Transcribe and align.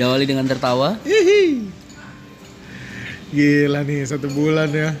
Diawali 0.00 0.24
dengan 0.24 0.48
tertawa. 0.48 0.96
Hihi. 1.04 1.68
Gila 3.36 3.84
nih 3.84 4.08
satu 4.08 4.32
bulan 4.32 4.72
ya. 4.72 4.96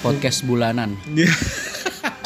Podcast 0.00 0.40
bulanan. 0.48 0.96
Dia 1.12 1.28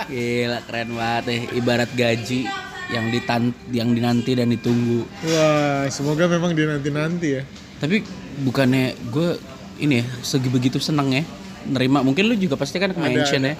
Gila 0.06 0.62
keren 0.70 0.94
banget 0.94 1.22
deh. 1.26 1.42
Ibarat 1.58 1.90
gaji 1.98 2.46
yang 2.94 3.10
ditan 3.10 3.50
yang 3.74 3.90
dinanti 3.90 4.38
dan 4.38 4.54
ditunggu. 4.54 5.02
Wah, 5.26 5.90
semoga 5.90 6.30
memang 6.30 6.54
dia 6.54 6.70
nanti-nanti 6.70 7.26
ya. 7.26 7.42
Tapi 7.82 8.06
bukannya 8.46 8.94
gue 9.10 9.42
ini 9.82 9.98
ya 9.98 10.06
segi 10.22 10.46
begitu 10.46 10.78
seneng 10.78 11.10
ya 11.10 11.26
nerima. 11.66 12.06
Mungkin 12.06 12.22
lu 12.30 12.38
juga 12.38 12.54
pasti 12.54 12.78
kan 12.78 12.94
mention 12.94 13.42
ya. 13.42 13.58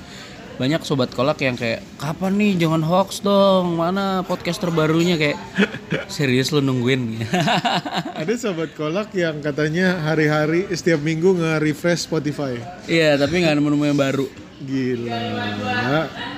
Banyak 0.59 0.83
sobat 0.83 1.15
kolak 1.15 1.39
yang 1.39 1.55
kayak 1.55 1.87
kapan 2.03 2.35
nih 2.35 2.67
jangan 2.67 2.83
hoax 2.83 3.23
dong. 3.23 3.79
Mana 3.79 4.27
podcast 4.27 4.59
terbarunya 4.59 5.15
kayak 5.15 5.39
serius 6.11 6.51
lu 6.51 6.59
nungguin. 6.59 7.23
Ada 8.21 8.35
sobat 8.35 8.75
kolak 8.75 9.15
yang 9.15 9.39
katanya 9.39 10.03
hari-hari 10.03 10.67
setiap 10.75 10.99
minggu 10.99 11.39
nge-refresh 11.39 12.11
Spotify. 12.11 12.59
Iya, 12.91 13.15
tapi 13.15 13.39
nggak 13.39 13.55
nemu-nemu 13.55 13.85
yang 13.87 13.99
baru. 14.03 14.27
Gila. 14.59 15.23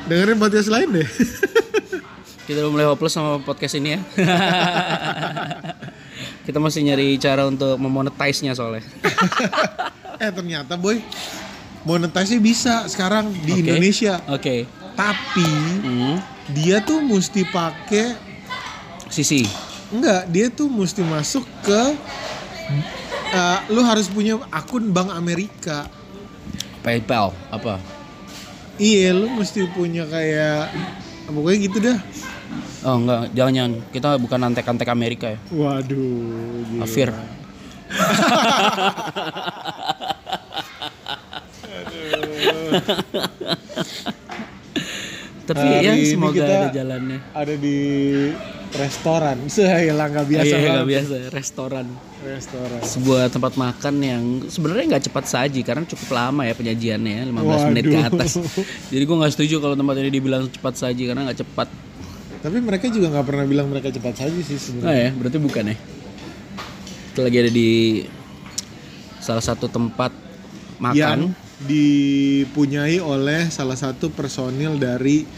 Dengerin 0.05 0.37
podcast 0.37 0.69
lain 0.69 1.01
deh. 1.01 1.09
Kita 2.47 2.61
udah 2.61 2.73
mulai 2.77 2.87
hopeless 2.93 3.17
sama 3.17 3.41
podcast 3.41 3.81
ini 3.81 3.97
ya. 3.97 4.01
Kita 6.45 6.61
masih 6.61 6.85
nyari 6.85 7.17
cara 7.17 7.49
untuk 7.49 7.81
memonetize-nya 7.81 8.53
soalnya. 8.53 8.85
eh 10.21 10.29
ternyata 10.29 10.77
boy 10.77 11.01
monetasi 11.83 12.37
bisa 12.37 12.85
sekarang 12.87 13.33
di 13.33 13.53
Oke. 13.53 13.61
Indonesia. 13.63 14.21
Oke. 14.27 14.55
Tapi 14.93 15.49
Hmm. 15.81 16.17
dia 16.51 16.79
tuh 16.79 17.01
mesti 17.01 17.45
pakai 17.45 18.15
Sisi. 19.09 19.43
enggak, 19.91 20.29
dia 20.29 20.47
tuh 20.49 20.67
mesti 20.67 21.01
masuk 21.01 21.43
ke 21.61 21.81
eh, 23.31 23.59
lu 23.69 23.81
harus 23.81 24.07
punya 24.07 24.37
akun 24.51 24.91
Bank 24.91 25.11
Amerika. 25.11 25.87
PayPal 26.81 27.33
apa? 27.49 27.77
Iya, 28.77 29.13
lu 29.13 29.29
mesti 29.31 29.65
punya 29.69 30.05
kayak 30.05 30.69
pokoknya 31.27 31.59
gitu 31.61 31.79
dah. 31.81 31.99
Oh 32.81 32.97
enggak, 32.97 33.29
jangan-jangan 33.33 33.73
kita 33.91 34.09
bukan 34.17 34.39
antek-antek 34.43 34.89
Amerika 34.89 35.27
ya. 35.31 35.39
Waduh. 35.51 36.81
Afir. 36.81 37.11
Tapi 45.51 45.67
Hari 45.67 45.83
ya 45.83 45.93
ini 45.99 46.07
semoga 46.07 46.39
kita 46.39 46.53
ada 46.55 46.69
jalannya. 46.71 47.19
Ada 47.35 47.55
di 47.59 47.79
restoran. 48.71 49.37
Saya 49.51 49.91
nggak 49.91 50.27
biasa 50.31 50.55
Iya 50.55 50.69
nggak 50.79 50.89
biasa 50.89 51.15
restoran. 51.35 51.87
Restoran. 52.23 52.81
Sebuah 52.87 53.25
tempat 53.35 53.59
makan 53.59 53.95
yang 53.99 54.23
sebenarnya 54.47 54.85
nggak 54.95 55.05
cepat 55.11 55.25
saji 55.27 55.61
karena 55.67 55.83
cukup 55.91 56.09
lama 56.15 56.47
ya 56.47 56.55
penyajiannya 56.55 57.13
ya 57.19 57.23
15 57.27 57.69
menit 57.75 57.85
ke 57.91 57.97
Waduh. 57.99 58.11
atas. 58.15 58.31
Jadi 58.95 59.03
gua 59.03 59.17
nggak 59.27 59.33
setuju 59.35 59.55
kalau 59.59 59.75
tempat 59.75 59.95
ini 59.99 60.11
dibilang 60.15 60.47
cepat 60.47 60.75
saji 60.79 61.03
karena 61.11 61.27
nggak 61.27 61.39
cepat. 61.43 61.69
Tapi 62.41 62.57
mereka 62.63 62.87
juga 62.89 63.11
nggak 63.11 63.27
pernah 63.27 63.45
bilang 63.45 63.67
mereka 63.69 63.91
cepat 63.91 64.15
saja 64.17 64.39
sih 64.39 64.55
Oh 64.55 64.63
sebenarnya. 64.63 65.11
ya, 65.11 65.19
berarti 65.19 65.39
bukan 65.43 65.65
ya. 65.67 65.77
Kita 67.11 67.21
lagi 67.27 67.37
ada 67.43 67.51
di 67.51 67.71
salah 69.19 69.43
satu 69.43 69.67
tempat 69.67 70.15
makan. 70.79 71.35
Yang 71.35 71.50
dipunyai 71.65 73.01
oleh 73.01 73.53
salah 73.53 73.77
satu 73.77 74.09
personil 74.09 74.81
dari 74.81 75.29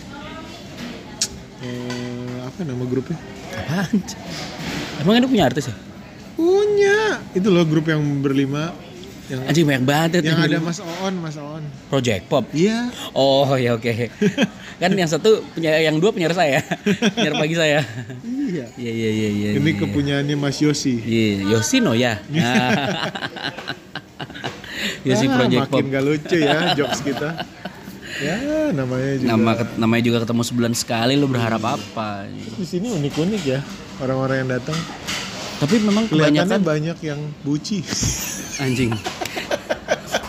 eh, 1.63 2.37
apa 2.47 2.63
nama 2.63 2.85
grupnya? 2.87 3.19
Apaan? 3.53 3.99
Emang 5.03 5.15
ini 5.19 5.27
punya 5.27 5.45
artis 5.51 5.71
ya? 5.71 5.77
Punya. 6.39 7.19
Itu 7.35 7.51
loh 7.51 7.67
grup 7.67 7.91
yang 7.91 8.03
berlima 8.23 8.71
yang 9.31 9.49
Anjing 9.49 9.65
banyak 9.65 9.85
banget 9.89 10.11
ya 10.21 10.35
yang 10.35 10.45
ada 10.45 10.59
Mas 10.61 10.83
Oon, 10.83 11.15
Mas 11.23 11.37
Oon. 11.41 11.65
Project 11.89 12.29
Pop. 12.29 12.45
Iya. 12.53 12.93
Oh 13.17 13.49
ya 13.57 13.79
oke. 13.79 14.11
kan 14.83 14.91
yang 14.93 15.09
satu 15.09 15.41
punya 15.57 15.79
yang 15.81 15.97
dua 16.03 16.13
penyiar 16.13 16.37
saya. 16.37 16.61
penyiar 17.17 17.41
pagi 17.41 17.57
saya. 17.57 17.81
Iya. 18.27 18.67
Iya 18.77 18.93
iya 18.93 19.11
iya 19.15 19.29
iya. 19.31 19.49
Ini 19.57 19.71
iya. 19.73 19.81
kepunyaannya 19.81 20.37
Mas 20.37 20.61
Yosi. 20.61 21.01
Iya, 21.01 21.55
Yoshino 21.55 21.97
ya. 21.97 22.21
Yosi 25.03 25.25
Ah, 25.27 25.35
Project 25.37 25.61
Pop. 25.63 25.73
makin 25.73 25.85
gak 25.89 26.05
lucu 26.05 26.37
ya 26.39 26.57
jokes 26.75 27.01
kita. 27.01 27.31
Ya, 28.13 28.37
namanya 28.71 29.19
juga. 29.19 29.29
Nama 29.35 29.51
namanya 29.81 30.03
juga 30.05 30.19
ketemu 30.23 30.43
sebulan 30.45 30.73
sekali 30.77 31.17
lu 31.17 31.27
berharap 31.27 31.65
apa? 31.65 32.29
Di 32.29 32.63
sini 32.63 32.93
unik-unik 32.93 33.43
ya 33.43 33.65
orang-orang 33.99 34.45
yang 34.45 34.51
datang. 34.53 34.77
Tapi 35.57 35.81
memang 35.81 36.07
Kelihatannya 36.07 36.61
kebanyakan 36.61 36.61
banyak 36.61 36.99
yang 37.03 37.21
buci. 37.41 37.81
anjing. 38.63 38.93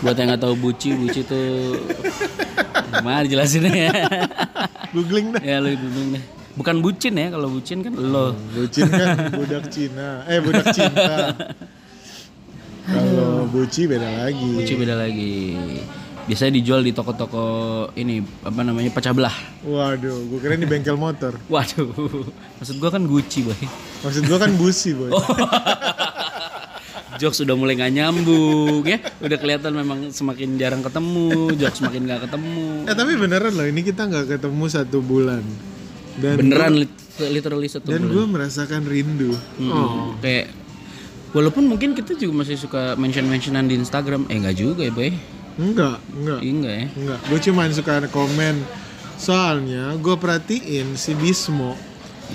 Buat 0.00 0.16
yang 0.16 0.32
nggak 0.32 0.42
tahu 0.42 0.56
buci, 0.56 0.96
buci 0.96 1.20
tuh 1.22 1.76
gimana 2.90 3.28
jelasinnya 3.28 3.72
ya? 3.76 3.92
Googling 4.90 5.36
dah. 5.36 5.42
ya 5.44 5.56
lu 5.60 5.76
dulu 5.76 6.18
deh. 6.18 6.24
Bukan 6.56 6.76
bucin 6.80 7.14
ya, 7.14 7.28
kalau 7.30 7.52
bucin 7.52 7.78
kan 7.84 7.92
lo. 7.94 8.32
Bucin 8.54 8.88
kan 8.88 9.28
budak 9.28 9.68
Cina. 9.68 10.24
Eh, 10.24 10.40
budak 10.40 10.66
cinta. 10.72 11.14
Kalau 12.84 13.48
buci 13.48 13.86
beda 13.86 14.08
lagi. 14.22 14.50
Buci 14.54 14.74
beda 14.74 14.94
lagi. 14.94 15.56
Biasanya 16.24 16.52
dijual 16.54 16.80
di 16.80 16.92
toko-toko 16.92 17.44
ini 17.94 18.18
apa 18.40 18.60
namanya 18.60 18.88
pecah 18.88 19.12
belah. 19.12 19.36
Waduh, 19.60 20.24
gue 20.24 20.38
kira 20.38 20.56
di 20.56 20.64
bengkel 20.64 20.96
motor. 20.96 21.36
Waduh, 21.52 21.92
maksud 22.56 22.76
gua 22.76 22.88
kan 22.88 23.04
Gucci 23.04 23.44
boy. 23.44 23.56
Maksud 24.00 24.24
gue 24.24 24.38
kan 24.38 24.52
busi, 24.54 24.92
boy. 24.92 25.12
Oh. 25.12 25.20
Jokes 27.14 27.40
udah 27.40 27.54
mulai 27.54 27.78
nggak 27.78 27.94
nyambung 27.94 28.82
ya, 28.82 28.98
udah 29.22 29.38
kelihatan 29.38 29.70
memang 29.70 30.10
semakin 30.10 30.58
jarang 30.58 30.82
ketemu, 30.82 31.30
jokes 31.54 31.78
semakin 31.78 32.02
nggak 32.04 32.26
ketemu. 32.26 32.90
Eh, 32.90 32.96
tapi 32.98 33.12
beneran 33.14 33.54
loh, 33.54 33.62
ini 33.62 33.80
kita 33.80 34.02
nggak 34.04 34.34
ketemu 34.34 34.64
satu 34.66 34.98
bulan. 34.98 35.46
Dan 36.18 36.42
Beneran 36.42 36.74
lit- 36.74 36.98
literally 37.22 37.70
satu 37.70 37.86
dan 37.86 38.02
bulan. 38.02 38.10
gue 38.10 38.24
merasakan 38.28 38.82
rindu. 38.82 39.30
Mm-mm. 39.56 40.18
Kayak 40.18 40.50
walaupun 41.34 41.66
mungkin 41.66 41.92
kita 41.92 42.14
juga 42.14 42.46
masih 42.46 42.56
suka 42.56 42.94
mention-mentionan 42.94 43.66
di 43.66 43.74
Instagram, 43.76 44.30
eh 44.30 44.38
nggak 44.40 44.56
juga 44.56 44.86
ya 44.86 44.92
boy, 44.94 45.10
Enggak, 45.54 46.02
enggak. 46.10 46.38
Iya 46.42 46.50
enggak 46.50 46.74
ya. 46.74 46.86
Enggak, 46.98 47.18
gue 47.30 47.38
cuman 47.50 47.68
suka 47.70 47.92
komen 48.10 48.56
Soalnya 49.14 49.94
gue 49.94 50.16
perhatiin 50.18 50.98
si 50.98 51.14
Bismo 51.14 51.78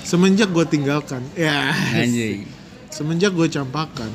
Semenjak 0.08 0.48
gue 0.56 0.64
tinggalkan 0.64 1.20
Ya 1.36 1.76
Anjing. 2.00 2.48
Semenjak 2.88 3.36
gue 3.36 3.52
campakan 3.52 4.08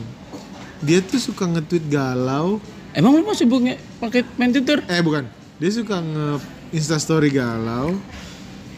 Dia 0.80 1.04
tuh 1.04 1.20
suka 1.20 1.44
nge-tweet 1.44 1.92
galau 1.92 2.56
Emang 2.96 3.12
lu 3.12 3.28
masih 3.28 3.44
punya 3.44 3.76
pakai 4.00 4.24
main 4.40 4.48
Twitter? 4.48 4.80
Eh 4.88 5.04
bukan 5.04 5.28
Dia 5.60 5.68
suka 5.68 6.00
nge 6.00 6.40
instastory 6.72 7.28
galau 7.28 7.92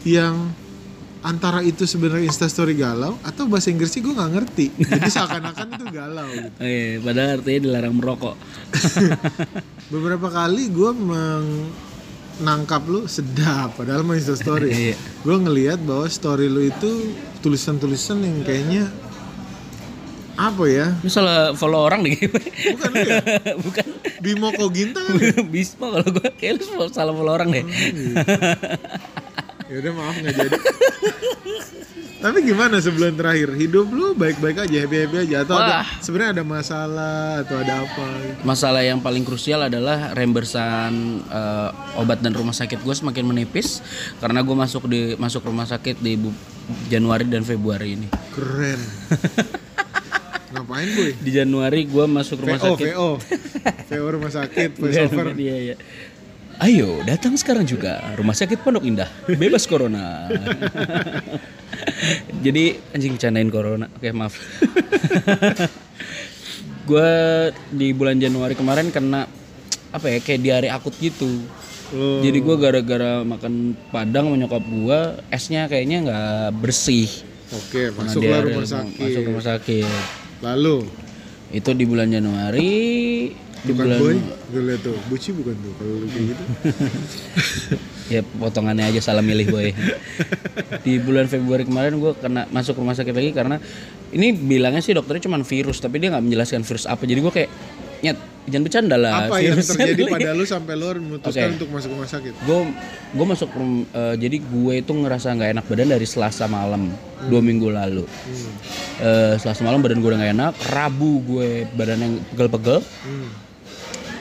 Yang 0.03 0.51
antara 1.19 1.59
itu 1.59 1.83
sebenarnya 1.83 2.25
instastory 2.25 2.73
galau 2.73 3.17
Atau 3.21 3.45
bahasa 3.45 3.67
Inggrisnya 3.67 4.01
gue 4.01 4.13
nggak 4.13 4.31
ngerti 4.33 4.65
Jadi 4.77 5.07
seakan-akan 5.07 5.67
itu 5.71 5.85
galau 5.89 6.27
gitu. 6.27 6.49
Oh, 6.57 6.65
iya, 6.65 6.97
padahal 6.97 7.29
artinya 7.37 7.59
dilarang 7.63 7.93
merokok. 7.93 8.35
Beberapa 9.93 10.27
kali 10.27 10.67
gue 10.67 10.91
menangkap 10.93 12.81
lu 12.83 13.05
sedap 13.05 13.73
Padahal 13.73 14.01
mah 14.01 14.15
instastory 14.15 14.69
Iya. 14.91 14.95
gue 14.95 15.35
ngelihat 15.37 15.79
bahwa 15.79 16.05
story 16.05 16.45
lu 16.45 16.63
itu 16.63 17.11
tulisan-tulisan 17.39 18.19
yang 18.19 18.41
kayaknya 18.41 18.83
apa 20.35 20.63
ya 20.65 20.93
Lu 20.99 21.09
salah 21.09 21.51
follow 21.51 21.81
orang 21.81 22.03
deh 22.03 22.13
gue. 22.13 22.29
bukan 22.69 22.89
lu 22.91 22.99
ya 23.09 23.17
Bukan. 23.57 23.85
Bimo 24.17 24.49
Koginta 24.51 25.01
kan? 25.01 25.17
Bisma 25.47 25.89
kalau 25.91 26.09
gue 26.11 26.29
kayak 26.35 26.53
lu 26.57 26.63
salah 26.87 27.09
follow 27.11 27.33
orang 27.33 27.49
deh. 27.51 27.65
Ya 29.67 29.75
udah 29.79 29.93
maaf 29.93 30.15
nggak 30.15 30.35
jadi 30.35 30.57
tapi 32.17 32.41
gimana 32.41 32.81
sebulan 32.81 33.13
terakhir 33.13 33.53
hidup 33.53 33.93
lu 33.93 34.17
baik-baik 34.17 34.65
aja 34.65 34.77
happy 34.83 34.97
happy 35.05 35.17
aja 35.29 35.45
atau 35.45 35.53
ada 35.53 35.85
sebenarnya 36.01 36.41
ada 36.41 36.43
masalah 36.43 37.45
atau 37.45 37.55
ada 37.61 37.73
apa 37.85 38.05
gitu? 38.25 38.41
Masalah 38.41 38.81
yang 38.81 38.99
paling 38.99 39.21
krusial 39.21 39.61
adalah 39.61 40.17
reimbursan 40.17 40.93
eh, 41.23 41.69
obat 41.95 42.25
dan 42.25 42.33
rumah 42.33 42.57
sakit 42.57 42.81
gue 42.81 42.95
semakin 42.95 43.21
menipis 43.21 43.85
karena 44.17 44.41
gue 44.41 44.55
masuk 44.57 44.89
di 44.89 45.13
masuk 45.15 45.45
rumah 45.45 45.69
sakit 45.69 46.01
di 46.01 46.17
Januari 46.89 47.23
dan 47.29 47.45
Februari 47.45 47.93
ini. 47.95 48.07
keren 48.33 48.81
ngapain 50.47 50.87
boy 50.89 51.11
Di 51.19 51.31
Januari 51.35 51.85
gue 51.85 52.05
masuk 52.07 52.39
rumah 52.41 52.57
VO 52.57 52.73
sakit. 52.73 52.87
VO 52.95 53.09
VO 53.91 54.07
rumah 54.09 54.31
sakit 54.31 54.69
voice 54.79 54.95
Bukan, 54.95 55.07
over 55.11 55.25
bukan, 55.31 55.43
iya, 55.43 55.55
iya. 55.61 55.75
Ayo 56.57 57.05
datang 57.05 57.37
sekarang 57.37 57.69
juga 57.69 58.01
Rumah 58.17 58.33
Sakit 58.33 58.65
Pondok 58.65 58.81
Indah 58.81 59.05
Bebas 59.29 59.69
Corona 59.69 60.25
Jadi 62.45 62.81
anjing 62.97 63.13
bercandain 63.13 63.53
Corona 63.53 63.85
Oke 63.93 64.09
maaf 64.09 64.33
Gue 66.89 67.13
di 67.69 67.93
bulan 67.93 68.17
Januari 68.17 68.57
kemarin 68.57 68.89
kena 68.89 69.29
Apa 69.93 70.09
ya 70.09 70.17
kayak 70.17 70.41
diare 70.41 70.69
akut 70.73 70.97
gitu 70.97 71.29
Oh. 71.87 72.19
Jadi 72.19 72.43
gue 72.43 72.55
gara-gara 72.59 73.23
makan 73.23 73.71
padang 73.95 74.27
sama 74.27 74.35
nyokap 74.35 74.59
gue 74.59 74.99
Esnya 75.31 75.71
kayaknya 75.71 76.03
nggak 76.03 76.59
bersih 76.59 77.07
Oke, 77.55 77.95
Karena 77.95 78.11
masuklah 78.11 78.39
diare, 78.43 78.47
rumah 78.51 78.67
sakit. 78.67 79.07
Masuk 79.07 79.21
rumah 79.23 79.45
sakit. 79.47 79.87
Lalu, 80.43 80.77
Itu 81.55 81.71
di 81.71 81.87
bulan 81.87 82.11
Januari. 82.11 82.75
Di 83.57 83.71
bukan 83.71 83.85
bulan 83.85 83.99
boy, 83.99 84.15
gue 84.47 84.61
liat 84.63 84.81
tuh, 84.81 84.97
buci 85.07 85.29
bukan 85.33 85.55
tuh 85.55 85.73
kalau 85.75 85.95
kayak 86.05 86.25
gitu. 86.29 86.43
ya 88.13 88.21
potongannya 88.23 88.85
aja 88.87 89.01
salah 89.03 89.19
milih 89.21 89.47
boy. 89.49 89.69
di 90.81 90.93
bulan 90.97 91.27
Februari 91.27 91.63
kemarin 91.63 91.97
gue 91.97 92.11
kena 92.15 92.47
masuk 92.49 92.77
rumah 92.77 92.93
sakit 92.93 93.11
lagi 93.11 93.31
karena 93.31 93.57
ini 94.09 94.31
bilangnya 94.31 94.79
sih 94.79 94.95
dokternya 94.95 95.27
cuma 95.27 95.41
virus 95.41 95.77
tapi 95.77 95.99
dia 95.99 96.13
nggak 96.13 96.23
menjelaskan 96.23 96.63
virus 96.63 96.85
apa. 96.85 97.03
Jadi 97.03 97.19
gue 97.19 97.33
kayak 97.33 97.51
nyet 97.97 98.17
jangan 98.47 98.63
bercanda 98.63 98.95
lah. 98.95 99.11
Apa 99.25 99.35
yang 99.43 99.57
terjadi 99.57 99.99
dulu." 99.99 100.13
pada 100.13 100.31
lu 100.31 100.45
sampai 100.45 100.73
lu 100.77 100.85
memutuskan 101.01 101.49
Oke. 101.51 101.55
untuk 101.59 101.69
masuk 101.73 101.89
rumah 101.91 102.07
sakit? 102.07 102.33
gue 102.37 102.59
gue 103.11 103.25
masuk 103.25 103.49
eh, 103.91 104.15
jadi 104.15 104.37
gue 104.39 104.73
itu 104.77 104.91
ngerasa 104.93 105.27
nggak 105.33 105.49
enak 105.57 105.65
badan 105.67 105.89
dari 105.91 106.07
Selasa 106.07 106.45
malam 106.47 106.87
dua 107.27 107.41
minggu 107.41 107.67
lalu 107.67 108.05
Hmm. 108.07 108.53
Eh, 108.97 109.33
Selasa 109.35 109.65
malam 109.65 109.81
badan 109.81 109.99
gue 109.99 110.07
udah 110.07 110.19
nggak 110.21 110.33
enak 110.37 110.53
Rabu 110.71 111.11
gue 111.25 111.49
badan 111.73 111.99
yang 111.99 112.13
pegel-pegel 112.31 112.79
Hmm. 113.03 113.29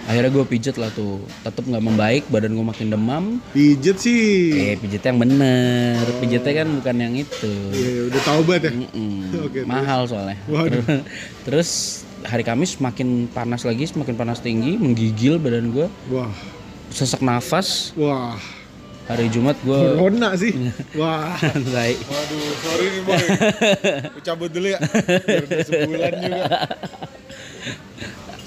Akhirnya 0.07 0.31
gue 0.31 0.45
pijet 0.45 0.75
lah 0.75 0.89
tuh 0.89 1.19
tetap 1.43 1.63
nggak 1.63 1.83
membaik 1.83 2.25
badan 2.27 2.53
gue 2.53 2.63
makin 2.65 2.89
demam 2.89 3.25
Pijet 3.51 3.99
sih. 3.99 4.55
eh 4.55 4.77
pijetnya 4.77 5.11
yang 5.11 5.21
bener 5.21 6.03
pijetnya 6.17 6.53
kan 6.57 6.69
bukan 6.73 6.97
yang 6.97 7.15
itu 7.17 7.55
Iya, 7.69 7.89
iya, 7.89 8.03
udah 8.07 8.21
taubat 8.23 8.61
ya. 8.63 8.71
Oke, 9.45 9.61
terus? 9.61 9.67
mahal 9.67 10.01
soalnya 10.05 10.39
Waduh. 10.47 10.83
terus 11.45 11.71
hari 12.23 12.43
Kamis 12.43 12.79
makin 12.79 13.09
panas 13.29 13.63
lagi 13.63 13.83
semakin 13.83 14.15
panas 14.15 14.39
tinggi 14.39 14.75
menggigil 14.75 15.37
badan 15.37 15.71
gue 15.71 15.87
Wah, 16.09 16.31
sesak 16.89 17.21
nafas 17.21 17.91
wah. 17.93 18.39
hari 19.07 19.27
Jumat 19.29 19.55
gue 19.61 19.75
Corona 19.75 20.35
sih. 20.35 20.51
Wah. 20.99 21.35
Baik. 21.69 21.99
Waduh, 22.05 22.43
sorry 22.59 22.87
nih 22.89 23.03
boy. 23.03 23.23
Cabut 24.21 24.51
dulu 24.51 24.67
ya. 24.67 24.79
Biar 24.83 25.45
sebulan 25.63 26.13
juga. 26.17 26.47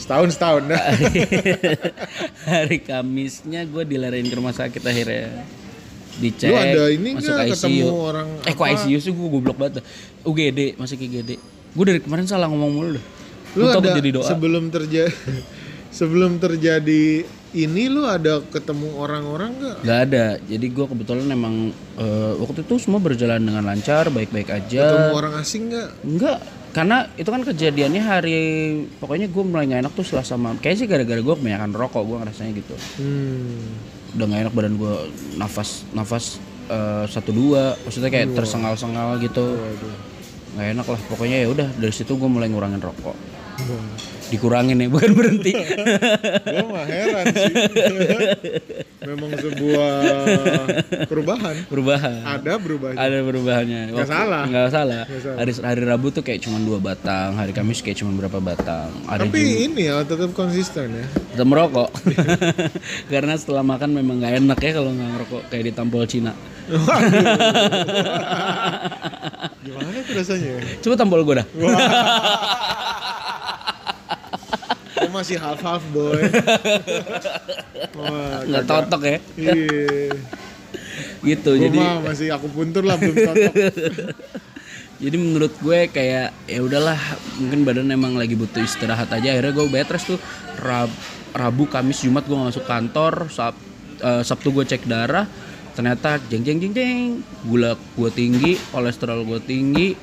Setahun 0.09 0.29
setahun. 0.33 0.63
Dah. 0.73 0.81
hari 2.49 2.81
Kamisnya 2.81 3.61
gue 3.69 3.83
dilariin 3.85 4.25
ke 4.25 4.33
rumah 4.41 4.57
sakit 4.57 4.81
akhirnya. 4.81 5.45
Dicek 6.17 6.49
Lu 6.49 6.57
ada 6.57 6.83
ini 6.89 7.13
masuk 7.13 7.29
nggak 7.29 7.45
ICU 7.45 7.53
ketemu 7.53 7.85
orang 7.93 8.27
eh 8.41 8.53
kok 8.57 8.67
ICU 8.73 8.97
sih? 8.97 9.11
Gue 9.13 9.27
goblok 9.29 9.61
banget 9.61 9.85
UGD 10.25 10.81
masuk 10.81 10.97
IGD 10.97 11.37
gue 11.69 11.85
dari 11.85 12.01
kemarin 12.01 12.25
salah 12.25 12.49
ngomong 12.49 12.71
mulu 12.73 12.89
dah. 12.97 13.05
Lu 13.53 13.63
takut 13.69 13.85
ada 13.85 14.01
jadi 14.01 14.09
doa? 14.17 14.25
sebelum 14.25 14.73
terjadi 14.73 15.13
sebelum 16.01 16.41
terjadi 16.41 17.23
ini 17.53 17.83
lu 17.85 18.09
ada 18.09 18.41
ketemu 18.49 18.97
orang-orang 18.97 19.53
nggak? 19.61 19.77
Gak 19.85 19.99
ada. 20.09 20.25
Jadi 20.41 20.65
gue 20.73 20.85
kebetulan 20.89 21.29
emang 21.29 21.69
eh, 22.01 22.33
waktu 22.41 22.65
itu 22.65 22.81
semua 22.81 22.97
berjalan 22.97 23.45
dengan 23.45 23.61
lancar 23.61 24.09
baik-baik 24.09 24.49
aja. 24.49 24.81
Ketemu 24.89 25.13
orang 25.13 25.33
asing 25.37 25.69
nggak? 25.69 25.89
enggak 26.01 26.39
karena 26.69 27.09
itu 27.17 27.29
kan 27.29 27.41
kejadiannya 27.41 28.01
hari 28.05 28.37
pokoknya 29.01 29.25
gue 29.25 29.43
mulai 29.43 29.65
gak 29.65 29.81
enak 29.89 29.93
tuh 29.97 30.05
selasa 30.05 30.37
malam. 30.37 30.61
Kayaknya 30.61 30.79
sih 30.79 30.87
gara-gara 30.87 31.21
gue 31.21 31.35
kebanyakan 31.35 31.71
rokok 31.73 32.03
gue 32.05 32.17
ngerasanya 32.21 32.51
gitu. 32.57 32.75
Hmm. 33.01 33.97
udah 34.09 34.25
gak 34.25 34.41
enak 34.49 34.53
badan 34.57 34.73
gue 34.77 34.93
nafas 35.37 35.85
nafas 35.93 36.25
eh, 36.69 37.05
satu 37.09 37.33
dua. 37.33 37.73
Maksudnya 37.85 38.09
kayak 38.13 38.37
tersengal-sengal 38.37 39.17
gitu. 39.21 39.57
Nggak 40.57 40.67
enak 40.77 40.87
lah 40.89 40.99
pokoknya 41.09 41.37
ya 41.45 41.47
udah 41.49 41.67
dari 41.77 41.93
situ 41.93 42.17
gue 42.17 42.29
mulai 42.29 42.49
ngurangin 42.49 42.81
rokok. 42.81 43.17
Dikurangin 44.29 44.77
ya 44.77 44.87
bukan 44.87 45.11
berhenti 45.11 45.53
Gue 46.45 46.65
mah 46.65 46.85
heran 46.85 47.25
sih. 47.29 47.53
Memang 49.09 49.31
sebuah 49.33 49.93
perubahan. 51.05 51.55
perubahan 51.65 52.13
Ada 52.21 52.53
perubahan. 52.55 52.93
ada 52.93 53.17
perubahannya 53.19 53.81
Nggak 53.89 54.05
salah. 54.07 54.43
nggak 54.45 54.69
salah 54.69 55.01
Nggak 55.03 55.21
salah. 55.23 55.37
hari 55.39 55.51
hari 55.57 55.81
Rabu 55.83 56.07
tuh 56.09 56.21
kayak 56.21 56.39
cuma 56.39 56.59
dua 56.59 56.77
batang 56.77 57.33
hari 57.33 57.49
Kamis 57.49 57.79
kayak 57.79 57.97
cuma 57.97 58.13
berapa 58.13 58.37
batang 58.39 58.91
hari 59.03 59.25
Tapi 59.25 59.39
Jumat 59.39 59.65
ini 59.65 59.81
ya 59.83 59.95
tetap 60.03 60.29
konsisten 60.31 60.87
ya. 60.93 61.05
tetap 61.31 61.43
merokok 61.43 61.89
karena 63.11 63.33
setelah 63.33 63.63
makan 63.63 63.89
memang 63.93 64.19
nggak 64.19 64.33
enak 64.37 64.59
ya 64.59 64.71
kalau 64.73 64.91
nggak 64.91 65.09
ngerokok 65.11 65.41
kayak 65.47 65.63
di 65.63 65.71
tampol 65.71 66.03
Cina 66.05 66.33
Gimana 69.59 69.97
tuh 69.99 70.13
rasanya? 70.13 70.51
ya? 70.53 70.61
coba 70.79 70.95
tampol 70.95 71.21
gue 71.23 71.35
dah 71.35 71.47
Gue 74.99 75.11
masih 75.11 75.35
half 75.35 75.59
half 75.59 75.83
boy. 75.89 76.19
Wah, 77.95 78.43
nggak 78.43 78.65
totok 78.65 79.01
ya 79.03 79.17
Iya. 79.35 80.11
gitu 81.21 81.51
Gue 81.51 81.63
jadi 81.65 81.77
mah 81.77 81.99
masih 82.05 82.27
aku 82.29 82.47
puntur 82.49 82.83
lah 82.83 82.95
belum 82.95 83.15
cocok. 83.15 83.53
jadi 84.99 85.15
menurut 85.15 85.53
gue 85.53 85.79
kayak 85.87 86.35
ya 86.45 86.59
udahlah 86.59 86.99
mungkin 87.37 87.63
badan 87.63 87.87
emang 87.87 88.15
lagi 88.15 88.35
butuh 88.35 88.59
istirahat 88.59 89.07
aja 89.09 89.31
akhirnya 89.31 89.51
gue 89.53 89.65
bed 89.65 89.87
rest 89.87 90.07
tuh 90.09 90.19
Rab- 90.57 90.99
Rabu 91.31 91.67
Kamis 91.67 92.03
Jumat 92.03 92.23
gue 92.23 92.35
masuk 92.35 92.63
kantor 92.63 93.27
Sab, 93.29 93.55
eh, 93.97 94.23
Sabtu 94.23 94.51
gue 94.51 94.63
cek 94.65 94.83
darah 94.85 95.23
ternyata 95.71 96.19
jeng 96.25 96.43
jeng 96.43 96.59
jeng 96.59 96.73
jeng 96.73 97.07
gula 97.45 97.75
gue 97.75 98.09
tinggi 98.09 98.59
kolesterol 98.69 99.23
gue 99.23 99.39
tinggi 99.39 99.95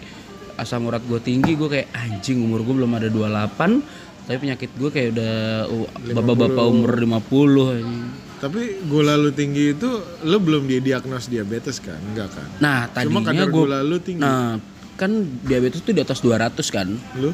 asam 0.56 0.88
urat 0.88 1.00
gue 1.02 1.20
tinggi 1.20 1.52
gue 1.52 1.68
kayak 1.70 1.92
anjing 1.92 2.40
umur 2.40 2.60
gue 2.60 2.72
belum 2.74 2.92
ada 2.92 3.08
28 3.08 4.05
tapi 4.26 4.36
penyakit 4.42 4.70
gue 4.74 4.90
kayak 4.90 5.08
udah 5.14 5.34
uh, 5.70 5.86
bapak-bapak 6.12 6.64
umur 6.66 6.92
50 6.98 7.78
anjing. 7.78 8.04
Tapi 8.36 8.60
gula 8.84 9.16
lu 9.16 9.30
tinggi 9.30 9.72
itu 9.72 9.88
lu 10.22 10.36
belum 10.36 10.66
didiagnos 10.66 11.26
diabetes 11.26 11.78
kan? 11.78 11.96
Enggak 12.04 12.34
kan? 12.34 12.48
nah 12.58 12.84
Cuma 12.90 13.22
tadinya 13.24 13.24
kadar 13.24 13.46
gue 13.46 13.54
gula 13.56 13.78
lu 13.80 13.96
tinggi. 13.96 14.20
nah 14.20 14.58
kan 14.96 15.12
diabetes 15.40 15.80
tuh 15.80 15.92
di 15.92 16.00
atas 16.00 16.20
200 16.20 16.56
kan 16.68 16.88
Lu? 17.16 17.30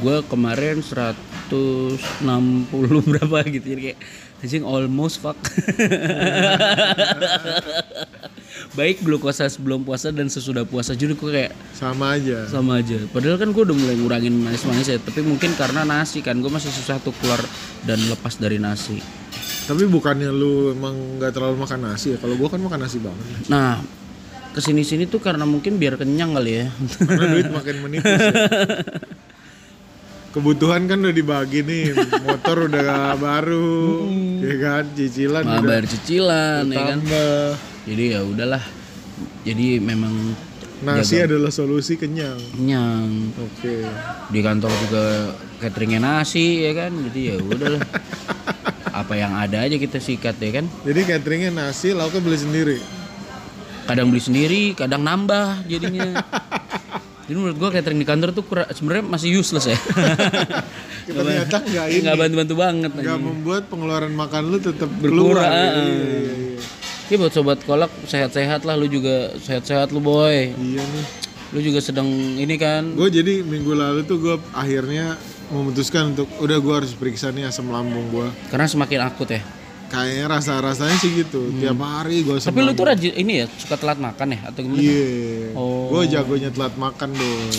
gue 0.00 0.16
kemarin 0.26 0.78
160 0.80 1.50
berapa 3.10 3.36
gitu 3.46 3.66
jadi 3.68 3.82
kayak 3.92 3.98
anjing 4.40 4.62
almost 4.62 5.18
fuck 5.18 5.36
baik 8.72 9.00
glukosa 9.00 9.46
sebelum 9.46 9.82
puasa 9.82 10.08
dan 10.08 10.26
sesudah 10.26 10.62
puasa 10.62 10.92
jadi 10.92 11.12
gue 11.12 11.30
kayak 11.30 11.52
Sama 11.72 12.14
aja. 12.14 12.46
sama 12.46 12.78
aja 12.78 12.98
padahal 13.08 13.36
kan 13.36 13.50
gue 13.50 13.62
udah 13.62 13.74
mulai 13.74 13.96
ngurangin 13.96 14.32
manis-manis 14.32 14.86
ya 14.86 14.98
tapi 14.98 15.20
mungkin 15.20 15.52
karena 15.54 15.82
nasi 15.82 16.20
kan 16.20 16.36
gue 16.36 16.48
masih 16.48 16.70
susah 16.70 16.98
tuh 16.98 17.12
keluar 17.14 17.40
dan 17.84 17.98
lepas 18.06 18.36
dari 18.36 18.56
nasi 18.56 19.00
Tapi 19.60 19.86
bukannya 19.86 20.28
lu 20.28 20.74
emang 20.74 20.94
nggak 21.16 21.30
terlalu 21.30 21.62
makan 21.62 21.80
nasi 21.86 22.10
ya? 22.10 22.18
Kalau 22.18 22.34
gua 22.34 22.50
kan 22.50 22.58
makan 22.58 22.80
nasi 22.80 22.98
banget. 22.98 23.46
nah 23.46 23.78
ke 24.50 24.58
sini 24.58 24.82
sini 24.82 25.06
tuh 25.06 25.22
karena 25.22 25.46
mungkin 25.46 25.78
biar 25.78 25.94
kenyang 25.94 26.34
kali 26.34 26.58
ya 26.58 26.66
Karena 26.98 27.26
duit 27.30 27.46
makin 27.48 27.74
menipis. 27.78 28.02
ya. 28.02 28.18
Kebutuhan 30.30 30.86
kan 30.86 31.02
udah 31.02 31.10
dibagi 31.10 31.66
nih, 31.66 31.90
motor 32.22 32.70
udah 32.70 33.18
baru, 33.18 34.06
ya 34.38 34.54
kan, 34.62 34.84
cicilan 34.94 35.42
malah 35.42 35.58
udah 35.58 35.66
bayar 35.66 35.84
cicilan 35.90 36.64
ya 36.70 36.82
kan? 36.86 36.98
jadi 37.82 38.04
ya 38.14 38.20
udahlah. 38.22 38.62
Jadi 39.42 39.82
memang 39.82 40.14
Nasi 40.80 41.18
adalah 41.20 41.50
solusi 41.52 41.98
kenyang. 41.98 42.38
kenyang. 42.56 43.34
Oke. 43.36 43.84
di 44.30 44.40
kantor 44.40 44.72
juga 44.86 45.04
cateringnya 45.60 46.00
nasi 46.00 46.62
ya 46.62 46.72
kan? 46.72 46.92
Jadi 47.10 47.20
ya 47.20 47.36
udahlah. 47.36 47.82
Apa 49.02 49.18
yang 49.18 49.34
ada 49.34 49.66
aja 49.66 49.76
kita 49.76 49.98
sikat 49.98 50.38
ya 50.38 50.62
kan? 50.62 50.70
Jadi 50.86 51.00
cateringnya 51.10 51.50
nasi, 51.52 51.90
lauknya 51.90 52.22
beli 52.22 52.38
sendiri. 52.38 52.78
kadang 53.90 54.06
beli 54.06 54.22
sendiri 54.22 54.62
kadang 54.78 55.02
nambah 55.02 55.66
jadinya 55.66 56.22
jadi 57.30 57.38
menurut 57.38 57.56
gua 57.56 57.70
catering 57.70 57.94
di 57.96 58.04
kantor 58.04 58.30
tuh 58.32 58.42
kura- 58.42 58.66
sebenarnya 58.68 59.06
masih 59.06 59.38
useless 59.38 59.64
ya 59.64 59.78
Ternyata 61.02 61.56
nggak 61.60 61.86
ini, 61.88 61.98
nggak 62.02 62.16
bantu-bantu 62.16 62.54
banget 62.56 62.90
nggak 62.92 63.18
membuat 63.20 63.62
pengeluaran 63.66 64.10
makan 64.12 64.42
lu 64.46 64.58
tetap 64.58 64.90
Berkurang, 64.92 65.42
keluar. 65.42 65.50
Iya, 65.50 65.70
iya, 65.76 65.94
iya. 66.36 66.58
ya 67.06 67.16
buat 67.16 67.32
sobat 67.32 67.58
kolak 67.60 67.90
sehat-sehat 68.04 68.62
lah 68.62 68.74
lu 68.74 68.86
juga 68.86 69.30
sehat-sehat 69.36 69.90
lu 69.90 69.98
boy 69.98 70.50
Iya 70.50 70.82
nih. 70.82 71.04
lu 71.50 71.58
juga 71.60 71.78
sedang 71.78 72.06
ini 72.36 72.54
kan 72.54 72.94
Gue 72.94 73.08
jadi 73.08 73.42
minggu 73.42 73.72
lalu 73.72 74.02
tuh 74.04 74.18
gue 74.18 74.34
akhirnya 74.52 75.18
memutuskan 75.48 76.14
untuk 76.14 76.30
udah 76.36 76.56
gue 76.56 76.74
harus 76.76 76.92
periksa 76.92 77.30
nih 77.30 77.42
asam 77.44 77.66
lambung 77.66 78.06
gue. 78.08 78.26
karena 78.46 78.66
semakin 78.66 79.00
akut 79.02 79.26
ya 79.28 79.42
Kayaknya 79.90 80.26
rasa-rasanya 80.30 80.96
sih 80.96 81.10
gitu. 81.18 81.50
Tiap 81.52 81.74
hari 81.76 82.22
gue 82.22 82.32
Hmm. 82.32 82.46
tapi 82.46 82.58
lu 82.60 82.72
tuh 82.72 82.86
rajin 82.86 83.10
ini 83.12 83.42
ya 83.42 83.46
suka 83.50 83.74
telat 83.74 83.98
makan 83.98 84.28
ya 84.30 84.40
atau 84.46 84.60
gimana 84.62 84.78
Iya. 84.78 85.50
Oh. 85.52 85.90
Gue 85.90 86.06
jagonya 86.06 86.48
telat 86.48 86.74
makan 86.76 87.10
boy. 87.10 87.50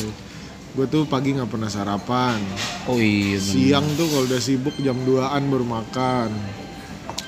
Gue 0.71 0.85
tuh 0.87 1.03
pagi 1.03 1.35
nggak 1.35 1.47
pernah 1.47 1.67
sarapan. 1.67 2.39
oh 2.85 2.95
iya 2.95 3.35
bener. 3.35 3.43
Siang 3.43 3.85
tuh 3.93 4.07
kalau 4.07 4.23
udah 4.25 4.39
sibuk 4.39 4.75
jam 4.77 4.95
2an 5.01 5.43
baru 5.45 5.65
makan. 5.65 6.31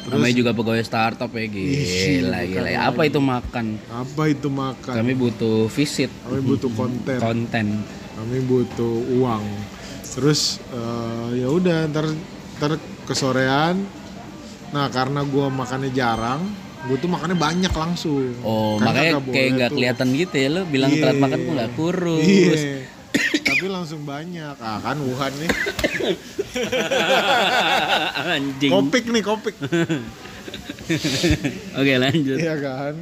namanya 0.04 0.36
juga 0.36 0.52
pegawai 0.52 0.84
startup 0.84 1.32
ya 1.32 1.48
gila 1.48 2.44
gila 2.44 2.68
ya. 2.68 2.80
apa 2.86 3.08
itu 3.08 3.20
makan 3.20 3.80
Apa 3.88 4.28
itu 4.28 4.52
makan? 4.52 5.00
kami 5.00 5.16
butuh 5.16 5.68
visit 5.70 6.12
Kami 6.22 6.44
butuh 6.44 6.68
konten. 6.70 7.18
konten 7.18 7.68
Kami 8.14 8.38
butuh 8.42 9.00
uang. 9.16 9.44
Terus 10.06 10.60
eh, 10.70 11.40
ya 11.40 11.48
udah 11.48 11.88
ntar 11.88 12.08
ntar 12.58 12.76
kesorean. 13.06 13.80
Nah 14.74 14.90
karena 14.90 15.22
gue 15.22 15.46
makannya 15.48 15.92
jarang, 15.92 16.42
gue 16.84 16.98
tuh 16.98 17.08
makannya 17.08 17.38
banyak 17.38 17.70
langsung 17.72 18.34
Oh, 18.42 18.76
Kan 18.76 18.90
makanya 18.90 19.12
kayak 19.24 19.50
nggak 19.54 19.72
kelihatan 19.72 20.08
gitu 20.14 20.36
ya 20.36 20.50
lo 20.50 20.62
bilang 20.66 20.92
Iya. 20.92 21.00
telat 21.00 21.18
makan 21.20 21.38
kok 21.40 21.54
nggak 21.54 21.72
kurus. 21.74 22.26
iya 22.26 22.82
tapi 23.46 23.70
langsung 23.70 24.02
banyak 24.04 24.58
ah 24.58 24.82
kan 24.82 24.98
Wuhan 24.98 25.30
nih 25.38 25.50
Anjing. 28.28 28.72
kopik 28.72 29.06
nih 29.08 29.22
kopik 29.22 29.56
Oke, 31.74 31.94
lanjut. 31.96 32.36
Iya 32.36 32.56
kan. 32.58 32.96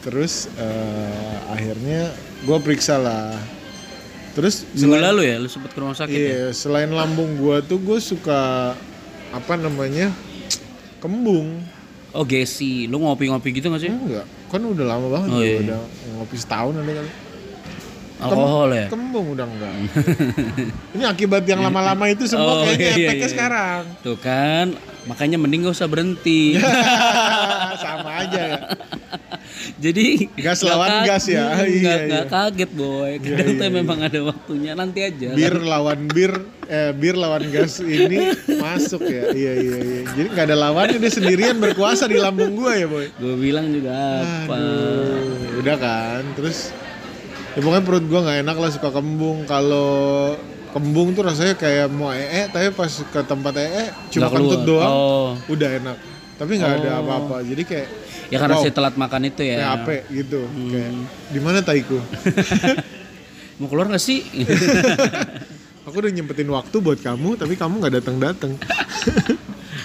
Terus 0.00 0.48
eh, 0.54 1.12
akhirnya 1.46 2.12
gue 2.40 2.58
periksa 2.58 2.96
lah. 2.96 3.34
Terus 4.32 4.62
Minggu 4.72 4.96
lalu 4.96 5.22
ya 5.26 5.36
lu 5.36 5.48
sempet 5.48 5.74
ke 5.74 5.78
rumah 5.78 5.92
sakit 5.92 6.14
ya? 6.14 6.22
iya 6.22 6.44
selain 6.52 6.88
lambung 6.88 7.34
gue 7.34 7.56
tuh 7.62 7.76
gue 7.76 7.98
suka 7.98 8.72
apa 9.28 9.54
namanya 9.56 10.14
kembung. 11.00 11.64
Oh, 12.10 12.22
Gesi. 12.22 12.84
Lu 12.84 12.98
ngopi-ngopi 12.98 13.50
gitu 13.52 13.66
gak 13.68 13.80
sih? 13.80 13.88
Enggak, 13.88 14.26
kan 14.46 14.60
udah 14.60 14.84
lama 14.84 15.06
banget 15.08 15.28
Oh, 15.28 15.38
iya. 15.38 15.58
udah 15.60 15.80
ngopi 16.14 16.36
setahun 16.36 16.74
ada 16.76 16.92
kali. 16.92 17.10
Alkohol 18.20 18.68
ya? 18.70 18.86
Kembung 18.86 19.26
udah 19.32 19.46
enggak. 19.48 19.72
Ini 20.94 21.04
akibat 21.06 21.42
yang 21.46 21.64
lama-lama 21.64 22.04
itu 22.04 22.26
Oh, 22.26 22.28
semua 22.28 22.52
kayaknya 22.60 22.76
iya, 22.76 22.92
iya, 22.92 23.06
efeknya 23.08 23.20
iya. 23.22 23.32
sekarang. 23.32 23.82
Tuh 24.02 24.18
kan, 24.18 24.66
makanya 25.06 25.40
mending 25.40 25.64
gak 25.64 25.72
usah 25.72 25.88
berhenti. 25.88 26.60
Sama 27.84 28.20
aja 28.20 28.40
ya. 28.44 28.58
Jadi 29.84 30.28
Gas 30.36 30.60
lawan 30.60 31.00
kaget, 31.00 31.08
gas 31.08 31.24
ya. 31.26 31.44
nggak- 31.48 31.68
Iya, 31.70 31.94
iya. 32.04 32.20
kaget 32.28 32.70
boy. 32.70 33.12
Kadang 33.18 33.46
iya, 33.46 33.56
tuh 33.56 33.66
iya. 33.66 33.72
memang 33.72 33.98
ada 33.98 34.20
waktunya 34.22 34.72
nanti 34.74 34.98
aja. 35.00 35.28
bir 35.32 35.54
lawan 35.56 36.00
bir 36.06 36.32
eh 36.70 36.94
bir 36.94 37.18
lawan 37.18 37.50
gas 37.50 37.82
ini 37.82 38.30
masuk 38.62 39.02
ya. 39.02 39.34
Iya 39.34 39.52
iya 39.58 39.76
iya. 39.82 40.00
Jadi 40.14 40.26
nggak 40.30 40.46
ada 40.46 40.56
lawannya 40.56 41.02
dia 41.02 41.10
sendirian 41.10 41.58
berkuasa 41.58 42.06
di 42.06 42.14
lambung 42.14 42.54
gua 42.54 42.78
ya 42.78 42.86
boy. 42.86 43.10
Gue 43.18 43.34
bilang 43.34 43.74
juga 43.74 43.90
apa? 43.90 44.54
Aduh, 44.54 45.58
udah 45.58 45.76
kan? 45.82 46.22
Terus 46.38 46.70
ya 47.58 47.60
pokoknya 47.60 47.82
perut 47.82 48.04
gua 48.06 48.20
nggak 48.22 48.38
enak 48.46 48.56
lah 48.62 48.70
suka 48.70 48.88
kembung. 48.94 49.42
Kalau 49.50 50.38
kembung 50.70 51.10
tuh 51.18 51.26
rasanya 51.26 51.58
kayak 51.58 51.90
mau 51.90 52.14
ee 52.14 52.46
tapi 52.46 52.70
pas 52.70 52.92
ke 52.94 53.20
tempat 53.26 53.54
ee 53.58 53.90
cuma 54.14 54.30
Nggak 54.30 54.32
kentut 54.38 54.62
doang 54.62 54.92
Oh, 54.94 55.28
udah 55.50 55.68
enak. 55.74 55.98
Tapi 56.38 56.52
nggak 56.54 56.72
ada 56.86 56.90
apa-apa. 57.02 57.42
Jadi 57.42 57.62
kayak 57.66 57.88
ya 58.30 58.38
karena 58.38 58.56
wow, 58.56 58.62
si 58.62 58.70
telat 58.70 58.94
makan 58.94 59.26
itu 59.26 59.42
ya. 59.42 59.74
PAP 59.74 60.06
gitu. 60.14 60.46
Hmm. 60.46 60.70
kayak 60.70 60.90
di 61.34 61.40
mana 61.42 61.58
taiku? 61.66 61.98
Mau 63.60 63.68
keluar 63.68 63.92
gak 63.92 64.00
sih? 64.00 64.24
aku 65.82 65.96
udah 65.96 66.10
nyempetin 66.10 66.48
waktu 66.48 66.76
buat 66.76 66.98
kamu 66.98 67.36
tapi 67.36 67.54
kamu 67.54 67.74
nggak 67.78 67.94
datang 67.98 68.16
datang 68.16 68.52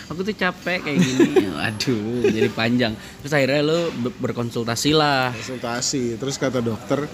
Aku 0.06 0.22
tuh 0.22 0.32
capek 0.32 0.80
kayak 0.80 1.02
gini. 1.02 1.50
Aduh, 1.66 2.24
jadi 2.24 2.46
panjang. 2.48 2.94
Terus 3.20 3.34
akhirnya 3.34 3.66
be- 3.92 4.14
berkonsultasi 4.16 4.94
lah. 4.94 5.34
konsultasi 5.34 6.16
terus 6.16 6.38
kata 6.38 6.62
dokter 6.62 7.10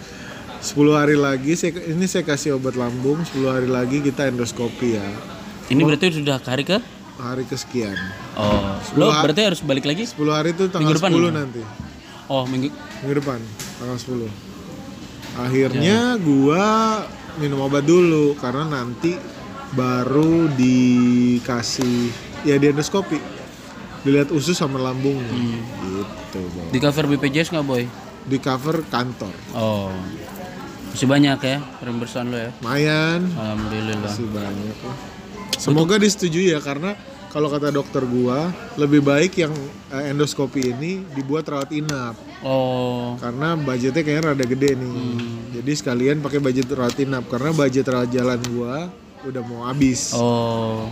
10 0.60 0.76
hari 0.92 1.16
lagi 1.16 1.56
saya, 1.56 1.72
ini 1.82 2.04
saya 2.04 2.22
kasih 2.22 2.54
obat 2.54 2.76
lambung 2.76 3.24
10 3.24 3.48
hari 3.48 3.66
lagi 3.66 3.98
kita 4.00 4.28
endoskopi 4.28 4.94
ya 4.94 5.08
Ini 5.68 5.82
berarti 5.82 6.14
sudah 6.14 6.38
hari 6.38 6.62
ke? 6.62 6.78
hari 7.18 7.42
kesekian 7.44 7.96
Oh, 8.34 8.78
lo 8.94 9.10
berarti 9.16 9.42
harus 9.42 9.62
balik 9.62 9.86
lagi? 9.86 10.06
10 10.06 10.22
hari 10.28 10.52
itu 10.52 10.68
tanggal 10.68 10.92
Minggu 10.92 11.00
depan 11.00 11.12
10 11.12 11.18
ya? 11.18 11.32
nanti 11.32 11.62
Oh, 12.28 12.44
minggu. 12.46 12.70
minggu 13.02 13.16
depan 13.18 13.40
tanggal 13.78 13.98
10 13.98 14.30
akhirnya 15.40 16.00
gua 16.20 16.66
minum 17.38 17.64
obat 17.64 17.86
dulu 17.86 18.36
karena 18.36 18.68
nanti 18.68 19.16
baru 19.72 20.52
dikasih 20.52 22.12
ya 22.44 22.60
di 22.60 22.68
endoskopi 22.68 23.22
dilihat 24.02 24.34
usus 24.34 24.58
sama 24.58 24.82
lambungnya 24.82 25.30
gitu 25.80 26.42
Bang. 26.52 26.68
Di 26.74 26.80
cover 26.82 27.06
BPJS 27.08 27.54
nggak 27.54 27.66
boy? 27.66 27.84
di 28.22 28.38
cover 28.38 28.86
kantor 28.86 29.34
Oh, 29.54 29.90
masih 30.94 31.10
banyak 31.10 31.40
ya 31.42 31.58
reimbursan 31.80 32.30
lo 32.30 32.38
ya? 32.38 32.52
lumayan 32.60 33.26
Alhamdulillah. 33.34 34.12
Masih 34.12 34.28
banyak 34.30 34.78
lah. 34.82 34.98
Semoga 35.58 35.96
disetujui 35.98 36.50
ya 36.50 36.60
karena 36.60 36.98
kalau 37.32 37.48
kata 37.48 37.72
dokter 37.72 38.04
gua 38.04 38.52
lebih 38.76 39.00
baik 39.02 39.40
yang 39.40 39.56
eh, 39.90 40.12
endoskopi 40.12 40.76
ini 40.76 41.02
dibuat 41.16 41.48
rawat 41.48 41.72
inap 41.72 42.16
Oh, 42.42 43.14
karena 43.22 43.54
budgetnya 43.54 44.02
kayaknya 44.02 44.34
rada 44.34 44.46
gede 44.50 44.74
nih. 44.74 44.90
Hmm. 44.90 45.54
Jadi 45.62 45.72
sekalian 45.78 46.26
pakai 46.26 46.42
budget 46.42 46.74
rawat 46.74 46.98
inap 46.98 47.30
karena 47.30 47.54
budget 47.54 47.86
rawat 47.86 48.10
jalan 48.10 48.42
gua 48.50 48.90
udah 49.22 49.42
mau 49.46 49.70
habis. 49.70 50.10
oh. 50.18 50.90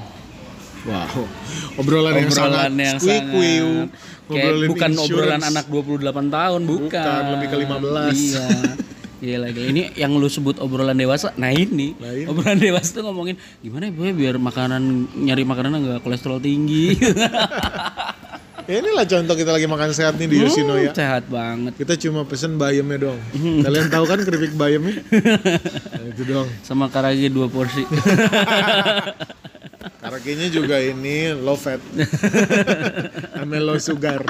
Wow. 0.87 1.27
Obrolan, 1.75 2.15
yang 2.15 2.31
sangat 2.31 2.71
Obrolan 2.71 2.75
yang 2.79 2.97
squeak 3.03 3.25
sangat 3.27 3.91
kayak 4.31 4.53
bukan 4.71 4.91
insurance. 4.95 5.11
obrolan 5.11 5.41
anak 5.43 5.65
28 5.67 6.31
tahun, 6.31 6.61
bukan. 6.63 6.87
Bukan, 6.87 7.23
lebih 7.35 7.47
ke 7.51 7.57
15. 7.67 8.15
Iya. 8.15 8.47
Iya 9.19 9.37
lagi. 9.37 9.61
Ini 9.65 9.81
yang 9.95 10.15
lu 10.15 10.25
sebut 10.25 10.57
obrolan 10.57 10.95
dewasa. 10.95 11.35
Nah 11.35 11.51
ini, 11.51 11.91
Nah, 11.95 12.09
ini. 12.09 12.23
obrolan 12.23 12.55
dewasa 12.63 12.95
tuh 12.95 13.03
ngomongin 13.03 13.35
gimana 13.59 13.87
ya 13.87 13.93
boy 13.93 14.11
biar 14.11 14.35
makanan 14.35 14.81
nyari 15.13 15.43
makanan 15.43 15.75
nggak 15.75 15.99
kolesterol 16.01 16.39
tinggi. 16.39 16.95
Ya 18.63 18.75
inilah 18.81 19.03
contoh 19.03 19.33
kita 19.33 19.49
lagi 19.49 19.65
makan 19.65 19.91
sehat 19.91 20.15
nih 20.15 20.25
di 20.25 20.37
Yoshinoya. 20.39 20.93
Sehat 20.93 21.27
banget. 21.27 21.75
Kita 21.75 21.99
cuma 21.99 22.23
pesen 22.23 22.55
bayamnya 22.55 22.97
doang. 23.01 23.19
Hmm. 23.33 23.59
Kalian 23.59 23.87
tahu 23.89 24.05
kan 24.05 24.19
keripik 24.21 24.55
bayamnya? 24.55 25.03
Nah, 25.89 26.05
itu 26.07 26.23
doang. 26.23 26.47
Sama 26.61 26.87
karage 26.87 27.27
dua 27.27 27.51
porsi. 27.51 27.83
Karakinya 29.99 30.47
juga 30.47 30.79
ini 30.79 31.35
low 31.35 31.53
fat. 31.53 31.83
Sama 33.35 33.59
low 33.59 33.75
sugar. 33.75 34.23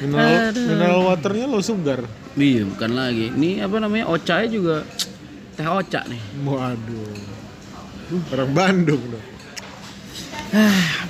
Mineral, 0.00 0.56
mineral 0.56 1.00
waternya 1.12 1.44
low 1.44 1.60
sugar. 1.60 2.00
iya, 2.38 2.64
bukan 2.64 2.90
lagi. 2.96 3.28
Ini 3.36 3.68
apa 3.68 3.76
namanya? 3.84 4.08
Ocha 4.08 4.40
juga 4.48 4.82
teh 5.60 5.68
ocha 5.68 6.00
nih. 6.08 6.22
Waduh. 6.40 7.12
Orang 8.32 8.50
Bandung 8.56 9.02
dong. 9.12 9.26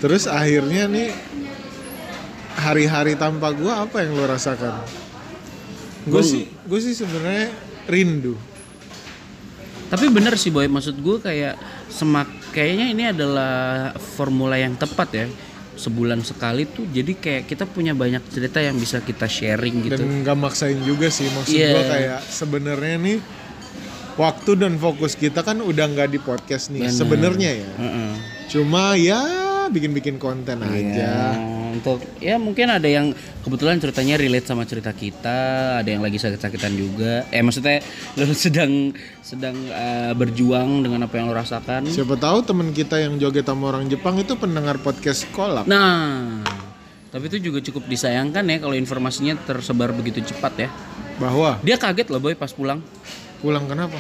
Terus 0.03 0.29
akhirnya 0.29 0.91
nih 0.91 1.15
hari-hari 2.61 3.17
tanpa 3.17 3.55
gua 3.57 3.89
apa 3.89 4.05
yang 4.05 4.19
lo 4.19 4.29
rasakan? 4.29 4.85
Gue 6.05 6.25
sih, 6.25 6.49
gue 6.49 6.81
sih 6.81 6.97
sebenarnya 6.97 7.53
rindu. 7.89 8.37
Tapi 9.91 10.07
bener 10.09 10.39
sih 10.39 10.55
boy, 10.55 10.71
maksud 10.71 10.97
gue 11.03 11.17
kayak 11.19 11.59
semak 11.91 12.31
kayaknya 12.55 12.87
ini 12.95 13.05
adalah 13.11 13.53
formula 13.97 14.57
yang 14.57 14.79
tepat 14.79 15.09
ya. 15.13 15.27
Sebulan 15.81 16.21
sekali 16.21 16.69
tuh 16.69 16.85
jadi 16.87 17.17
kayak 17.17 17.49
kita 17.49 17.65
punya 17.65 17.97
banyak 17.97 18.21
cerita 18.29 18.61
yang 18.61 18.77
bisa 18.77 19.01
kita 19.01 19.25
sharing 19.25 19.89
gitu. 19.89 19.97
Dan 19.97 20.21
nggak 20.21 20.37
maksain 20.37 20.77
juga 20.85 21.09
sih 21.09 21.25
maksud 21.33 21.57
Iya. 21.57 21.69
gua 21.73 21.83
kayak 21.89 22.21
sebenarnya 22.29 22.97
nih 23.01 23.19
waktu 24.21 24.51
dan 24.61 24.77
fokus 24.77 25.17
kita 25.17 25.41
kan 25.41 25.65
udah 25.65 25.89
nggak 25.89 26.13
di 26.13 26.21
podcast 26.21 26.69
nih 26.69 26.93
sebenarnya 26.93 27.65
ya. 27.65 27.71
Heeh. 27.81 28.13
Cuma 28.53 28.93
ya 29.01 29.21
bikin-bikin 29.73 30.21
konten 30.21 30.61
aja. 30.61 31.33
Untuk 31.71 32.03
ya 32.19 32.37
mungkin 32.37 32.69
ada 32.69 32.85
yang 32.85 33.15
kebetulan 33.41 33.79
ceritanya 33.79 34.19
relate 34.19 34.47
sama 34.47 34.67
cerita 34.67 34.91
kita, 34.91 35.39
ada 35.81 35.89
yang 35.89 36.03
lagi 36.03 36.19
sakit-sakitan 36.19 36.73
juga. 36.75 37.25
Eh 37.31 37.41
maksudnya 37.41 37.81
lo 38.19 38.27
sedang 38.47 38.93
sedang 39.23 39.57
eh, 39.71 40.13
berjuang 40.19 40.83
dengan 40.83 41.07
apa 41.07 41.15
yang 41.17 41.31
lo 41.31 41.35
rasakan. 41.39 41.87
Siapa 41.87 42.19
tahu 42.19 42.43
temen 42.43 42.75
kita 42.75 42.99
yang 42.99 43.17
joget 43.17 43.47
sama 43.47 43.71
orang 43.73 43.87
Jepang 43.87 44.19
itu 44.19 44.35
pendengar 44.35 44.83
podcast 44.83 45.25
kolak. 45.31 45.65
Nah, 45.71 46.43
tapi 47.09 47.31
itu 47.31 47.39
juga 47.51 47.63
cukup 47.63 47.87
disayangkan 47.89 48.43
ya 48.47 48.57
kalau 48.61 48.75
informasinya 48.75 49.39
tersebar 49.47 49.95
begitu 49.95 50.23
cepat 50.27 50.67
ya. 50.67 50.69
Bahwa 51.17 51.61
Dia 51.63 51.79
kaget 51.79 52.11
loh 52.11 52.21
boy 52.21 52.35
pas 52.35 52.51
pulang. 52.51 52.83
pulang 53.41 53.65
kenapa? 53.65 53.97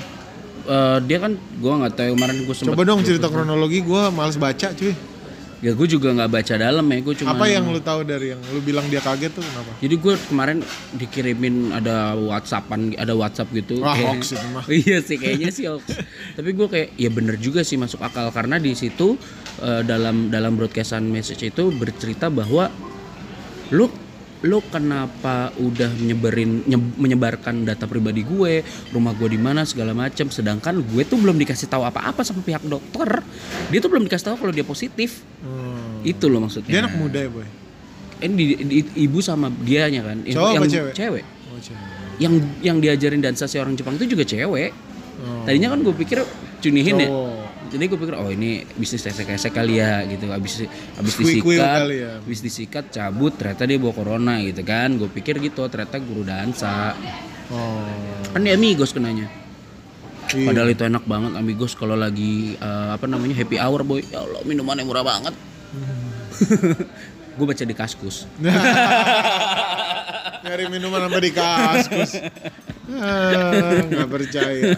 Eh, 0.68 0.98
dia 1.08 1.18
kan 1.18 1.32
gua 1.56 1.80
nggak 1.80 1.96
tahu 1.96 2.12
kemarin 2.14 2.36
gue 2.44 2.54
sempet 2.54 2.76
Coba 2.76 2.84
dong 2.84 3.00
cerita 3.00 3.26
kronologi 3.32 3.80
gua 3.80 4.12
males 4.12 4.36
baca 4.36 4.70
cuy. 4.76 4.92
Ya 5.60 5.72
gue 5.72 5.86
juga 5.86 6.08
nggak 6.10 6.30
baca 6.30 6.54
dalam 6.56 6.84
ya 6.84 6.98
gue 6.98 7.14
cuma 7.14 7.32
Apa 7.32 7.44
yang 7.46 7.68
lu 7.68 7.76
tahu 7.78 8.00
dari 8.02 8.32
yang 8.32 8.40
lu 8.48 8.60
bilang 8.60 8.88
dia 8.88 8.96
kaget 8.98 9.28
tuh 9.30 9.44
kenapa? 9.44 9.76
jadi 9.76 9.94
gue 9.94 10.14
kemarin 10.26 10.58
dikirimin 10.96 11.56
ada 11.70 12.16
whatsappan 12.16 12.96
ada 12.96 13.12
whatsapp 13.12 13.44
gitu 13.50 13.76
Wah, 13.78 13.92
kayak- 13.92 14.08
hoax 14.10 14.22
itu 14.32 14.46
mah. 14.50 14.64
iya 14.82 14.98
sih 14.98 15.16
kayaknya 15.16 15.50
sih 15.52 15.68
hoax 15.68 15.84
tapi 16.32 16.50
gue 16.50 16.64
kayak 16.66 16.88
ya 16.94 17.08
bener 17.08 17.36
juga 17.36 17.60
sih 17.60 17.76
masuk 17.76 18.00
akal 18.00 18.28
karena 18.30 18.56
di 18.56 18.72
situ 18.72 19.20
eh, 19.60 19.82
dalam 19.82 20.28
dalam 20.28 20.56
broadcastan 20.56 21.04
message 21.04 21.44
itu 21.44 21.68
bercerita 21.70 22.26
bahwa 22.26 22.72
lu 23.70 23.86
lu 24.42 24.64
kenapa 24.64 25.34
udah 25.54 25.92
menyebarin 25.94 26.64
nye- 26.64 26.96
menyebarkan 26.96 27.60
data 27.62 27.84
pribadi 27.84 28.22
gue 28.22 28.64
rumah 28.88 29.12
gue 29.12 29.28
di 29.28 29.36
mana 29.36 29.62
segala 29.62 29.92
macam 29.92 30.26
sedangkan 30.26 30.80
gue 30.82 31.02
tuh 31.02 31.14
belum 31.14 31.36
dikasih 31.36 31.66
tahu 31.66 31.82
apa-apa 31.82 32.20
sama 32.20 32.40
pihak 32.40 32.64
dokter 32.64 33.20
dia 33.68 33.78
tuh 33.78 33.88
belum 33.88 34.04
dikasih 34.04 34.26
tahu 34.26 34.36
kalau 34.38 34.50
dia 34.50 34.64
positif 34.64 35.20
Hmm. 35.38 36.00
itu 36.02 36.24
loh 36.24 36.40
maksudnya 36.40 36.68
Dia 36.70 36.80
anak 36.82 36.94
muda 36.94 37.18
ya 37.18 37.28
boy. 37.28 37.44
ini 38.18 38.32
di, 38.32 38.44
di- 38.62 38.90
ibu 39.02 39.18
sama 39.18 39.48
dianya 39.50 40.00
kan 40.02 40.20
Yang- 40.22 40.34
Cowok 40.34 40.52
yang 40.54 40.64
cewek? 40.66 40.92
cewek 40.94 41.24
Oh, 41.46 41.58
cewek. 41.58 41.84
yang 42.18 42.32
yang 42.60 42.76
diajarin 42.78 43.20
dansa 43.20 43.44
si 43.44 43.56
orang 43.56 43.72
Jepang 43.72 43.96
itu 43.96 44.08
juga 44.08 44.24
cewek 44.24 44.72
Oh. 45.20 45.44
tadinya 45.44 45.68
kan 45.70 45.80
gue 45.80 45.92
pikir 45.94 46.24
cunihin 46.58 46.96
ya 46.96 47.08
Cowok. 47.08 47.48
Jadi 47.68 47.84
gue 47.86 47.98
pikir 48.00 48.16
oh 48.16 48.32
ini 48.32 48.64
bisnis 48.72 49.04
esek-esek 49.04 49.52
kali 49.52 49.76
ya 49.76 50.00
gitu 50.08 50.32
abis 50.32 50.64
abis 50.96 51.14
disikat 51.14 51.84
ya. 51.92 52.16
abis 52.24 52.40
disikat 52.40 52.84
cabut 52.88 53.36
ternyata 53.36 53.68
dia 53.68 53.76
bawa 53.76 53.92
corona 53.92 54.40
gitu 54.40 54.64
kan 54.64 54.96
gue 54.96 55.12
pikir 55.12 55.36
gitu 55.44 55.68
ternyata 55.68 56.00
guru 56.00 56.24
dansa 56.24 56.96
Oh. 57.50 57.82
kan 58.30 58.46
dia 58.46 58.54
amigos 58.54 58.94
kenanya 58.94 59.26
Iya. 60.30 60.46
padahal 60.46 60.70
itu 60.70 60.86
enak 60.86 61.02
banget 61.02 61.34
amigos 61.34 61.74
kalau 61.74 61.98
lagi 61.98 62.54
eh, 62.54 62.88
apa 62.94 63.10
namanya 63.10 63.34
happy 63.34 63.58
hour 63.58 63.82
boy 63.82 63.98
ya 64.06 64.22
Allah 64.22 64.38
minumannya 64.46 64.86
murah 64.86 65.02
banget 65.02 65.34
gue 67.36 67.46
baca 67.50 67.64
di 67.66 67.74
kaskus 67.74 68.30
Nyari 70.40 70.72
minuman 70.72 71.04
apa 71.04 71.18
di 71.20 71.30
kaskus. 71.30 72.16
Ah, 72.90 73.86
nggak 73.86 74.08
percaya. 74.10 74.74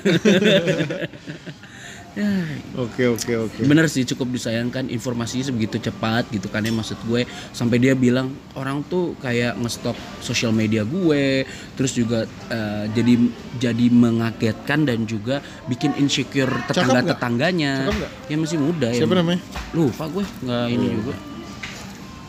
Ya, 2.12 2.28
Oke 2.74 3.04
oke 3.06 3.32
oke. 3.38 3.60
bener 3.62 3.86
sih 3.86 4.04
cukup 4.04 4.32
disayangkan 4.32 4.86
informasinya 4.86 5.44
sebegitu 5.44 5.80
cepat 5.80 6.28
gitu 6.28 6.46
kan 6.46 6.60
ya 6.60 6.70
maksud 6.70 7.00
gue 7.02 7.24
sampai 7.50 7.76
dia 7.76 7.92
bilang 7.94 8.28
orang 8.52 8.80
tuh 8.82 9.16
kayak 9.16 9.56
ngestok 9.56 9.94
sosial 10.18 10.50
media 10.50 10.82
gue 10.82 11.44
terus 11.72 11.92
juga 11.92 12.22
eh, 12.46 12.84
jadi 12.90 13.14
jadi 13.58 13.86
mengagetkan 13.88 14.84
dan 14.84 15.04
juga 15.04 15.40
bikin 15.64 15.96
insecure 15.96 16.52
tetangga 16.64 17.00
tetangganya 17.06 17.72
Cakep 17.82 17.96
nggak? 17.96 18.12
ya 18.26 18.36
masih 18.36 18.58
muda 18.58 18.88
ya 18.88 19.00
Siapa 19.00 19.14
namanya? 19.14 19.40
lupa 19.72 20.04
gue 20.06 20.24
nggak 20.42 20.64
ini 20.68 20.88
juga 20.92 21.14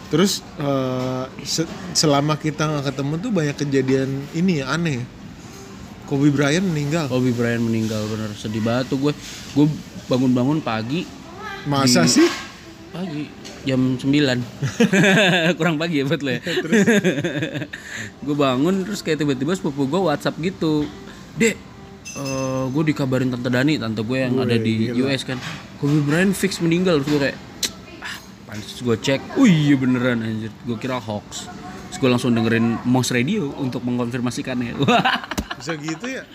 Terus 0.07 0.45
eh, 0.55 1.25
se- 1.41 1.65
selama 1.91 2.37
kita 2.37 2.69
nggak 2.69 2.93
ketemu 2.93 3.13
tuh 3.17 3.31
banyak 3.33 3.55
kejadian 3.57 4.09
ini 4.31 4.61
ya 4.61 4.69
aneh. 4.69 5.01
Kobe 6.13 6.29
Bryant 6.29 6.61
meninggal. 6.61 7.09
Kobe 7.09 7.33
Bryant 7.33 7.65
meninggal 7.65 8.05
bener. 8.05 8.29
Sedih 8.37 8.61
banget 8.61 8.93
tuh 8.93 9.01
gue. 9.01 9.13
Gue 9.57 9.65
bangun-bangun 10.05 10.61
pagi. 10.61 11.09
Masa 11.65 12.05
di- 12.05 12.21
sih? 12.21 12.29
pagi 12.93 13.25
jam 13.65 13.97
9 13.97 14.05
kurang 15.57 15.81
pagi 15.81 15.97
ya 15.97 16.05
buat 16.05 16.21
lo 16.21 16.29
ya. 16.29 16.41
Gue 18.21 18.35
bangun 18.37 18.85
terus 18.85 19.01
kayak 19.01 19.25
tiba-tiba 19.25 19.57
sepupu 19.57 19.89
gue 19.89 19.97
WhatsApp 19.97 20.37
gitu. 20.37 20.85
Dek 21.33 21.57
eh 22.13 22.65
gue 22.69 22.83
dikabarin 22.85 23.33
tante 23.33 23.49
Dani 23.49 23.81
tante 23.81 24.05
gue 24.05 24.17
yang 24.21 24.37
ada 24.37 24.53
di 24.53 24.93
US 25.01 25.25
kan. 25.25 25.41
Kobe 25.81 26.05
Bryant 26.05 26.37
fix 26.37 26.61
meninggal 26.61 27.01
terus 27.01 27.09
gue 27.09 27.21
kayak 27.25 27.37
ah 28.05 28.15
gue 28.61 28.95
cek. 29.01 29.41
Oh 29.41 29.49
iya 29.49 29.73
beneran 29.73 30.21
anjir. 30.21 30.53
Gue 30.61 30.77
kira 30.77 31.01
hoax. 31.01 31.49
Terus 31.89 31.97
gue 31.97 32.09
langsung 32.13 32.37
dengerin 32.37 32.77
Mos 32.85 33.09
Radio 33.09 33.49
untuk 33.57 33.81
mengkonfirmasikannya 33.81 34.77
Bisa 35.63 35.79
gitu 35.79 36.11
ya? 36.11 36.27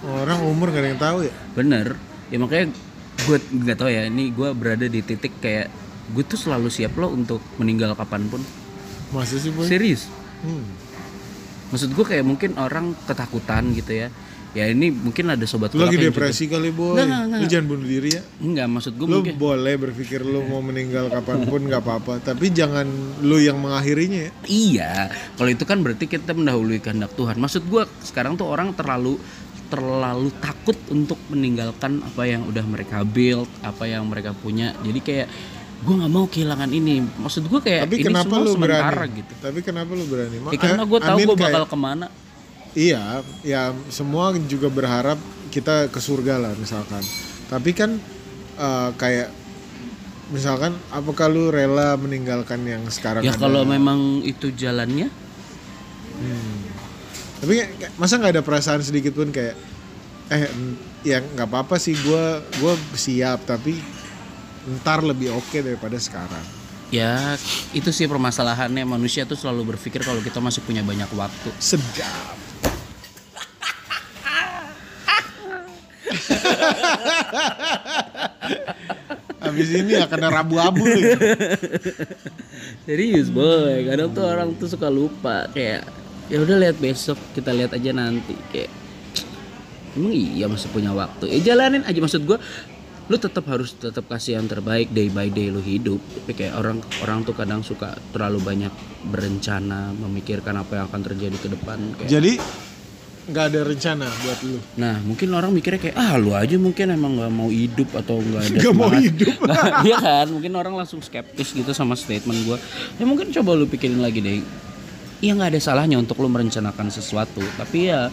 Orang 0.00 0.40
umur 0.40 0.72
gak 0.72 0.80
ada 0.80 0.88
yang 0.88 0.96
tahu 0.96 1.18
ya? 1.28 1.34
bener 1.52 2.00
ya 2.32 2.40
makanya 2.40 2.72
gue 3.18 3.36
nggak 3.36 3.76
tahu 3.76 3.90
ya 3.92 4.08
ini 4.08 4.32
gue 4.32 4.48
berada 4.56 4.88
di 4.88 5.04
titik 5.04 5.36
kayak 5.36 5.68
gue 6.08 6.24
tuh 6.24 6.40
selalu 6.40 6.72
siap 6.72 6.96
loh 6.96 7.12
untuk 7.12 7.44
meninggal 7.60 7.92
kapan 7.92 8.24
pun 8.24 8.40
Masa 9.12 9.36
sih 9.36 9.52
boy? 9.52 9.68
serius 9.68 10.08
Hmm. 10.40 10.64
maksud 11.68 11.92
gue 11.92 12.04
kayak 12.06 12.24
mungkin 12.24 12.56
orang 12.56 12.96
ketakutan 13.04 13.74
gitu 13.74 13.90
ya 13.90 14.08
ya 14.58 14.66
ini 14.66 14.90
mungkin 14.90 15.24
ada 15.28 15.44
sobat 15.44 15.70
Lu 15.70 15.80
lagi 15.80 15.94
yang 15.94 16.04
juga- 16.04 16.18
depresi 16.18 16.44
kali 16.44 16.68
boy. 16.68 16.92
Nggak, 16.92 17.06
nggak, 17.06 17.22
nggak. 17.24 17.38
Lu 17.38 17.46
jangan 17.46 17.66
bunuh 17.68 17.86
diri 17.86 18.10
ya. 18.10 18.22
enggak 18.38 18.66
maksud 18.68 18.92
gue 18.92 19.06
Lu 19.06 19.14
mungkin 19.16 19.34
boleh 19.36 19.74
berpikir 19.78 20.20
lu 20.20 20.40
mau 20.44 20.60
meninggal 20.60 21.04
kapan 21.08 21.38
pun 21.44 21.60
nggak 21.62 21.80
apa-apa. 21.80 22.12
Tapi 22.24 22.46
jangan 22.50 22.86
lu 23.20 23.38
yang 23.38 23.56
mengakhirinya 23.56 24.20
ya. 24.20 24.32
iya 24.44 24.92
kalau 25.34 25.48
itu 25.48 25.62
kan 25.62 25.78
berarti 25.78 26.04
kita 26.04 26.32
mendahului 26.32 26.78
kehendak 26.78 27.14
Tuhan 27.14 27.36
maksud 27.36 27.62
gue 27.64 27.82
sekarang 28.02 28.34
tuh 28.34 28.46
orang 28.46 28.72
terlalu 28.72 29.14
terlalu 29.66 30.32
takut 30.34 30.74
untuk 30.88 31.20
meninggalkan 31.28 32.00
apa 32.00 32.24
yang 32.24 32.42
udah 32.42 32.64
mereka 32.64 33.04
build 33.04 33.44
apa 33.60 33.84
yang 33.84 34.02
mereka 34.02 34.32
punya 34.32 34.72
jadi 34.80 34.96
kayak 34.98 35.28
gue 35.78 35.94
nggak 35.94 36.08
mau 36.08 36.24
kehilangan 36.24 36.70
ini 36.70 36.98
maksud 37.16 37.44
gue 37.44 37.60
kayak 37.60 37.84
Tapi 37.84 37.94
ini 37.94 38.04
kenapa 38.04 38.26
semua 38.26 38.40
lu 38.40 38.50
sementara 38.50 38.90
berani? 38.96 39.14
gitu 39.14 39.32
Tapi 39.38 39.58
kenapa 39.60 39.90
lu 39.92 40.04
berani? 40.04 40.36
Ya, 40.42 40.58
karena 40.58 40.82
gue 40.82 40.98
tahu 40.98 41.18
gue 41.20 41.26
kayak- 41.30 41.52
bakal 41.52 41.64
ke 41.66 41.76
mana 41.78 42.06
Iya, 42.72 43.20
ya 43.40 43.62
semua 43.88 44.32
juga 44.40 44.68
berharap 44.68 45.16
kita 45.48 45.88
ke 45.88 45.98
surga 45.98 46.36
lah 46.38 46.52
misalkan. 46.54 47.00
Tapi 47.48 47.70
kan 47.72 47.96
eh, 48.54 48.90
kayak 48.94 49.28
misalkan 50.28 50.76
apakah 50.88 51.26
lu 51.26 51.48
rela 51.48 51.96
meninggalkan 51.96 52.60
yang 52.62 52.84
sekarang 52.88 53.24
ya 53.24 53.32
ada? 53.32 53.40
kalau 53.40 53.64
memang 53.64 54.20
itu 54.20 54.52
jalannya 54.52 55.08
Tapi 57.38 57.52
kayak- 57.54 57.72
kayak- 57.78 57.94
masa 57.96 58.18
nggak 58.18 58.34
ada 58.36 58.44
perasaan 58.44 58.82
sedikit 58.82 59.14
pun 59.14 59.30
kayak 59.30 59.54
eh 60.28 60.44
ya 61.00 61.22
nggak 61.22 61.48
apa-apa 61.48 61.80
sih 61.80 61.96
gue 61.96 62.24
gue 62.60 62.72
siap 62.92 63.46
tapi 63.46 63.80
ntar 64.76 65.00
lebih 65.00 65.32
oke 65.32 65.56
daripada 65.56 65.96
sekarang. 65.96 66.44
ya 66.88 67.36
itu 67.72 67.88
sih 67.88 68.04
permasalahannya 68.04 68.84
manusia 68.84 69.24
tuh 69.24 69.36
selalu 69.36 69.76
berpikir 69.76 70.00
kalau 70.00 70.20
kita 70.20 70.40
masih 70.40 70.60
punya 70.60 70.80
banyak 70.80 71.08
waktu 71.12 71.48
Sedap. 71.56 72.36
Abis 79.48 79.68
ini 79.70 79.94
akan 79.96 80.18
ada 80.18 80.42
rabu-abu 80.42 80.84
ya. 80.84 81.14
serius 82.84 83.30
boy. 83.30 83.86
Kadang 83.86 84.10
tuh 84.12 84.24
orang 84.26 84.48
tuh 84.58 84.68
suka 84.68 84.90
lupa 84.90 85.46
kayak 85.54 85.86
ya 86.28 86.42
udah 86.42 86.56
lihat 86.58 86.76
besok 86.82 87.16
kita 87.32 87.54
lihat 87.54 87.72
aja 87.72 87.94
nanti. 87.94 88.34
Kayak 88.50 88.70
emang 89.94 90.14
iya 90.14 90.46
masih 90.50 90.68
punya 90.74 90.92
waktu? 90.92 91.30
Eh 91.30 91.40
jalanin 91.40 91.86
aja. 91.86 91.98
Maksud 92.02 92.26
gua 92.26 92.42
lu 93.08 93.16
tetap 93.16 93.48
harus 93.48 93.72
tetap 93.72 94.04
kasih 94.04 94.36
yang 94.36 94.44
terbaik 94.44 94.92
day 94.92 95.08
by 95.08 95.32
day 95.32 95.48
lu 95.48 95.62
hidup. 95.62 96.02
Tapi 96.02 96.34
kayak 96.34 96.58
orang 96.58 96.82
orang 97.00 97.24
tuh 97.24 97.32
kadang 97.32 97.64
suka 97.64 97.96
terlalu 98.12 98.42
banyak 98.42 98.72
berencana 99.08 99.96
memikirkan 99.96 100.60
apa 100.60 100.82
yang 100.82 100.84
akan 100.90 101.02
terjadi 101.06 101.36
ke 101.40 101.48
depan 101.54 101.78
kayak 101.96 102.10
Jadi 102.10 102.32
nggak 103.28 103.44
ada 103.52 103.60
rencana 103.60 104.06
buat 104.08 104.38
lu. 104.40 104.56
Nah 104.80 104.96
mungkin 105.04 105.28
orang 105.30 105.52
mikirnya 105.52 105.80
kayak 105.80 105.96
ah 105.96 106.16
lu 106.16 106.32
aja 106.32 106.56
mungkin 106.56 106.88
emang 106.88 107.20
nggak 107.20 107.32
mau 107.32 107.52
hidup 107.52 107.92
atau 107.92 108.18
nggak 108.18 108.42
ada 108.42 108.56
Nggak 108.64 108.74
mau 108.74 108.88
semangat." 108.88 109.04
hidup. 109.04 109.34
Nggak, 109.44 109.64
Iya 109.84 109.96
kan 110.00 110.26
mungkin 110.32 110.52
orang 110.56 110.74
langsung 110.74 111.00
skeptis 111.00 111.52
gitu 111.52 111.70
sama 111.70 111.92
statement 111.92 112.40
gue. 112.42 112.58
Ya 112.96 113.04
mungkin 113.04 113.28
coba 113.30 113.52
lu 113.52 113.68
pikirin 113.68 114.00
lagi 114.00 114.18
deh. 114.18 114.40
Iya 115.18 115.32
nggak 115.34 115.50
ada 115.52 115.60
salahnya 115.60 115.98
untuk 115.98 116.16
lu 116.18 116.30
merencanakan 116.30 116.88
sesuatu 116.88 117.42
tapi 117.58 117.90
ya 117.90 118.06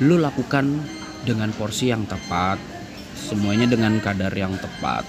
lu 0.00 0.16
lakukan 0.16 0.68
dengan 1.24 1.50
porsi 1.52 1.88
yang 1.88 2.04
tepat 2.04 2.60
semuanya 3.16 3.64
dengan 3.64 3.96
kadar 4.00 4.32
yang 4.32 4.52
tepat 4.56 5.04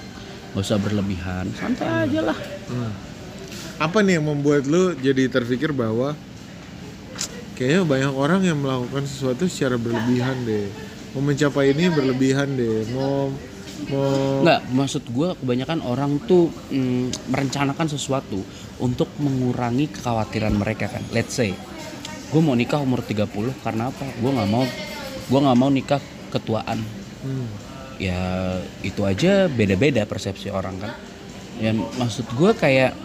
nggak 0.52 0.64
usah 0.64 0.80
berlebihan 0.80 1.48
santai 1.56 2.08
aja 2.08 2.20
lah 2.24 2.40
Hmm. 2.68 2.92
Apa 3.84 4.00
nih 4.00 4.16
yang 4.16 4.32
membuat 4.32 4.64
lu 4.64 4.96
jadi 4.96 5.28
terpikir 5.28 5.76
bahwa 5.76 6.16
kayaknya 7.62 7.86
banyak 7.86 8.14
orang 8.18 8.42
yang 8.42 8.58
melakukan 8.58 9.06
sesuatu 9.06 9.46
secara 9.46 9.78
berlebihan 9.78 10.34
deh. 10.50 10.66
Mau 11.14 11.22
mencapai 11.22 11.78
ini 11.78 11.94
berlebihan 11.94 12.58
deh. 12.58 12.90
Mau 12.90 13.30
mau 13.86 14.42
Nggak, 14.42 14.62
maksud 14.74 15.04
gue 15.14 15.30
kebanyakan 15.38 15.86
orang 15.86 16.18
tuh 16.26 16.50
mm, 16.74 17.30
merencanakan 17.30 17.86
sesuatu 17.86 18.42
untuk 18.82 19.14
mengurangi 19.22 19.94
kekhawatiran 19.94 20.58
mereka 20.58 20.90
kan. 20.90 21.06
Let's 21.14 21.38
say, 21.38 21.54
gue 22.34 22.42
mau 22.42 22.58
nikah 22.58 22.82
umur 22.82 23.06
30 23.06 23.30
karena 23.62 23.94
apa? 23.94 24.06
Gue 24.18 24.32
nggak 24.34 24.50
mau, 24.50 24.66
gue 25.30 25.40
nggak 25.46 25.58
mau 25.62 25.70
nikah 25.70 26.02
ketuaan. 26.34 26.82
Hmm. 27.22 27.46
Ya 28.02 28.58
itu 28.82 29.06
aja 29.06 29.46
beda-beda 29.46 30.10
persepsi 30.10 30.50
orang 30.50 30.82
kan. 30.82 30.98
Ya 31.62 31.78
maksud 31.78 32.26
gue 32.34 32.52
kayak 32.58 32.98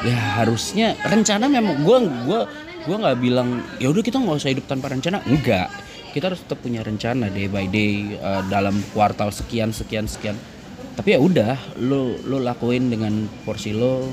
ya 0.00 0.16
harusnya 0.40 0.96
rencana 1.04 1.44
memang 1.44 1.84
gue 1.84 1.98
gua 2.24 2.48
gua 2.82 2.96
nggak 2.98 3.18
bilang 3.18 3.48
ya 3.76 3.88
udah 3.88 4.00
kita 4.00 4.16
nggak 4.16 4.36
usah 4.36 4.50
hidup 4.50 4.64
tanpa 4.64 4.88
rencana 4.88 5.20
enggak 5.22 5.68
kita 6.10 6.26
harus 6.26 6.40
tetap 6.40 6.58
punya 6.58 6.80
rencana 6.80 7.28
day 7.28 7.46
by 7.46 7.64
day 7.64 8.16
uh, 8.16 8.42
dalam 8.44 8.74
kuartal 8.90 9.30
sekian 9.30 9.70
sekian 9.70 10.04
sekian 10.04 10.34
tapi 10.92 11.12
ya 11.12 11.18
udah 11.18 11.54
lo 11.78 12.18
lo 12.22 12.38
lakuin 12.38 12.88
dengan 12.88 13.12
porsi 13.42 13.70
lo 13.70 14.10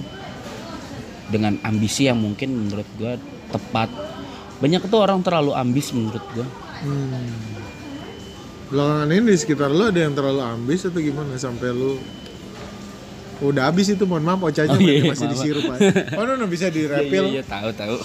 dengan 1.27 1.59
ambisi 1.61 2.05
yang 2.05 2.17
mungkin 2.17 2.55
menurut 2.57 2.87
gue 2.95 3.13
tepat 3.47 3.89
banyak 4.57 4.79
tuh 4.83 4.99
orang 4.99 5.19
terlalu 5.19 5.51
ambis 5.53 5.91
menurut 5.91 6.23
gue 6.31 6.47
Hmm. 6.77 7.09
Belakangan 8.67 9.09
ini 9.09 9.33
di 9.33 9.39
sekitar 9.39 9.73
lu 9.73 9.87
ada 9.87 9.97
yang 9.97 10.13
terlalu 10.13 10.45
ambis 10.45 10.85
atau 10.85 10.99
gimana 10.99 11.33
sampai 11.33 11.71
lu 11.71 11.97
udah 13.39 13.65
habis 13.65 13.89
itu 13.89 14.03
mohon 14.03 14.21
maaf 14.21 14.43
ocanya 14.43 14.73
Oh, 14.73 14.77
iya, 14.77 14.93
iya, 14.97 15.03
masih 15.07 15.25
maaf. 15.25 15.33
disirup 15.33 15.63
aja. 15.71 15.89
Oh 16.13 16.23
no, 16.23 16.35
no 16.35 16.45
bisa 16.45 16.69
Iya, 16.69 16.85
refill. 17.01 17.25
iya, 17.31 17.41
tahu 17.41 17.69
tahu. 17.71 17.97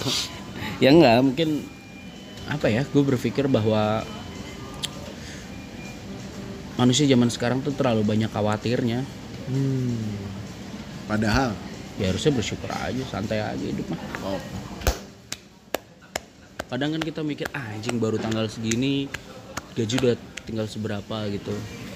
Ya 0.81 0.89
enggak, 0.89 1.19
mungkin 1.21 1.49
apa 2.49 2.67
ya? 2.69 2.81
Gue 2.89 3.03
berpikir 3.05 3.45
bahwa 3.49 4.01
manusia 6.79 7.05
zaman 7.05 7.29
sekarang 7.29 7.61
tuh 7.61 7.75
terlalu 7.75 8.01
banyak 8.05 8.29
khawatirnya. 8.31 9.05
Hmm. 9.49 10.17
Padahal 11.05 11.53
Ya 12.01 12.09
harusnya 12.09 12.33
bersyukur 12.33 12.73
aja, 12.73 13.03
santai 13.05 13.37
aja 13.37 13.61
hidup 13.61 13.85
mah. 13.93 14.01
oh, 14.25 14.41
Kadang 16.73 16.97
kan 16.97 17.01
kita 17.05 17.21
mikir, 17.21 17.45
ah, 17.53 17.69
anjing 17.69 18.01
baru 18.01 18.17
tanggal 18.17 18.49
segini, 18.49 19.05
gaji 19.77 19.95
udah 20.01 20.15
tinggal 20.41 20.65
seberapa 20.65 21.29
gitu. 21.29 21.53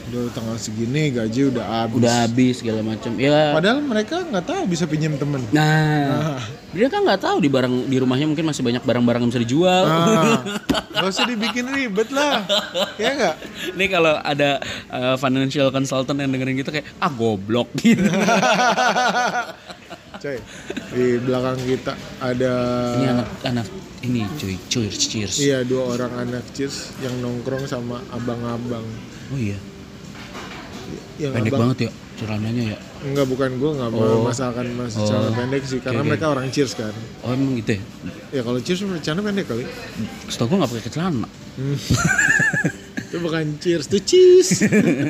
Udah 0.08 0.32
tanggal 0.32 0.56
segini 0.56 1.12
gaji 1.12 1.52
udah 1.52 1.66
habis. 1.66 1.98
Udah 2.00 2.14
habis 2.24 2.54
segala 2.60 2.80
macam. 2.80 3.12
Ya. 3.16 3.52
Padahal 3.52 3.80
mereka 3.80 4.24
nggak 4.24 4.46
tahu 4.46 4.62
bisa 4.66 4.88
pinjam 4.88 5.16
temen. 5.16 5.44
Nah 5.52 6.38
Ah. 6.38 6.40
dia 6.72 6.88
kan 6.88 7.04
nggak 7.04 7.20
tahu 7.20 7.38
di 7.38 7.50
barang 7.50 7.86
di 7.86 7.98
rumahnya 7.98 8.26
mungkin 8.26 8.46
masih 8.46 8.64
banyak 8.64 8.82
barang-barang 8.82 9.22
yang 9.24 9.32
bisa 9.32 9.44
dijual. 9.44 9.84
Ah, 9.84 10.40
nggak 10.96 11.10
usah 11.10 11.28
dibikin 11.28 11.68
ribet 11.68 12.10
lah. 12.10 12.48
Ya 12.96 13.12
nggak? 13.14 13.36
Nih 13.76 13.88
kalau 13.88 14.16
ada 14.16 14.64
uh, 14.88 15.16
financial 15.16 15.68
consultant 15.70 16.18
yang 16.18 16.32
dengerin 16.32 16.56
gitu 16.56 16.72
kayak 16.72 16.88
ah 16.98 17.12
goblok. 17.12 17.68
Gitu. 17.80 18.04
coy 20.18 20.38
di 20.90 21.22
belakang 21.22 21.62
kita 21.62 21.94
ada 22.18 22.54
ini 22.98 23.06
anak-anak 23.08 23.68
ini 24.02 24.20
cuy, 24.34 24.56
cheers, 24.66 24.98
cheers. 25.06 25.36
iya 25.38 25.62
dua 25.62 25.94
orang 25.94 26.10
anak 26.20 26.42
cheers 26.52 26.90
yang 27.00 27.14
nongkrong 27.22 27.70
sama 27.70 28.02
abang-abang. 28.10 28.82
Oh 29.30 29.38
iya, 29.38 29.62
yang 31.18 31.32
pendek 31.32 31.52
abang 31.52 31.62
banget 31.68 31.78
ya 31.80 31.92
celananya 32.18 32.64
ya. 32.68 32.78
Enggak 33.00 33.26
bukan 33.28 33.50
gue 33.56 33.72
nggak 33.74 33.90
Oh. 33.92 34.22
masalahkan 34.22 34.66
mas 34.72 34.94
Oh. 34.94 35.06
celana 35.06 35.30
pendek 35.32 35.62
sih 35.64 35.78
karena 35.78 36.02
oke. 36.02 36.08
mereka 36.08 36.26
orang 36.28 36.48
cheers 36.48 36.74
kan 36.74 36.94
Oh 37.22 37.30
emang 37.30 37.54
gitu 37.56 37.72
ya? 37.74 37.82
ya 38.32 38.42
kalau 38.42 38.58
cheers 38.58 38.80
celana 39.00 39.22
pendek 39.22 39.46
kali 39.46 39.66
Setahu 40.26 40.48
gue 40.48 40.58
nggak 40.58 40.72
pakai 40.72 40.92
celana. 40.92 41.28
Hmm. 41.56 41.78
itu 43.08 43.18
bukan 43.18 43.46
cheers 43.58 43.86
itu 43.88 43.98
cheese 44.00 44.66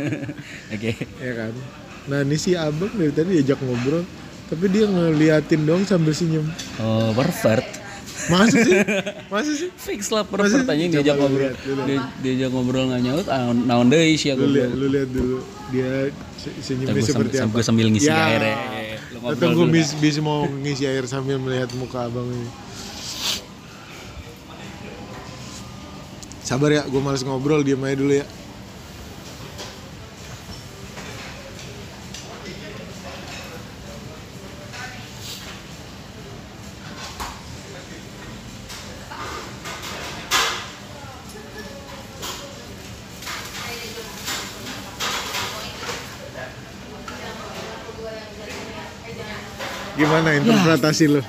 Oke. 0.74 0.92
ya 1.18 1.34
kan 1.34 1.54
nah 2.08 2.22
ini 2.22 2.36
si 2.36 2.54
abang 2.54 2.88
dari 2.90 3.10
tadi 3.10 3.36
diajak 3.36 3.60
ngobrol 3.60 4.04
tapi 4.48 4.66
dia 4.68 4.86
ngeliatin 4.86 5.64
dong 5.64 5.84
sambil 5.84 6.12
senyum 6.12 6.48
Oh 6.78 7.12
pervert. 7.12 7.68
Masa 8.28 8.58
sih 8.60 8.76
masa 9.28 9.52
sih 9.52 9.70
Fix 9.74 10.10
lah 10.10 10.24
aja 10.68 10.84
coba 10.84 10.94
diajak 10.94 11.16
ngobrol. 11.18 11.52
Dia- 11.86 12.10
Diajak 12.20 12.50
ngobrol 12.50 12.84
nggak 12.88 13.02
nyaut. 13.02 13.28
Ah, 13.28 13.52
naon 13.52 13.88
deui 13.88 14.16
sih 14.16 14.30
aku. 14.30 14.42
lu 14.42 14.52
lihat 14.54 14.72
lu 14.72 14.88
lihat 14.88 15.10
dulu 15.10 15.38
dia 15.68 16.12
se- 16.36 16.56
senyumnya 16.62 17.02
seperti 17.02 17.36
sambil, 17.36 17.44
apa 17.44 17.54
gue 17.54 17.64
sambil 17.64 17.88
ngisi 17.90 18.08
Ya. 18.08 18.20
air 18.28 18.42
ya. 18.44 18.56
Lu 19.12 19.18
dulu. 19.64 19.74
bis, 19.74 19.90
bis 19.96 20.16
mau 20.18 20.44
ngisi 20.46 20.84
air 20.84 21.04
sambil 21.06 21.38
melihat 21.38 21.70
muka 21.74 22.06
abang 22.06 22.26
ini. 22.26 22.50
Sabar 26.40 26.72
ya, 26.72 26.84
gue 26.84 27.02
males 27.02 27.22
ngobrol, 27.22 27.60
diam 27.60 27.84
aja 27.84 27.96
dulu 27.96 28.14
ya. 28.14 28.26
Gimana 49.98 50.38
interpretasi 50.38 51.06
lo? 51.10 51.22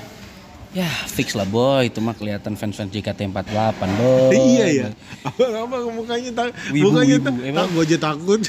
Ya 0.69 0.85
fix 1.09 1.33
lah 1.33 1.49
boy, 1.49 1.89
itu 1.89 1.97
mah 1.97 2.13
kelihatan 2.13 2.53
fans-fans 2.53 2.93
JKT48 2.93 3.81
boy. 3.97 4.37
iya 4.37 4.65
ya. 4.69 4.87
Abang-abang 5.25 5.89
mukanya 5.89 6.29
tak, 6.29 6.53
Wibu, 6.69 6.93
mukanya 6.93 7.17
wibu, 7.17 7.25
tak, 7.25 7.33
emang. 7.41 7.67
gue 7.73 7.83
aja 7.83 7.97
takut. 7.97 8.41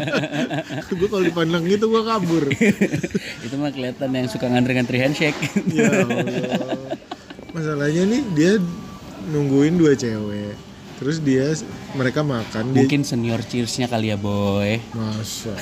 gue 1.00 1.08
kalau 1.08 1.24
dipandang 1.24 1.64
gitu 1.64 1.88
gue 1.88 2.02
kabur. 2.04 2.44
itu 3.48 3.54
mah 3.56 3.72
kelihatan 3.72 4.12
yang 4.12 4.28
suka 4.28 4.44
ngantri-ngantri 4.44 5.00
handshake. 5.00 5.40
ya 5.72 5.88
Allah. 6.04 7.00
Masalahnya 7.56 8.02
nih 8.04 8.22
dia 8.36 8.52
nungguin 9.26 9.80
dua 9.80 9.96
cewek. 9.96 10.52
Terus 11.00 11.16
dia 11.18 11.48
mereka 11.96 12.20
makan 12.20 12.76
dia 12.76 12.84
Mungkin 12.84 13.02
senior 13.02 13.40
cheersnya 13.40 13.88
kali 13.88 14.12
ya 14.12 14.20
boy. 14.20 14.84
masa. 14.92 15.56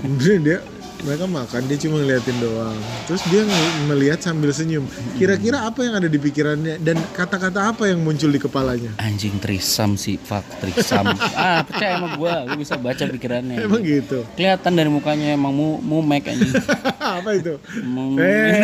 Kemudian 0.00 0.40
dia 0.40 0.58
mereka 1.02 1.26
makan 1.26 1.66
dia 1.66 1.78
cuma 1.78 1.98
ngeliatin 1.98 2.38
doang. 2.38 2.78
Terus 3.04 3.22
dia 3.26 3.42
melihat 3.84 4.22
sambil 4.22 4.54
senyum. 4.54 4.86
Kira-kira 5.18 5.66
apa 5.66 5.82
yang 5.82 5.98
ada 5.98 6.06
di 6.06 6.14
pikirannya 6.14 6.78
dan 6.78 6.94
kata-kata 7.10 7.74
apa 7.74 7.90
yang 7.90 7.98
muncul 8.00 8.30
di 8.30 8.38
kepalanya? 8.38 8.94
Anjing 8.96 9.34
trisam 9.38 9.98
sih, 9.98 10.14
fuck 10.16 10.46
trisam. 10.62 11.10
ah 11.34 11.66
percaya 11.66 11.98
sama 11.98 12.14
gua, 12.14 12.46
gua 12.46 12.54
bisa 12.54 12.78
baca 12.78 13.02
pikirannya. 13.02 13.66
Emang 13.66 13.82
gitu. 13.82 14.22
Kelihatan 14.38 14.72
dari 14.72 14.88
mukanya 14.88 15.34
emang 15.34 15.50
mu 15.50 15.82
mumek 15.82 16.30
anjing. 16.30 16.54
apa 17.18 17.30
itu? 17.34 17.58
Mu- 17.82 18.14
Eh. 18.22 18.62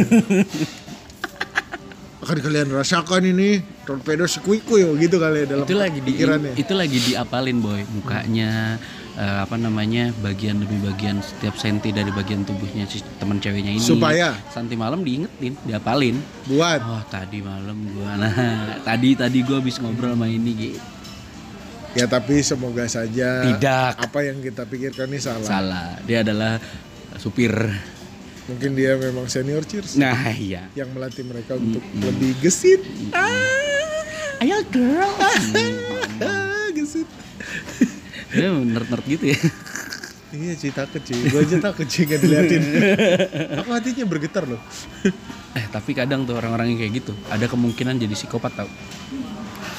Akan 2.20 2.36
kalian 2.36 2.68
rasakan 2.68 3.24
ini 3.26 3.64
torpedo 3.90 4.22
sekuikuy 4.22 4.86
gitu 5.02 5.18
kali 5.18 5.42
ya 5.42 5.46
dalam 5.50 5.66
itu 5.66 5.74
lagi 5.74 5.98
di 5.98 6.12
pikirannya. 6.14 6.54
itu 6.54 6.72
lagi 6.78 6.98
diapalin 7.10 7.58
boy 7.58 7.82
mukanya 7.90 8.78
eh, 9.18 9.38
apa 9.42 9.58
namanya 9.58 10.14
bagian 10.22 10.62
demi 10.62 10.78
bagian 10.78 11.18
setiap 11.18 11.58
senti 11.58 11.90
dari 11.90 12.14
bagian 12.14 12.46
tubuhnya 12.46 12.86
si 12.86 13.02
teman 13.18 13.42
ceweknya 13.42 13.74
ini 13.74 13.82
Supaya? 13.82 14.38
santi 14.54 14.78
malam 14.78 15.02
diingetin 15.02 15.58
diapalin 15.66 16.22
Buat 16.46 16.86
wah 16.86 17.02
tadi 17.10 17.42
malam 17.42 17.82
gua 17.90 18.14
nah 18.22 18.78
tadi 18.86 19.18
tadi 19.18 19.42
gua 19.42 19.58
habis 19.58 19.82
ngobrol 19.82 20.14
sama 20.14 20.30
ini 20.30 20.50
gitu 20.54 20.78
ya 21.98 22.06
tapi 22.06 22.38
semoga 22.46 22.86
saja 22.86 23.42
Tidak. 23.50 23.98
apa 23.98 24.18
yang 24.22 24.38
kita 24.38 24.62
pikirkan 24.70 25.10
ini 25.10 25.18
salah. 25.18 25.42
salah 25.42 25.88
dia 26.06 26.22
adalah 26.22 26.62
supir 27.18 27.50
Mungkin 28.50 28.74
dia 28.74 28.98
memang 28.98 29.30
senior 29.30 29.62
cheers. 29.62 29.94
Nah 29.94 30.34
iya. 30.34 30.66
Yang 30.74 30.90
melatih 30.90 31.24
mereka 31.24 31.54
untuk 31.54 31.82
lebih 32.02 32.34
gesit. 32.42 32.82
ayo 34.42 34.58
girl. 34.74 35.10
Ah, 36.20 36.66
gesit. 36.76 37.06
dia 38.34 38.50
nerd 38.50 38.88
nerd 38.90 39.04
gitu 39.06 39.30
ya. 39.30 39.38
Iya 40.30 40.54
cuy 40.54 40.70
takut 40.70 41.02
cuy, 41.02 41.18
gue 41.26 41.40
aja 41.42 41.56
takut 41.58 41.86
cuy 41.90 42.02
gak 42.06 42.20
diliatin. 42.22 42.62
Aku 43.58 43.70
hatinya 43.74 44.06
bergetar 44.06 44.46
loh. 44.46 44.62
Eh 45.58 45.66
tapi 45.74 45.90
kadang 45.98 46.22
tuh 46.22 46.38
orang-orang 46.38 46.70
yang 46.74 46.78
kayak 46.78 47.02
gitu 47.02 47.12
ada 47.26 47.50
kemungkinan 47.50 47.98
jadi 47.98 48.14
psikopat 48.14 48.54
tau 48.54 48.70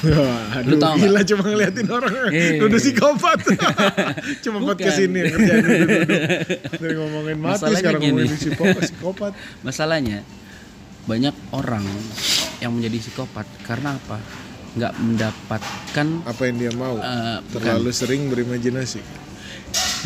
Wah, 0.01 0.65
Lu 0.65 0.81
tau 0.81 0.97
gila 0.97 1.21
cuma 1.21 1.43
ngeliatin 1.45 1.85
orang. 1.85 2.13
Eh. 2.33 2.57
Nuduh 2.57 2.81
psikopat. 2.81 3.37
Cuma 4.43 4.57
Bukan. 4.57 4.73
podcast 4.73 4.97
ini 4.97 5.17
yang 5.21 5.31
kerjaan 5.31 5.61
Dari 6.81 6.93
ngomongin 6.97 7.37
mati 7.37 7.53
Masalahnya 7.53 7.77
sekarang 7.77 8.01
gini. 8.01 8.09
ngomongin 8.17 8.33
psikopat, 8.33 8.81
psikopat. 8.81 9.31
Masalahnya 9.67 10.19
banyak 11.05 11.35
orang 11.53 11.85
yang 12.57 12.71
menjadi 12.73 12.97
psikopat. 12.97 13.45
Karena 13.61 13.93
apa? 13.93 14.17
Nggak 14.73 14.93
mendapatkan 14.97 16.07
Apa 16.25 16.41
yang 16.49 16.55
dia 16.57 16.71
mau? 16.73 16.95
bukan. 16.97 17.41
Terlalu 17.53 17.91
sering 17.93 18.21
berimajinasi? 18.25 19.01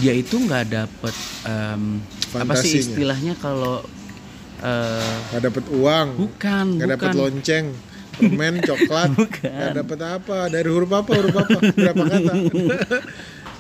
Dia 0.04 0.12
itu 0.12 0.36
nggak 0.36 0.66
dapet 0.68 1.16
em, 1.48 2.04
apa 2.36 2.54
sih 2.60 2.84
istilahnya 2.84 3.40
kalau 3.40 3.80
eh, 4.60 5.16
Gak 5.32 5.44
dapet 5.46 5.66
uang? 5.72 6.08
Bukan 6.20 6.66
Gak 6.84 6.90
dapet 6.92 7.10
bukan. 7.10 7.16
lonceng 7.16 7.66
Permen, 8.18 8.54
coklat 8.60 9.10
Bukan. 9.20 9.52
Gak 9.52 9.74
dapet 9.76 10.00
apa 10.02 10.38
Dari 10.48 10.68
huruf 10.68 10.92
apa, 10.92 11.12
huruf 11.12 11.36
apa 11.36 11.58
Berapa 11.70 12.04
kata 12.06 12.32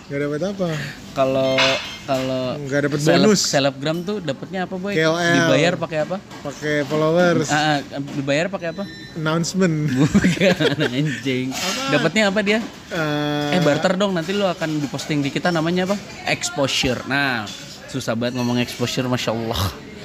Gak 0.05 0.19
dapet 0.21 0.41
apa 0.45 0.67
kalau 1.11 1.57
kalau 2.05 2.53
Nggak 2.61 2.81
dapet 2.85 2.99
seleb- 3.01 3.25
bonus. 3.25 3.41
selebgram 3.41 3.97
tuh 3.99 4.21
dapatnya 4.21 4.69
apa 4.69 4.77
boy? 4.77 4.93
KOL. 4.93 5.17
Dibayar 5.17 5.73
pakai 5.73 5.99
apa? 6.05 6.21
Pakai 6.43 6.85
followers 6.85 7.49
Ah, 7.49 7.57
ah, 7.81 7.99
dibayar 8.13 8.45
pakai 8.45 8.69
apa? 8.69 8.85
Announcement 9.15 9.73
Bukan 9.97 10.53
anjing. 10.85 11.49
Dapatnya 11.89 12.29
apa 12.29 12.39
dia? 12.39 12.61
Eh, 12.93 13.57
Eh 13.57 13.59
barter 13.59 13.97
dong 13.97 14.13
nanti 14.13 14.29
lu 14.29 14.45
akan 14.45 14.77
diposting 14.77 15.19
di 15.19 15.33
kita 15.33 15.49
namanya 15.49 15.89
apa? 15.89 15.97
Exposure. 16.27 17.01
Nah 17.05 17.49
susah 17.87 18.13
banget 18.13 18.37
ngomong 18.37 18.59
exposure, 18.59 19.07
masya 19.07 19.33
Allah. 19.33 19.57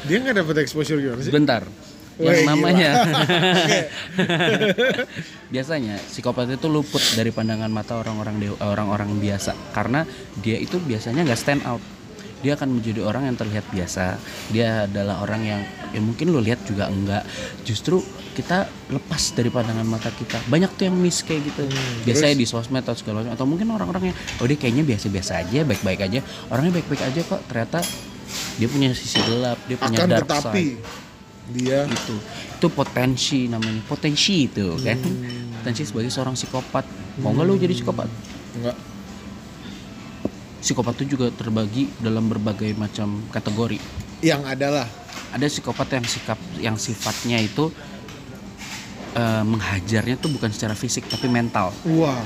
Dia 0.03 0.17
gak 0.23 0.33
dapet 0.39 0.57
exposure 0.59 0.97
gimana 0.97 1.21
sih? 1.21 1.29
Bentar. 1.29 1.69
Yang 2.21 2.37
gila. 2.37 2.49
namanya 2.53 2.91
biasanya 5.51 5.97
psikopat 6.07 6.47
itu 6.53 6.69
luput 6.71 7.03
dari 7.19 7.35
pandangan 7.35 7.73
mata 7.73 7.99
orang-orang 7.99 8.39
orang-orang 8.63 9.11
biasa 9.19 9.57
karena 9.75 10.07
dia 10.39 10.57
itu 10.61 10.79
biasanya 10.79 11.27
nggak 11.27 11.41
stand 11.41 11.65
out. 11.67 11.83
Dia 12.41 12.57
akan 12.57 12.81
menjadi 12.81 13.05
orang 13.05 13.29
yang 13.29 13.37
terlihat 13.37 13.69
biasa. 13.69 14.17
Dia 14.49 14.89
adalah 14.89 15.21
orang 15.21 15.45
yang 15.45 15.61
ya 15.93 16.01
mungkin 16.01 16.33
lu 16.33 16.41
lihat 16.41 16.65
juga 16.65 16.89
enggak. 16.89 17.21
Justru 17.69 18.01
kita 18.33 18.65
lepas 18.89 19.37
dari 19.37 19.53
pandangan 19.53 19.85
mata 19.85 20.09
kita. 20.09 20.41
Banyak 20.49 20.73
tuh 20.73 20.89
yang 20.89 20.97
miss 20.97 21.21
kayak 21.21 21.45
gitu. 21.45 21.69
Hmm, 21.69 22.09
biasanya 22.09 22.41
di 22.41 22.49
sosmed 22.49 22.81
atau 22.81 22.97
segala 22.97 23.21
macam 23.21 23.37
atau 23.37 23.45
mungkin 23.45 23.69
orang-orang 23.77 24.09
yang 24.09 24.17
oh 24.41 24.49
dia 24.49 24.57
kayaknya 24.57 24.89
biasa-biasa 24.89 25.33
aja, 25.37 25.61
baik-baik 25.69 26.01
aja. 26.01 26.25
Orangnya 26.49 26.81
baik-baik 26.81 27.03
aja 27.13 27.21
kok. 27.29 27.41
Ternyata 27.45 27.85
dia 28.57 28.69
punya 28.73 28.89
sisi 28.97 29.21
gelap, 29.21 29.61
dia 29.69 29.77
punya 29.77 29.99
Akan 30.01 30.09
dark 30.09 30.25
tetapi 30.25 30.65
side 30.81 31.10
Dia. 31.53 31.87
Itu. 31.87 32.17
Itu 32.57 32.67
potensi 32.71 33.47
namanya. 33.51 33.83
Potensi 33.87 34.47
itu 34.47 34.79
kan? 34.81 34.99
Hmm. 34.99 35.59
potensi 35.61 35.83
sebagai 35.85 36.09
seorang 36.09 36.35
psikopat. 36.39 36.85
Mau 37.21 37.37
nggak 37.37 37.45
lu 37.45 37.61
jadi 37.61 37.75
psikopat? 37.77 38.09
Enggak 38.57 38.77
psikopat 40.61 41.01
itu 41.01 41.17
juga 41.17 41.33
terbagi 41.33 41.89
dalam 41.99 42.29
berbagai 42.29 42.77
macam 42.77 43.25
kategori. 43.33 43.81
Yang 44.21 44.43
adalah. 44.45 44.87
Ada 45.33 45.49
psikopat 45.49 45.89
yang 45.97 46.07
sikap 46.07 46.39
yang 46.61 46.77
sifatnya 46.77 47.39
itu 47.41 47.73
eh, 49.17 49.45
menghajarnya 49.47 50.21
tuh 50.21 50.31
bukan 50.31 50.53
secara 50.53 50.77
fisik 50.77 51.09
tapi 51.09 51.27
mental. 51.27 51.73
Wah, 51.97 52.21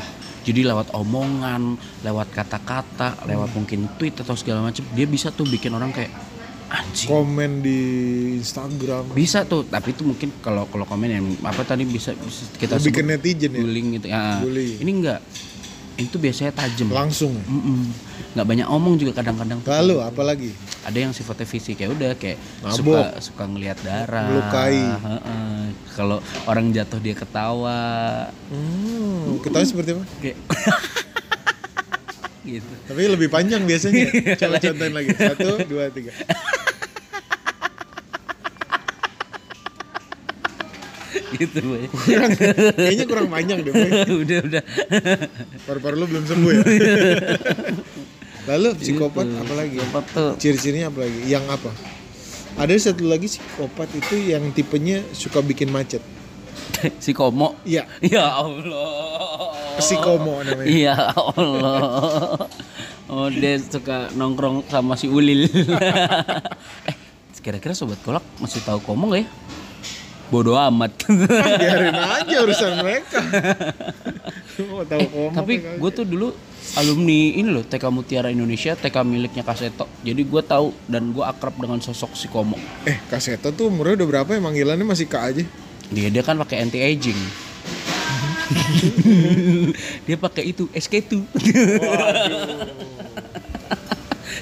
Jadi 0.45 0.61
lewat 0.61 0.93
omongan, 0.93 1.81
lewat 2.05 2.29
kata-kata, 2.37 3.17
lewat 3.25 3.57
mungkin 3.57 3.89
tweet 3.97 4.13
atau 4.21 4.37
segala 4.37 4.61
macam, 4.69 4.85
dia 4.93 5.09
bisa 5.09 5.33
tuh 5.33 5.49
bikin 5.49 5.73
orang 5.73 5.89
kayak 5.89 6.13
anjing. 6.77 7.07
komen 7.07 7.51
di 7.61 7.79
Instagram. 8.37 9.05
Bisa 9.11 9.43
tuh, 9.43 9.63
tapi 9.65 9.91
itu 9.91 10.03
mungkin 10.03 10.35
kalau 10.39 10.67
kalau 10.67 10.83
komen 10.83 11.09
yang 11.09 11.25
apa 11.43 11.63
tadi 11.63 11.85
bisa, 11.85 12.11
bisa 12.13 12.45
kita 12.55 12.77
Lebih 12.77 12.91
ke 12.91 13.03
netizen 13.03 13.51
ya. 13.51 13.59
bullying 13.59 13.89
gitu. 13.95 14.07
Ya, 14.07 14.23
Bullying. 14.39 14.79
Ini 14.79 14.91
enggak. 14.93 15.21
Itu 15.95 16.19
biasanya 16.19 16.51
tajam. 16.53 16.91
Langsung. 16.91 17.33
Mm-mm. 17.41 18.13
nggak 18.35 18.43
banyak 18.45 18.67
omong 18.67 18.99
juga 18.99 19.15
kadang-kadang. 19.15 19.63
Lalu 19.63 19.97
apalagi? 20.01 20.51
ada 20.85 20.99
yang 20.99 21.15
sifatnya 21.15 21.47
fisik 21.47 21.79
ya 21.79 21.89
udah 21.89 22.13
kayak 22.13 22.37
Mabok. 22.61 22.77
suka 22.77 23.01
suka 23.23 23.45
ngelihat 23.47 23.79
darah 23.81 24.27
Melukai. 24.27 24.83
Kalau 25.95 26.19
orang 26.45 26.69
jatuh 26.69 26.99
dia 26.99 27.15
ketawa 27.15 27.81
Hmm, 28.51 29.39
ketahui 29.39 29.65
seperti 29.65 29.95
apa? 29.95 30.05
kayak 30.19 30.37
gitu 32.45 32.75
Tapi 32.85 33.01
lebih 33.07 33.31
panjang 33.31 33.63
biasanya. 33.63 34.05
Coba 34.41 34.59
contohin 34.59 34.93
lagi. 34.93 35.09
Satu, 35.15 35.49
dua, 35.65 35.89
tiga. 35.89 36.13
Gitu 41.37 41.59
boy 41.61 41.85
Kurang, 41.91 42.31
kayaknya 42.79 43.05
kurang 43.05 43.29
panjang 43.29 43.59
deh. 43.61 43.71
Boy. 43.71 43.91
udah 44.25 44.39
udah 44.45 44.63
Paru-paru 45.63 45.95
lu 45.97 46.07
belum 46.07 46.25
sembuh 46.25 46.51
ya. 46.51 46.63
Lalu 48.51 48.69
psikopat 48.77 49.25
Gitu. 49.25 49.41
apa 49.41 49.53
lagi? 49.55 49.77
tuh 50.07 50.37
Ciri-cirinya 50.37 50.87
apa 50.89 50.99
lagi? 51.01 51.19
Yang 51.25 51.45
apa? 51.51 51.71
Ada 52.55 52.73
satu 52.85 53.05
lagi 53.05 53.27
psikopat 53.27 53.89
itu 53.93 54.15
yang 54.21 54.51
tipenya 54.51 55.03
suka 55.11 55.41
bikin 55.41 55.69
macet. 55.69 56.05
si 56.97 57.11
komo 57.11 57.57
Iya, 57.65 57.89
ya 57.99 58.29
allah 58.37 59.51
psikomo 59.75 60.39
namanya. 60.41 60.69
Iya 60.69 60.95
Allah. 61.11 61.81
Oh 63.07 63.27
dia 63.27 63.57
suka 63.59 64.13
nongkrong 64.13 64.65
sama 64.67 64.95
si 64.95 65.09
Ulil. 65.09 65.49
eh 66.85 66.95
kira-kira 67.41 67.73
sobat 67.73 68.01
kolak 68.01 68.25
masih 68.37 68.61
tahu 68.61 68.81
komo 68.81 69.09
nggak 69.09 69.25
ya? 69.25 69.29
Bodoh 70.33 70.57
amat. 70.57 70.93
Biarin 71.61 71.97
aja 71.97 72.37
urusan 72.45 72.73
mereka. 72.81 73.21
Tahu 74.55 75.01
eh, 75.03 75.31
tapi 75.35 75.55
gue 75.61 75.91
tuh 75.91 76.07
dulu 76.07 76.31
alumni 76.79 77.21
ini 77.37 77.49
loh 77.51 77.65
TK 77.67 77.85
Mutiara 77.93 78.31
Indonesia, 78.33 78.73
TK 78.79 78.97
miliknya 79.05 79.45
Kaseto. 79.45 79.91
Jadi 80.01 80.23
gue 80.25 80.43
tahu 80.43 80.73
dan 80.89 81.13
gue 81.13 81.25
akrab 81.25 81.55
dengan 81.61 81.83
sosok 81.83 82.17
si 82.17 82.27
Komo. 82.31 82.57
Eh, 82.89 82.99
Kaseto 83.11 83.53
tuh 83.53 83.69
umurnya 83.69 84.03
udah 84.03 84.09
berapa 84.09 84.31
ya? 84.33 84.41
Manggilannya 84.41 84.87
masih 84.87 85.07
Kak 85.11 85.23
aja. 85.35 85.45
Dia 85.93 86.09
dia 86.09 86.23
kan 86.25 86.41
pakai 86.41 86.65
anti 86.65 86.81
aging. 86.81 87.19
dia 90.07 90.17
pakai 90.17 90.53
itu 90.53 90.69
SK2. 90.73 91.25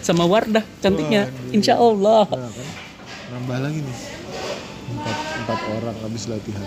Sama 0.03 0.27
Wardah 0.27 0.67
cantiknya. 0.83 1.31
Insya 1.55 1.79
Allah. 1.79 2.27
Nah, 2.27 2.51
kan? 2.51 2.69
Nambah 3.33 3.59
lagi 3.63 3.81
nih. 3.81 4.12
Empat, 5.03 5.19
empat 5.43 5.61
orang 5.83 5.97
habis 6.07 6.31
latihan. 6.31 6.63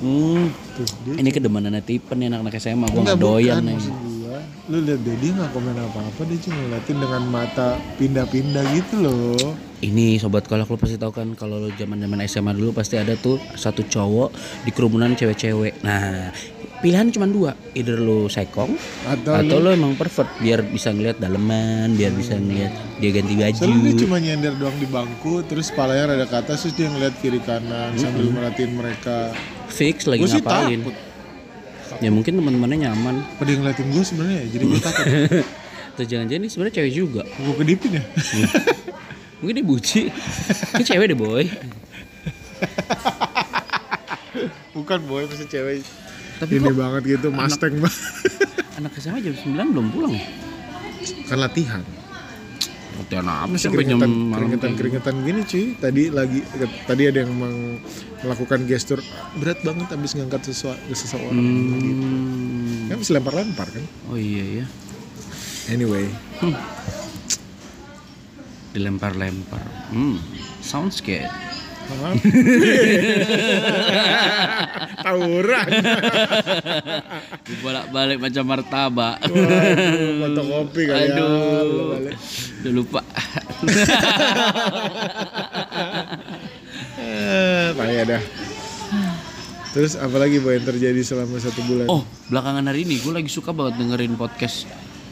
Hmm. 0.00 0.48
Tuh, 0.76 0.88
dia 1.04 1.12
Ini 1.20 1.28
kedemanannya 1.28 1.84
tipe 1.84 2.12
nih 2.16 2.32
anak-anak 2.32 2.56
SMA 2.56 2.88
gue 2.88 3.00
nggak 3.04 3.20
doyan 3.20 3.60
bukan, 3.60 3.68
nih. 3.68 3.76
gua. 4.20 4.38
Lu 4.72 4.78
lihat 4.84 5.00
deh 5.04 5.16
dia 5.16 5.30
nggak 5.36 5.50
komen 5.52 5.76
apa-apa 5.76 6.20
dia 6.24 6.38
cuma 6.40 6.56
ngeliatin 6.60 6.96
dengan 6.96 7.22
mata 7.28 7.68
pindah-pindah 8.00 8.64
gitu 8.76 8.94
loh. 9.04 9.52
Ini 9.80 10.20
sobat 10.20 10.44
kolak 10.44 10.68
lu 10.68 10.76
pasti 10.76 11.00
tahu 11.00 11.12
kan 11.12 11.32
kalau 11.36 11.56
lu 11.56 11.68
zaman-zaman 11.72 12.20
SMA 12.28 12.52
dulu 12.52 12.76
pasti 12.76 13.00
ada 13.00 13.16
tuh 13.16 13.40
satu 13.56 13.84
cowok 13.84 14.28
di 14.64 14.70
kerumunan 14.72 15.16
cewek-cewek. 15.16 15.80
Nah, 15.84 16.32
pilihan 16.80 17.06
cuma 17.12 17.28
dua, 17.28 17.52
either 17.76 18.00
lu 18.00 18.26
sekong 18.26 18.72
Atau, 19.04 19.36
atau 19.36 19.56
lu 19.60 19.68
emang 19.72 19.92
pervert 19.94 20.28
biar 20.40 20.64
bisa 20.64 20.90
ngeliat 20.90 21.20
daleman, 21.20 21.92
biar 21.94 22.12
bisa 22.16 22.40
ngeliat 22.40 22.72
dia 22.98 23.10
ganti 23.12 23.34
baju. 23.36 23.60
Soalnya 23.60 23.80
dia 23.84 23.94
cuma 24.00 24.16
nyender 24.16 24.54
doang 24.56 24.76
di 24.80 24.88
bangku, 24.88 25.44
terus 25.44 25.68
kepalanya 25.68 26.16
rada 26.16 26.26
ke 26.26 26.36
atas, 26.40 26.64
terus 26.64 26.74
dia 26.74 26.88
ngeliat 26.88 27.14
kiri 27.20 27.40
kanan 27.44 27.92
sambil 28.00 28.32
merhatiin 28.32 28.72
mereka. 28.72 29.36
Fix 29.68 30.08
lagi 30.08 30.24
sih 30.26 30.40
ngapain? 30.40 30.80
takut. 30.80 30.96
Ya 32.00 32.08
mungkin 32.08 32.32
teman-temannya 32.40 32.88
nyaman. 32.88 33.16
Pada 33.36 33.50
ngeliatin 33.52 33.88
gue 33.92 34.04
sebenarnya 34.04 34.36
ya, 34.40 34.46
jadi 34.56 34.64
gue 34.64 34.80
takut. 34.80 35.04
Atau 35.94 36.04
jangan-jangan 36.06 36.42
ini 36.42 36.48
sebenarnya 36.48 36.74
cewek 36.80 36.92
juga. 36.96 37.22
Gue 37.28 37.54
kedipin 37.60 38.00
ya. 38.00 38.02
Mungkin 39.42 39.54
dia 39.56 39.66
buci. 39.66 40.00
Ini 40.76 40.84
cewek 40.84 41.06
deh 41.12 41.18
boy. 41.18 41.44
Bukan 44.76 44.98
boy, 45.10 45.26
masih 45.26 45.48
cewek. 45.50 45.82
Tapi 46.40 46.56
Ini 46.56 46.72
banget 46.72 47.02
gitu, 47.06 47.26
Mustang 47.28 47.76
banget. 47.76 48.00
anak 48.74 48.96
SMA 48.96 49.20
jam 49.20 49.34
9 49.36 49.76
belum 49.76 49.86
pulang 49.90 50.12
ya? 50.12 50.24
kan 51.24 51.38
latihan. 51.38 51.82
Latihan 52.96 53.24
apa 53.24 53.48
Masih 53.48 53.68
sampai 53.68 53.84
jam 53.86 53.96
keringetan, 53.96 54.10
keringetan, 54.30 54.68
gitu? 54.68 54.78
keringetan 54.78 55.14
gini 55.20 55.40
cuy. 55.42 55.64
Tadi 55.74 56.02
lagi, 56.10 56.40
tadi 56.84 57.02
ada 57.04 57.18
yang 57.20 57.32
meng- 57.32 57.80
melakukan 58.20 58.60
gestur 58.64 59.00
berat 59.36 59.60
banget 59.60 59.88
habis 59.88 60.12
ngangkat 60.12 60.42
sesuatu 60.44 60.90
seseorang. 60.90 61.36
Gitu. 61.78 62.04
Hmm. 62.04 62.88
Kan 62.88 62.96
bisa 62.98 63.12
lempar-lempar 63.14 63.68
kan. 63.68 63.84
Oh 64.08 64.16
iya 64.16 64.44
ya. 64.60 64.66
Anyway, 65.68 66.08
Dilempar-lempar. 68.70 69.62
Hmm. 69.90 70.18
Sounds 70.60 71.00
good. 71.00 71.26
Tawuran. 75.00 75.68
Dibolak-balik 77.44 78.18
macam 78.18 78.44
martabak. 78.46 79.16
Fotokopi 79.24 80.82
kali 80.86 81.04
ya. 81.06 81.14
Aduh. 81.16 81.96
Balik. 81.96 82.16
Udah 82.60 82.72
lupa. 82.72 83.00
Eh, 86.96 87.68
payah 87.72 88.04
dah. 88.06 88.22
Terus 89.70 89.94
apa 89.94 90.16
lagi 90.18 90.42
boy 90.42 90.58
yang 90.58 90.66
terjadi 90.66 90.98
selama 91.00 91.38
satu 91.38 91.62
bulan? 91.62 91.86
Oh, 91.86 92.02
belakangan 92.26 92.66
hari 92.66 92.82
ini 92.82 92.98
gue 92.98 93.12
lagi 93.12 93.30
suka 93.30 93.54
banget 93.54 93.78
dengerin 93.78 94.18
podcast 94.18 94.66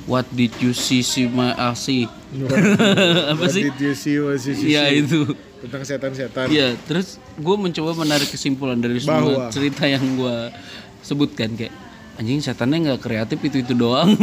What 0.04 0.26
Did 0.28 0.50
You 0.58 0.74
See 0.74 1.00
Sima 1.00 1.54
Asi. 1.54 2.10
Apa 3.30 3.38
What 3.38 3.54
sih? 3.54 3.62
did 3.64 3.78
you 3.78 3.94
see, 3.94 4.18
what 4.18 4.42
you 4.42 4.54
Iya 4.58 4.82
see? 4.90 4.98
itu. 5.00 5.20
Tentang 5.58 5.82
setan-setan. 5.82 6.46
Iya, 6.46 6.78
terus 6.80 7.18
gue 7.34 7.56
mencoba 7.56 7.90
menarik 7.96 8.26
kesimpulan 8.26 8.76
dari 8.76 8.98
semua 8.98 9.18
Bahwa- 9.20 9.50
cerita 9.50 9.84
yang 9.84 10.14
gue 10.14 10.54
sebutkan 11.00 11.52
kayak 11.52 11.74
anjing 12.14 12.38
setannya 12.38 12.78
nggak 12.84 13.00
kreatif 13.00 13.38
itu 13.40 13.60
itu 13.60 13.74
doang. 13.74 14.14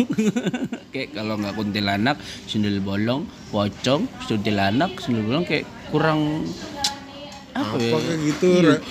kayak 0.94 1.12
kalau 1.12 1.36
nggak 1.36 1.54
kuntilanak, 1.54 2.16
sundel 2.46 2.80
bolong, 2.80 3.24
pocong, 3.50 4.08
kuntilanak, 4.22 4.96
sundel 4.98 5.24
bolong 5.24 5.44
kayak 5.44 5.64
kurang 5.88 6.44
apa, 7.52 7.72
Apa 7.72 7.80
ya? 7.80 7.96
kayak 7.98 8.20
gitu? 8.26 8.48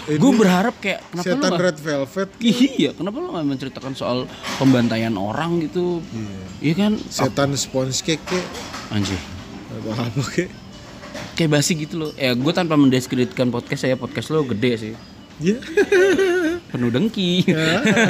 Ini 0.08 0.16
Gue 0.16 0.32
berharap 0.34 0.74
kayak 0.78 1.00
kenapa 1.06 1.20
lu 1.22 1.28
Setan 1.30 1.50
nggak- 1.50 1.62
Red 1.62 1.78
Velvet, 1.78 2.28
Iya, 2.76 2.90
kenapa 2.92 3.16
lo 3.18 3.28
nggak 3.30 3.46
menceritakan 3.46 3.92
soal 3.92 4.18
pembantaian 4.56 5.12
orang 5.14 5.60
gitu? 5.60 6.00
Iya 6.60 6.74
kan? 6.74 6.92
setan 7.06 7.52
sponge 7.54 8.00
cake 8.00 8.20
kek, 8.22 8.44
Anjir. 8.88 9.20
atau 9.70 9.92
apa 9.94 10.22
kek? 10.26 10.48
Kayak 11.34 11.50
basi 11.50 11.74
gitu 11.74 11.94
loh. 11.98 12.10
Ya 12.14 12.30
gue 12.34 12.52
tanpa 12.54 12.78
mendeskripsikan 12.78 13.50
podcast 13.50 13.82
saya 13.82 13.98
podcast 13.98 14.30
lo 14.30 14.46
gede 14.46 14.72
sih. 14.78 14.94
Ya, 15.42 15.58
Penuh 16.70 16.94
dengki. 16.94 17.42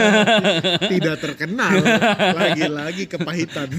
tidak 0.92 1.16
terkenal. 1.24 1.72
Lagi-lagi 2.36 3.08
kepahitan. 3.08 3.72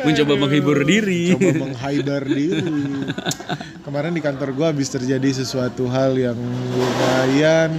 Mencoba 0.00 0.34
menghibur 0.38 0.86
diri. 0.86 1.34
Coba 1.34 1.66
menghibur 1.66 2.22
diri. 2.24 2.62
Kemarin 3.82 4.14
di 4.14 4.22
kantor 4.22 4.54
gua 4.54 4.70
habis 4.70 4.88
terjadi 4.88 5.42
sesuatu 5.42 5.90
hal 5.90 6.14
yang 6.14 6.38
lumayan 6.70 7.74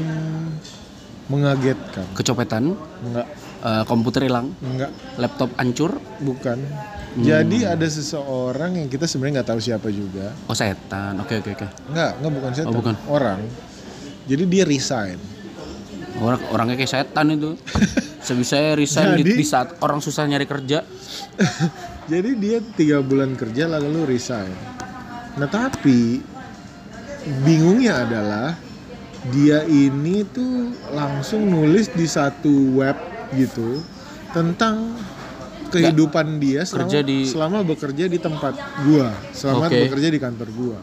mengagetkan. 1.31 2.03
Kecopetan, 2.11 2.75
Enggak, 3.07 3.27
eh, 3.63 3.83
komputer 3.87 4.27
hilang, 4.27 4.51
enggak, 4.59 4.91
laptop 5.15 5.49
hancur. 5.55 5.95
bukan. 6.19 6.59
Hmm. 7.11 7.27
Jadi 7.27 7.67
ada 7.67 7.83
seseorang 7.83 8.79
yang 8.79 8.87
kita 8.87 9.03
sebenarnya 9.03 9.43
nggak 9.43 9.49
tahu 9.51 9.59
siapa 9.59 9.87
juga. 9.91 10.31
Oh 10.47 10.55
setan. 10.55 11.19
Oke 11.19 11.43
oke 11.43 11.51
oke. 11.59 11.67
Enggak, 11.91 12.11
enggak 12.23 12.31
bukan 12.39 12.51
setan. 12.55 12.71
Oh, 12.71 12.75
bukan. 12.79 12.95
Orang. 13.11 13.39
Jadi 14.31 14.43
dia 14.47 14.63
resign. 14.63 15.19
Orang 16.23 16.39
orangnya 16.55 16.79
kayak 16.79 16.91
setan 16.91 17.35
itu. 17.35 17.59
Sebisa 18.25 18.77
resign 18.79 19.19
di, 19.19 19.27
Jadi- 19.27 19.39
di 19.43 19.45
saat 19.45 19.75
orang 19.83 19.99
susah 19.99 20.23
nyari 20.23 20.47
kerja. 20.47 20.87
Jadi 22.11 22.29
dia 22.39 22.63
tiga 22.79 23.03
bulan 23.03 23.35
kerja 23.35 23.67
lalu 23.67 24.07
resign. 24.07 24.51
Nah 25.35 25.51
tapi 25.51 26.23
bingungnya 27.43 28.07
adalah 28.07 28.55
dia 29.29 29.67
ini 29.67 30.23
tuh 30.25 30.73
langsung 30.95 31.45
nulis 31.45 31.91
di 31.91 32.07
satu 32.07 32.73
web 32.73 32.97
gitu 33.35 33.83
tentang 34.31 34.95
kehidupan 35.71 36.25
dia 36.37 36.61
selama, 36.61 36.77
kerja 36.83 36.99
di- 37.01 37.25
selama 37.25 37.57
bekerja 37.63 38.05
di 38.05 38.17
tempat 38.17 38.53
gua, 38.83 39.07
selama 39.31 39.65
Oke. 39.65 39.79
bekerja 39.81 40.07
di 40.07 40.19
kantor 40.19 40.49
gua. 40.51 40.77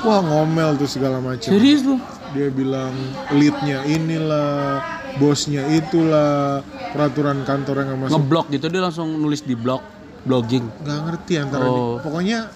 wah 0.00 0.20
ngomel 0.20 0.76
tuh 0.76 0.84
segala 0.86 1.16
macam 1.16 1.48
Serius 1.48 1.80
lu? 1.80 1.96
dia 2.30 2.50
bilang 2.50 2.92
leadnya 3.30 3.80
inilah 3.84 4.82
bosnya 5.16 5.64
itulah 5.66 6.60
peraturan 6.90 7.40
kantor 7.42 7.82
yang 7.82 7.96
masuk 7.98 8.18
Ngeblok 8.18 8.46
gitu 8.50 8.66
dia 8.68 8.82
langsung 8.82 9.08
nulis 9.14 9.40
di 9.40 9.54
blog 9.54 9.80
blogging 10.22 10.66
nggak 10.78 10.98
ngerti 11.04 11.32
antara 11.38 11.64
Oh. 11.64 11.96
pokoknya 11.98 12.50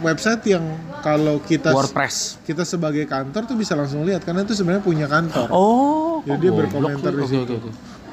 website 0.00 0.42
yang 0.48 0.64
kalau 0.98 1.38
kita 1.38 1.70
WordPress. 1.70 2.40
kita 2.42 2.64
sebagai 2.64 3.04
kantor 3.04 3.44
tuh 3.44 3.54
bisa 3.54 3.76
langsung 3.76 4.02
lihat 4.02 4.24
karena 4.24 4.42
itu 4.42 4.56
sebenarnya 4.56 4.80
punya 4.80 5.06
kantor 5.06 5.46
Oh, 5.52 6.24
Jadi 6.24 6.40
dia 6.40 6.50
kok 6.50 6.56
berkomentar 6.58 7.12
di 7.12 7.24
sih? 7.24 7.38
Oke, 7.38 7.54
oke, 7.54 7.68
oke. 7.68 7.70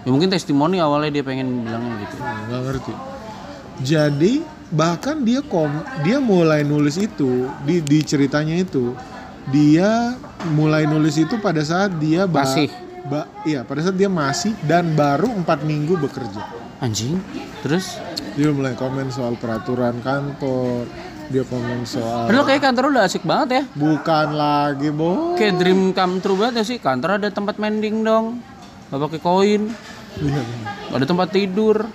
Ya 0.08 0.10
mungkin 0.10 0.32
testimoni 0.32 0.80
awalnya 0.80 1.12
dia 1.12 1.22
pengen 1.22 1.68
bilangnya 1.68 2.00
gitu. 2.02 2.16
Nggak 2.18 2.62
ngerti 2.64 2.94
jadi 3.78 4.42
bahkan 4.68 5.22
dia 5.22 5.40
kom 5.44 5.70
dia 6.02 6.18
mulai 6.18 6.66
nulis 6.66 6.98
itu 6.98 7.46
di 7.62 7.80
di 7.80 8.02
ceritanya 8.02 8.58
itu 8.58 8.92
dia 9.48 10.18
mulai 10.50 10.84
nulis 10.84 11.16
itu 11.16 11.38
pada 11.38 11.62
saat 11.62 11.96
dia 11.96 12.26
ba- 12.26 12.44
Masih. 12.44 12.68
ba- 13.06 13.30
iya 13.44 13.62
pada 13.62 13.80
saat 13.80 13.96
dia 13.96 14.10
masih 14.10 14.58
dan 14.64 14.92
baru 14.92 15.30
empat 15.32 15.62
minggu 15.62 15.96
bekerja 15.98 16.42
Anjing. 16.78 17.22
Terus? 17.62 17.98
dia 18.34 18.50
mulai 18.50 18.74
komen 18.74 19.10
soal 19.10 19.34
peraturan 19.34 19.98
kantor 20.00 20.86
dia 21.28 21.42
komen 21.44 21.86
soal 21.86 22.26
Padahal 22.26 22.46
kayak 22.46 22.62
kantor 22.64 22.84
udah 22.92 23.04
asik 23.04 23.22
banget 23.22 23.50
ya. 23.52 23.64
bukan 23.74 24.28
lagi 24.32 24.90
boh 24.90 25.34
Kayak 25.34 25.58
dream 25.58 25.90
come 25.92 26.18
true 26.18 26.34
banget 26.34 26.62
ya 26.62 26.66
sih. 26.66 26.78
Kantor 26.78 27.18
ada 27.18 27.30
tempat 27.30 27.58
mending 27.58 28.02
dong. 28.02 28.42
Gak 28.88 29.00
pakai 29.00 29.20
koin. 29.20 29.62
Iya, 30.18 30.42
Ada 30.90 31.06
tempat 31.06 31.30
tidur. 31.30 31.88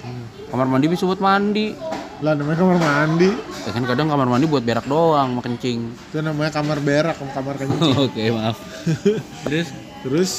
Kamar 0.48 0.66
mandi 0.66 0.86
bisa 0.86 1.04
buat 1.04 1.18
mandi. 1.18 1.74
lah 2.22 2.38
namanya 2.38 2.54
kamar 2.56 2.78
mandi 2.78 3.34
Ya 3.60 3.70
kan 3.72 3.82
kadang 3.82 4.06
kamar 4.06 4.30
mandi 4.30 4.46
buat 4.46 4.62
berak 4.62 4.86
doang, 4.86 5.34
mau 5.34 5.42
kencing. 5.42 5.90
itu 5.90 6.18
namanya 6.18 6.50
kamar 6.52 6.78
berak 6.78 7.18
kamar 7.18 7.54
kencing 7.56 7.98
Oke, 8.06 8.30
maaf. 8.30 8.62
Terus? 9.44 9.68
terus 10.02 10.32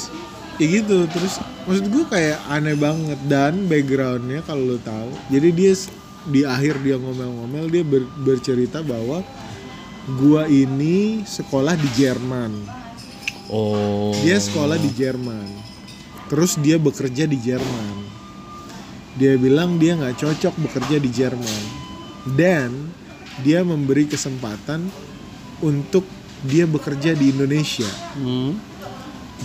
ya 0.53 0.67
gitu 0.69 1.07
terus 1.07 1.39
maksud 1.63 1.87
gue 1.87 2.03
kayak 2.05 2.35
aneh 2.45 2.75
banget 2.75 3.15
dan 3.23 3.63
backgroundnya 3.65 4.43
kalau 4.43 4.69
lo 4.69 4.77
tahu 4.77 5.07
jadi 5.27 5.49
dia 5.49 5.71
di 6.25 6.43
akhir 6.43 6.79
dia 6.79 6.95
ngomel-ngomel 6.95 7.67
dia 7.67 7.79
ber- 7.81 8.11
bercerita 8.17 8.79
bahwa 8.79 9.23
gua 10.13 10.43
ini 10.45 11.23
sekolah 11.23 11.73
di 11.73 11.87
Jerman 11.93 12.51
Oh. 13.47 14.11
dia 14.19 14.35
sekolah 14.35 14.75
di 14.75 14.91
Jerman 14.91 15.47
terus 16.33 16.57
dia 16.57 16.81
bekerja 16.81 17.29
di 17.29 17.37
Jerman. 17.37 18.09
Dia 19.21 19.37
bilang 19.37 19.77
dia 19.77 19.93
nggak 19.93 20.17
cocok 20.17 20.57
bekerja 20.65 20.97
di 20.97 21.09
Jerman. 21.13 21.63
Dan 22.33 22.89
dia 23.45 23.61
memberi 23.61 24.09
kesempatan 24.09 24.81
untuk 25.61 26.01
dia 26.41 26.65
bekerja 26.65 27.13
di 27.13 27.29
Indonesia. 27.29 27.85
Hmm. 28.17 28.57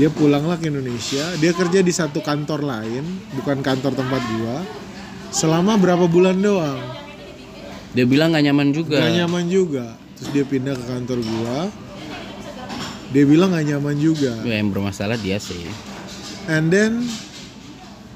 dia 0.00 0.08
pulanglah 0.08 0.56
ke 0.56 0.72
Indonesia. 0.72 1.26
Dia 1.36 1.52
kerja 1.52 1.84
di 1.84 1.92
satu 1.92 2.24
kantor 2.24 2.64
lain 2.64 3.04
bukan 3.36 3.60
kantor 3.60 3.92
tempat 3.98 4.22
gua 4.38 4.62
selama 5.28 5.76
berapa 5.76 6.08
bulan 6.08 6.38
doang. 6.40 6.78
Dia 7.92 8.06
bilang 8.08 8.32
gak 8.32 8.46
nyaman 8.48 8.72
juga. 8.72 9.02
gak 9.02 9.12
nyaman 9.26 9.44
juga. 9.50 9.98
Terus 10.16 10.28
dia 10.30 10.44
pindah 10.46 10.72
ke 10.78 10.84
kantor 10.86 11.18
gua. 11.20 11.58
Dia 13.10 13.24
bilang 13.26 13.52
gak 13.52 13.66
nyaman 13.66 13.96
juga. 13.98 14.38
Ya, 14.46 14.62
yang 14.62 14.70
bermasalah 14.70 15.18
dia 15.18 15.42
sih. 15.42 15.66
And 16.48 16.72
then 16.72 17.04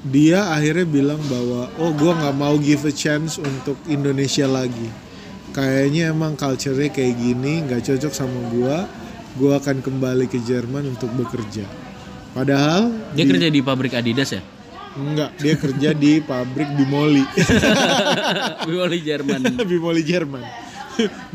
dia 0.03 0.51
akhirnya 0.51 0.83
bilang 0.83 1.21
bahwa 1.31 1.71
oh 1.79 1.95
gua 1.95 2.17
nggak 2.19 2.35
mau 2.35 2.59
give 2.59 2.83
a 2.83 2.91
chance 2.91 3.39
untuk 3.39 3.79
Indonesia 3.87 4.43
lagi 4.49 4.89
kayaknya 5.55 6.11
emang 6.11 6.35
culture-nya 6.35 6.91
kayak 6.91 7.15
gini 7.15 7.63
nggak 7.63 7.85
cocok 7.87 8.11
sama 8.11 8.51
gua 8.51 8.89
gua 9.39 9.63
akan 9.63 9.79
kembali 9.79 10.27
ke 10.27 10.43
Jerman 10.43 10.91
untuk 10.91 11.07
bekerja 11.15 11.63
padahal 12.35 12.91
Dia 13.15 13.23
kerja 13.29 13.47
di 13.47 13.61
pabrik 13.63 13.93
Adidas 13.95 14.35
ya? 14.35 14.43
Enggak, 14.93 15.33
dia 15.41 15.57
kerja 15.57 15.89
di 15.97 16.21
pabrik 16.21 16.69
Bimoli. 16.77 17.25
Bimoli 18.69 19.01
Jerman. 19.01 19.41
Bimoli 19.69 20.05
Jerman. 20.05 20.45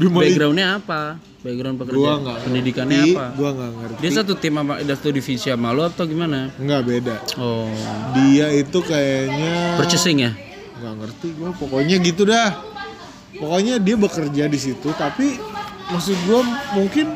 Bimoli 0.00 0.32
Backgroundnya 0.32 0.66
apa? 0.78 1.02
Background 1.38 1.76
pekerja. 1.78 1.98
gua 2.18 2.34
Pendidikannya 2.42 2.98
ngerti, 2.98 3.14
apa? 3.14 3.24
Gua 3.38 3.48
enggak 3.54 3.70
ngerti. 3.78 4.00
Dia 4.02 4.10
satu 4.10 4.32
tim 4.34 4.54
sama 4.58 4.72
ada 4.82 4.94
satu 4.98 5.10
divisi 5.14 5.46
sama 5.48 5.68
lo 5.70 5.82
atau 5.86 6.04
gimana? 6.06 6.50
Enggak 6.58 6.80
beda. 6.86 7.16
Oh, 7.38 7.70
Dia 8.18 8.50
itu 8.54 8.78
kayaknya 8.82 9.78
purchasing 9.78 10.18
ya? 10.26 10.32
Enggak 10.78 10.94
ngerti 11.04 11.26
gua, 11.38 11.50
pokoknya 11.54 11.96
gitu 12.02 12.22
dah. 12.26 12.50
Pokoknya 13.38 13.78
dia 13.78 13.94
bekerja 13.94 14.44
di 14.50 14.58
situ, 14.58 14.88
tapi 14.98 15.38
maksud 15.94 16.16
gua 16.26 16.42
mungkin 16.74 17.14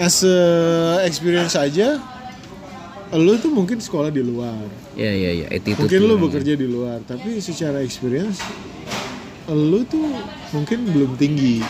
as 0.00 0.24
a 0.24 1.04
experience 1.04 1.52
aja 1.54 2.00
lu 3.12 3.36
tuh 3.36 3.52
mungkin 3.52 3.76
sekolah 3.76 4.08
di 4.08 4.24
luar. 4.24 4.56
Ya 4.96 5.12
ya 5.12 5.44
ya, 5.44 5.46
attitude. 5.52 5.84
mungkin 5.84 6.00
lu 6.00 6.16
tuh. 6.16 6.20
bekerja 6.28 6.52
di 6.56 6.64
luar 6.64 7.04
tapi 7.04 7.44
secara 7.44 7.84
experience 7.84 8.40
lu 9.50 9.82
tuh 9.88 10.06
mungkin 10.54 10.86
belum 10.86 11.18
tinggi 11.18 11.62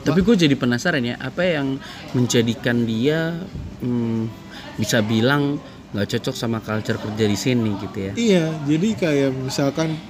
Tapi 0.00 0.24
gue 0.24 0.32
jadi 0.32 0.56
penasaran 0.56 1.04
ya, 1.04 1.20
apa 1.20 1.44
yang 1.44 1.76
menjadikan 2.16 2.88
dia 2.88 3.36
hmm, 3.84 4.32
bisa 4.80 5.04
bilang 5.04 5.60
nggak 5.92 6.16
cocok 6.16 6.34
sama 6.34 6.64
culture 6.64 6.96
kerja 6.96 7.24
di 7.28 7.36
sini 7.36 7.70
gitu 7.76 7.98
ya? 8.08 8.12
iya 8.16 8.44
jadi 8.64 8.88
kayak 8.96 9.30
misalkan 9.44 10.00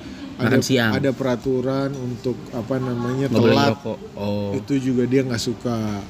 ada 0.41 0.57
siang. 0.63 0.93
ada 0.97 1.11
peraturan 1.13 1.91
untuk 1.97 2.37
apa 2.57 2.81
namanya 2.81 3.29
Nggak 3.29 3.43
telat. 3.45 3.75
Oh, 4.17 4.57
itu 4.57 4.75
juga 4.81 5.05
dia 5.05 5.21
nggak 5.27 5.43
suka 5.43 6.01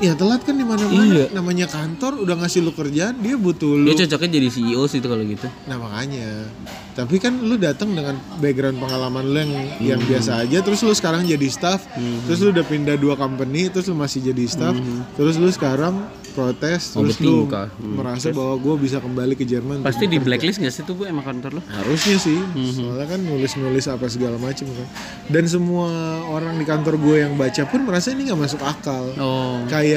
Iya 0.00 0.16
telat 0.16 0.40
kan 0.40 0.56
di 0.56 0.64
mana-mana 0.64 0.96
Iya. 1.04 1.26
namanya 1.30 1.68
kantor 1.68 2.24
udah 2.24 2.34
ngasih 2.34 2.60
lu 2.60 2.72
kerjaan 2.72 3.20
dia 3.20 3.36
butuh 3.36 3.76
lu 3.76 3.84
dia 3.86 4.00
cocoknya 4.02 4.28
jadi 4.34 4.48
CEO 4.48 4.82
sih 4.84 4.96
itu 4.96 5.04
kalau 5.04 5.20
gitu. 5.22 5.44
Nah 5.66 5.76
makanya, 5.76 6.48
tapi 6.90 7.16
kan 7.16 7.36
lu 7.36 7.54
datang 7.54 7.92
dengan 7.92 8.16
background 8.40 8.80
pengalaman 8.80 9.22
lu 9.22 9.36
yang 9.38 9.52
yang 9.78 10.00
Hmm. 10.00 10.08
biasa 10.08 10.40
aja, 10.40 10.58
terus 10.58 10.80
lu 10.80 10.90
sekarang 10.90 11.20
jadi 11.22 11.44
staff, 11.46 11.84
terus 12.24 12.40
lu 12.40 12.48
udah 12.50 12.64
pindah 12.64 12.96
dua 12.96 13.12
company, 13.14 13.68
terus 13.68 13.86
lu 13.86 13.94
masih 13.94 14.24
jadi 14.24 14.44
staff, 14.46 14.72
terus 15.14 15.36
lu 15.36 15.48
sekarang 15.48 16.00
protes, 16.30 16.82
Hmm. 16.86 16.96
Oh, 16.96 17.02
terus 17.04 17.18
lu. 17.18 17.42
Hmm, 17.44 17.68
merasa 17.92 18.30
bahwa 18.30 18.54
gue 18.56 18.74
bisa 18.80 18.96
kembali 18.96 19.34
ke 19.34 19.42
Jerman. 19.42 19.82
Pasti 19.82 20.06
di 20.06 20.16
blacklist 20.16 20.56
nggak 20.56 20.70
sih 20.70 20.82
tuh 20.82 20.94
bu 20.94 21.02
emang 21.04 21.26
kantor 21.26 21.58
lo? 21.58 21.62
Harusnya 21.68 22.16
sih, 22.16 22.38
Hmm. 22.38 22.70
soalnya 22.70 23.04
kan 23.04 23.20
nulis-nulis 23.20 23.84
apa 23.84 24.06
segala 24.06 24.38
macam 24.38 24.64
kan. 24.64 24.86
Dan 25.26 25.44
semua 25.44 25.90
orang 26.24 26.54
di 26.54 26.64
kantor 26.64 26.96
gue 26.96 27.16
yang 27.20 27.34
baca 27.34 27.66
pun 27.66 27.82
merasa 27.82 28.14
ini 28.14 28.24
nggak 28.24 28.40
masuk 28.40 28.62
akal. 28.62 29.10
Oh, 29.18 29.58
Kayak 29.66 29.89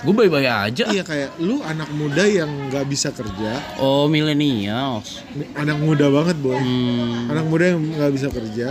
gue 0.00 0.12
baik-baik 0.12 0.44
aja. 0.44 0.84
iya 0.86 1.00
kayak 1.00 1.40
lu 1.40 1.60
anak 1.60 1.88
muda 1.90 2.22
yang 2.22 2.68
nggak 2.68 2.84
bisa 2.84 3.08
kerja, 3.08 3.56
Oh, 3.76 4.04
millennials. 4.04 5.24
anak 5.54 5.78
muda 5.78 6.06
banget 6.08 6.36
boy. 6.38 6.54
Hmm. 6.54 7.28
anak 7.28 7.44
muda 7.44 7.64
yang 7.72 7.80
nggak 7.80 8.12
bisa 8.12 8.28
kerja 8.28 8.68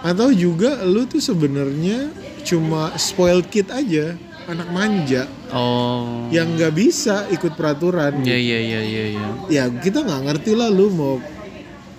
atau 0.00 0.30
juga 0.30 0.82
lu 0.82 1.02
tuh 1.04 1.18
sebenarnya 1.18 2.10
cuma 2.42 2.90
spoiled 2.96 3.46
kid 3.46 3.70
aja 3.70 4.14
anak 4.44 4.66
manja 4.68 5.26
Oh. 5.50 6.26
yang 6.28 6.54
nggak 6.54 6.72
bisa 6.72 7.26
ikut 7.28 7.54
peraturan 7.54 8.22
Ya 8.22 8.34
ya 8.34 8.58
ya 8.58 8.80
ya 8.80 9.04
ya. 9.12 9.26
ya 9.48 9.62
kita 9.72 10.00
nggak 10.00 10.22
ngerti 10.24 10.52
lah 10.52 10.66
lu 10.66 10.90
mau 10.90 11.18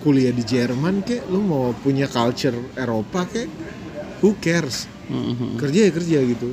kuliah 0.00 0.28
di 0.30 0.40
Jerman 0.40 1.00
kek 1.00 1.28
lu 1.28 1.40
mau 1.40 1.72
punya 1.74 2.04
culture 2.04 2.56
Eropa 2.74 3.24
kek 3.24 3.48
who 4.20 4.36
cares 4.36 4.84
Mhm. 5.04 5.56
kerja 5.56 5.80
ya 5.84 5.90
kerja 5.90 6.18
gitu 6.22 6.48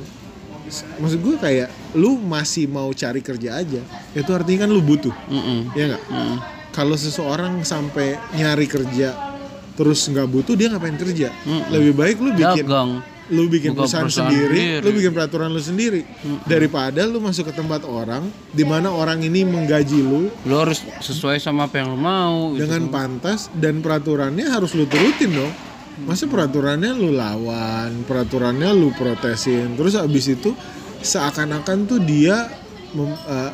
maksud 0.94 1.18
gue 1.18 1.36
kayak 1.36 1.68
lu 1.92 2.16
masih 2.16 2.66
mau 2.66 2.88
cari 2.90 3.20
kerja 3.20 3.56
aja 3.56 3.80
itu 4.10 4.30
artinya 4.30 4.64
kan 4.64 4.70
lu 4.70 4.80
butuh 4.80 5.12
Mhm. 5.26 5.58
ya 5.72 5.84
nggak 5.88 6.02
Mhm. 6.04 6.36
kalau 6.70 6.96
seseorang 6.96 7.60
sampai 7.62 8.16
nyari 8.32 8.64
kerja 8.64 9.12
terus 9.72 10.04
nggak 10.04 10.26
butuh 10.26 10.52
dia 10.52 10.68
ngapain 10.68 10.96
kerja 10.96 11.28
Mm-mm. 11.42 11.68
lebih 11.70 11.92
baik 11.94 12.16
lu 12.18 12.30
bikin 12.30 12.64
Dagang. 12.64 12.90
lu 13.28 13.42
bikin 13.46 13.72
Buka 13.72 13.80
perusahaan, 13.82 14.04
perusahaan 14.04 14.28
sendiri, 14.28 14.52
sendiri. 14.52 14.82
lu 14.82 14.90
bikin 14.92 15.10
peraturan 15.10 15.48
lu 15.48 15.62
sendiri 15.62 16.00
daripada 16.44 17.00
lu 17.02 17.18
masuk 17.18 17.48
ke 17.48 17.54
tempat 17.54 17.80
orang 17.82 18.24
di 18.46 18.60
mana 18.62 18.88
orang 18.88 19.20
ini 19.20 19.40
menggaji 19.42 19.98
lu 19.98 20.28
Lo 20.44 20.60
harus 20.60 20.80
sesuai 20.98 21.38
sama 21.38 21.64
apa 21.64 21.78
yang 21.78 21.88
lo 21.88 21.98
mau. 21.98 22.52
gitu. 22.52 22.66
dengan 22.66 22.88
pantas 22.88 23.48
dan 23.54 23.80
peraturannya 23.80 24.44
harus 24.46 24.72
lu 24.72 24.84
turutin 24.84 25.32
dong 25.32 25.52
masa 26.02 26.24
peraturannya 26.24 26.92
lu 26.92 27.12
lawan 27.12 28.04
peraturannya 28.04 28.72
lu 28.72 28.90
protesin. 28.92 29.76
Terus 29.76 29.94
abis 29.94 30.32
itu 30.32 30.50
seakan-akan 31.00 31.84
tuh 31.84 32.00
dia 32.00 32.48
mem- 32.92 33.20
eh, 33.24 33.50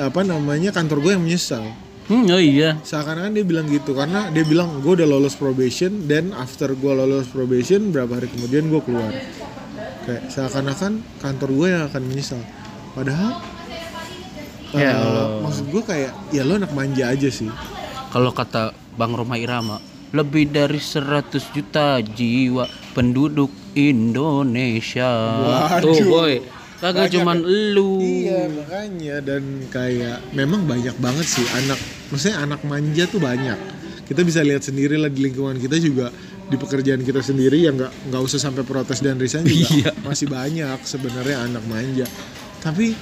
apa 0.00 0.20
namanya 0.22 0.70
kantor 0.70 1.00
gue 1.00 1.12
yang 1.16 1.24
menyesal. 1.24 1.64
Hmm, 2.10 2.26
oh 2.26 2.42
iya. 2.42 2.74
seakan-akan 2.82 3.30
dia 3.30 3.46
bilang 3.46 3.70
gitu 3.70 3.94
karena 3.94 4.26
dia 4.28 4.42
bilang 4.42 4.82
gue 4.82 4.98
udah 4.98 5.06
lolos 5.06 5.38
probation 5.38 6.10
dan 6.10 6.34
after 6.34 6.74
gue 6.74 6.90
lolos 6.90 7.30
probation 7.30 7.94
berapa 7.94 8.18
hari 8.18 8.26
kemudian 8.26 8.66
gue 8.66 8.82
keluar. 8.82 9.14
Kayak 10.02 10.26
seakan-akan 10.26 10.92
kantor 11.18 11.50
gue 11.54 11.66
yang 11.70 11.82
akan 11.86 12.02
menyesal. 12.02 12.42
Padahal 12.92 13.38
Ya. 14.70 14.90
eh, 14.90 14.94
Allah. 14.94 15.42
maksud 15.42 15.66
gue 15.66 15.82
kayak 15.82 16.14
ya 16.30 16.42
lo 16.42 16.54
anak 16.54 16.70
manja 16.70 17.10
aja 17.10 17.26
sih. 17.26 17.50
Kalau 18.10 18.30
kata 18.30 18.70
Bang 18.94 19.14
Roma 19.14 19.34
Irama, 19.34 19.82
lebih 20.10 20.50
dari 20.50 20.78
100 20.78 21.54
juta 21.54 22.02
jiwa 22.02 22.66
penduduk 22.92 23.50
Indonesia. 23.78 25.10
Waduh. 25.40 25.94
Tuh, 25.94 26.06
boy. 26.06 26.34
Kagak 26.80 27.12
cuman 27.12 27.44
kan? 27.44 27.72
lu. 27.76 28.00
Iya 28.00 28.48
makanya 28.48 29.16
dan 29.20 29.44
kayak 29.68 30.32
memang 30.32 30.64
banyak 30.64 30.96
banget 30.96 31.28
sih 31.28 31.44
anak, 31.60 31.76
maksudnya 32.08 32.40
anak 32.40 32.64
manja 32.64 33.04
tuh 33.04 33.20
banyak. 33.20 33.58
Kita 34.08 34.24
bisa 34.24 34.40
lihat 34.40 34.64
sendiri 34.64 34.96
lah 34.96 35.12
di 35.12 35.28
lingkungan 35.28 35.60
kita 35.60 35.76
juga 35.76 36.08
di 36.50 36.56
pekerjaan 36.56 37.04
kita 37.04 37.20
sendiri 37.20 37.62
yang 37.62 37.76
nggak 37.76 38.10
nggak 38.10 38.22
usah 38.24 38.40
sampai 38.40 38.64
protes 38.64 39.04
dan 39.04 39.20
resign 39.20 39.44
juga 39.46 39.92
Iya. 39.92 40.02
masih 40.02 40.26
banyak 40.32 40.78
sebenarnya 40.82 41.36
anak 41.46 41.62
manja. 41.68 42.08
Tapi 42.64 42.96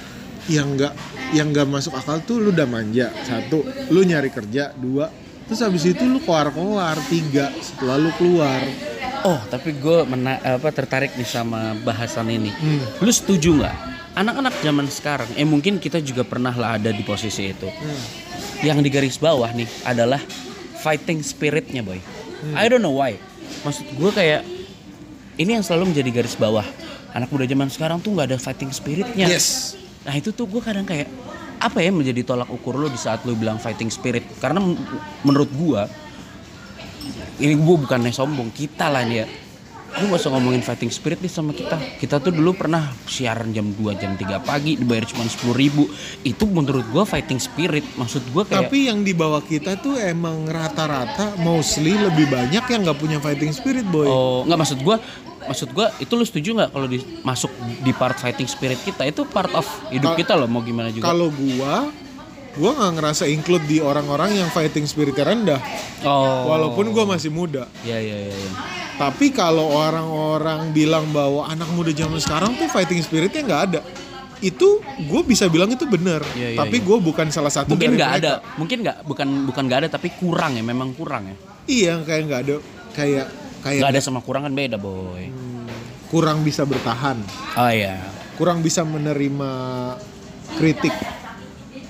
yang 0.51 0.75
nggak 0.75 0.93
yang 1.31 1.47
nggak 1.55 1.65
masuk 1.71 1.95
akal 1.95 2.19
tuh 2.27 2.43
lu 2.43 2.51
udah 2.51 2.67
manja 2.67 3.15
satu, 3.23 3.63
lu 3.95 4.03
nyari 4.03 4.27
kerja 4.27 4.75
dua, 4.75 5.07
terus 5.49 5.65
habis 5.65 5.81
itu 5.81 6.05
lu 6.05 6.21
keluar 6.21 6.53
keluar 6.53 6.93
tiga 7.09 7.49
setelah 7.57 7.97
lu 7.97 8.13
keluar. 8.21 8.61
Oh, 9.25 9.41
tapi 9.49 9.75
gue 9.75 10.05
mena- 10.07 10.39
apa 10.39 10.69
tertarik 10.71 11.17
nih 11.17 11.25
sama 11.27 11.75
bahasan 11.81 12.29
ini. 12.29 12.53
Hmm. 12.53 13.03
Lu 13.03 13.09
setuju 13.09 13.57
nggak? 13.57 13.77
Anak-anak 14.15 14.53
zaman 14.61 14.87
sekarang, 14.87 15.29
eh 15.33 15.43
mungkin 15.43 15.81
kita 15.81 15.99
juga 15.99 16.21
pernah 16.23 16.53
lah 16.53 16.77
ada 16.77 16.93
di 16.93 17.03
posisi 17.03 17.49
itu. 17.49 17.67
Hmm. 17.67 17.99
Yang 18.61 18.77
di 18.85 18.89
garis 18.93 19.17
bawah 19.17 19.49
nih 19.51 19.67
adalah 19.83 20.21
fighting 20.79 21.19
spiritnya 21.19 21.83
boy. 21.83 21.99
I 22.55 22.71
don't 22.71 22.79
know 22.79 22.95
why. 22.95 23.19
Maksud 23.67 23.89
gue 23.91 24.11
kayak 24.15 24.47
ini 25.35 25.59
yang 25.59 25.63
selalu 25.65 25.91
menjadi 25.91 26.23
garis 26.23 26.39
bawah. 26.39 26.63
Anak 27.11 27.27
muda 27.33 27.43
zaman 27.43 27.67
sekarang 27.67 27.97
tuh 27.99 28.13
nggak 28.15 28.35
ada 28.35 28.37
fighting 28.39 28.71
spiritnya. 28.71 29.27
Yes. 29.27 29.75
Nah 30.07 30.15
itu 30.15 30.31
tuh 30.31 30.47
gue 30.47 30.61
kadang 30.63 30.87
kayak 30.87 31.11
apa 31.59 31.83
ya 31.83 31.91
menjadi 31.91 32.23
tolak 32.23 32.47
ukur 32.47 32.79
lo 32.79 32.87
di 32.87 32.95
saat 32.95 33.23
lo 33.27 33.35
bilang 33.35 33.59
fighting 33.59 33.91
spirit? 33.91 34.23
Karena 34.39 34.63
men- 34.63 34.79
menurut 35.21 35.51
gue 35.51 35.81
ini 37.39 37.55
gue 37.55 37.75
bukannya 37.79 38.11
sombong 38.11 38.51
kita 38.51 38.91
lah 38.91 39.03
nih 39.03 39.17
ya. 39.23 39.27
Lu 39.89 40.13
gak 40.13 40.21
usah 40.21 40.29
ngomongin 40.29 40.61
fighting 40.61 40.93
spirit 40.93 41.17
nih 41.17 41.33
sama 41.33 41.49
kita. 41.49 41.73
Kita 41.97 42.21
tuh 42.21 42.29
dulu 42.29 42.53
pernah 42.53 42.93
siaran 43.09 43.49
jam 43.49 43.73
2 43.73 43.97
jam 43.97 44.13
3 44.13 44.37
pagi 44.37 44.77
dibayar 44.77 45.01
cuma 45.09 45.25
10 45.25 45.49
ribu. 45.57 45.89
Itu 46.21 46.45
menurut 46.45 46.85
gue 46.93 47.03
fighting 47.03 47.41
spirit. 47.41 47.81
Maksud 47.97 48.29
gue 48.29 48.43
kayak 48.45 48.69
Tapi 48.69 48.85
yang 48.85 49.01
di 49.01 49.17
bawah 49.17 49.41
kita 49.41 49.81
tuh 49.81 49.97
emang 49.97 50.45
rata-rata 50.45 51.33
mostly 51.41 51.97
lebih 51.97 52.29
banyak 52.29 52.61
yang 52.69 52.79
nggak 52.85 52.99
punya 53.01 53.17
fighting 53.17 53.49
spirit 53.49 53.83
boy. 53.89 54.05
oh 54.05 54.45
nggak 54.45 54.59
maksud 54.61 54.79
gue 54.79 54.95
maksud 55.47 55.69
gue 55.71 55.87
itu 56.01 56.13
lu 56.15 56.25
setuju 56.25 56.49
nggak 56.57 56.69
kalau 56.73 56.87
masuk 57.23 57.51
di 57.83 57.91
part 57.95 58.17
fighting 58.19 58.49
spirit 58.49 58.79
kita 58.83 59.07
itu 59.07 59.23
part 59.27 59.51
of 59.55 59.65
hidup 59.93 60.13
Kal- 60.15 60.19
kita 60.19 60.33
loh 60.35 60.49
mau 60.49 60.59
gimana 60.65 60.89
juga. 60.91 61.07
Kalau 61.11 61.31
gua, 61.31 61.87
gua 62.57 62.71
nggak 62.75 62.91
ngerasa 62.99 63.23
include 63.29 63.65
di 63.69 63.77
orang-orang 63.79 64.35
yang 64.35 64.49
fighting 64.51 64.83
spiritnya 64.83 65.23
rendah. 65.23 65.61
oh. 66.03 66.49
Walaupun 66.51 66.91
gua 66.91 67.05
masih 67.07 67.31
muda. 67.31 67.69
Ya 67.87 67.97
ya 67.99 68.17
ya. 68.27 68.35
ya. 68.35 68.51
Tapi 68.99 69.31
kalau 69.31 69.71
orang-orang 69.71 70.75
bilang 70.75 71.07
bahwa 71.15 71.47
anak 71.47 71.71
muda 71.71 71.95
zaman 71.95 72.19
sekarang 72.19 72.59
tuh 72.59 72.67
fighting 72.67 72.99
spiritnya 72.99 73.47
nggak 73.47 73.61
ada, 73.71 73.79
itu 74.43 74.83
gue 74.83 75.21
bisa 75.23 75.47
bilang 75.47 75.71
itu 75.71 75.87
benar. 75.87 76.19
Iya, 76.35 76.55
iya, 76.55 76.59
Tapi 76.59 76.83
iya. 76.83 76.87
gue 76.87 76.97
bukan 76.99 77.27
salah 77.31 77.47
satu 77.47 77.75
Mungkin 77.75 77.95
nggak 77.95 78.11
ada, 78.19 78.43
mungkin 78.59 78.83
nggak 78.83 78.97
bukan 79.07 79.27
bukan 79.47 79.63
nggak 79.71 79.79
ada 79.87 79.89
tapi 79.91 80.11
kurang 80.19 80.59
ya, 80.59 80.63
memang 80.63 80.91
kurang 80.95 81.31
ya. 81.31 81.35
Iya, 81.63 81.93
kayak 82.03 82.21
nggak 82.27 82.41
ada, 82.43 82.55
kayak 82.91 83.27
kayak 83.59 83.79
Nggak 83.79 83.91
ada 83.91 84.01
sama 84.01 84.19
kurang 84.19 84.43
kan 84.43 84.53
beda 84.53 84.75
boy. 84.75 85.29
kurang 86.07 86.41
bisa 86.41 86.63
bertahan, 86.63 87.21
Oh 87.53 87.69
iya. 87.69 88.01
kurang 88.33 88.59
bisa 88.59 88.81
menerima 88.81 89.51
kritik. 90.55 90.89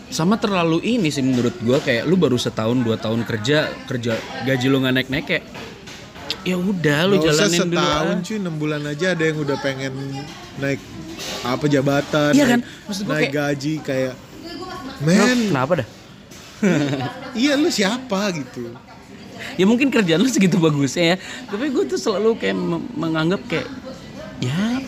Sama 0.07 0.35
terlalu 0.35 0.81
ini 0.83 1.07
sih 1.07 1.21
menurut 1.21 1.55
gua 1.59 1.79
kayak 1.79 2.03
lu 2.03 2.13
baru 2.13 2.35
setahun 2.35 2.75
dua 2.77 2.97
tahun 2.97 3.23
kerja 3.23 3.69
kerja 3.85 4.13
gaji 4.43 4.65
lu 4.67 4.81
nggak 4.81 4.93
naik 4.93 5.07
naik 5.07 5.25
kayak 5.25 5.45
ya 6.41 6.55
udah 6.55 6.99
lu 7.05 7.15
Nggak 7.15 7.31
usah 7.31 7.45
jalanin 7.45 7.59
dulu. 7.61 7.77
setahun 7.77 8.09
ah. 8.09 8.19
cuy, 8.19 8.37
6 8.41 8.49
bulan 8.57 8.81
aja 8.85 9.07
ada 9.11 9.23
yang 9.23 9.37
udah 9.37 9.57
pengen 9.59 9.93
naik 10.57 10.81
apa 11.41 11.65
jabatan, 11.65 12.31
Iya 12.31 12.45
kan? 12.49 12.59
Maksud 12.83 13.03
gua 13.05 13.13
naik 13.13 13.23
kayak- 13.23 13.35
gaji 13.37 13.73
kayak 13.79 14.13
men, 14.99 15.39
Kenapa 15.47 15.73
dah? 15.77 15.87
iya 17.33 17.55
lu 17.55 17.69
siapa 17.69 18.19
gitu. 18.33 18.67
Ya 19.59 19.67
mungkin 19.67 19.91
kerjaan 19.91 20.17
lu 20.17 20.31
segitu 20.31 20.55
bagusnya 20.55 21.03
ya. 21.03 21.17
Tapi 21.45 21.67
gue 21.67 21.83
tuh 21.85 21.99
selalu 21.99 22.39
kayak 22.39 22.55
menganggap 22.95 23.43
kayak 23.45 23.67
ya 24.39 24.79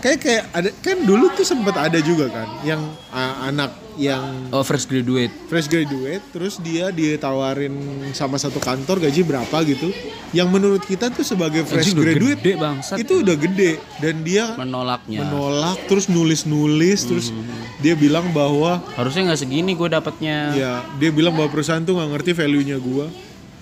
Kayak 0.00 0.20
kayak 0.20 0.42
ada 0.52 0.68
kan 0.80 1.00
dulu 1.00 1.32
tuh 1.32 1.44
sempat 1.44 1.80
ada 1.80 1.96
juga 1.96 2.28
kan 2.28 2.44
yang 2.60 2.76
ah, 3.08 3.48
anak 3.48 3.72
yang 3.96 4.52
oh 4.52 4.60
fresh 4.60 4.84
graduate. 4.84 5.32
fresh 5.48 5.64
graduate 5.64 6.20
terus 6.28 6.60
dia 6.60 6.92
ditawarin 6.92 7.72
sama 8.12 8.36
satu 8.36 8.60
kantor 8.60 9.00
gaji 9.00 9.24
berapa 9.24 9.56
gitu. 9.64 9.88
Yang 10.30 10.48
menurut 10.50 10.82
kita 10.84 11.08
tuh 11.08 11.24
sebagai 11.24 11.64
fresh 11.64 11.96
graduate 11.96 12.36
gede 12.36 12.52
bangsat. 12.54 13.00
itu 13.00 13.24
udah 13.24 13.32
gede 13.32 13.80
dan 13.96 14.20
dia 14.20 14.52
menolaknya. 14.54 15.24
menolak 15.24 15.80
terus 15.84 16.04
nulis-nulis 16.06 17.00
terus 17.02 17.32
Hmm. 17.32 17.48
dia 17.80 17.96
bilang 17.96 18.28
bahwa 18.30 18.84
Harusnya 18.92 19.32
nggak 19.32 19.40
segini 19.40 19.72
gue 19.72 19.88
dapatnya. 19.88 20.52
ya 20.52 20.72
dia 21.00 21.08
bilang 21.08 21.32
bahwa 21.32 21.48
perusahaan 21.48 21.80
tuh 21.80 21.96
nggak 21.96 22.10
ngerti 22.12 22.30
value-nya 22.34 22.76
gua. 22.76 23.08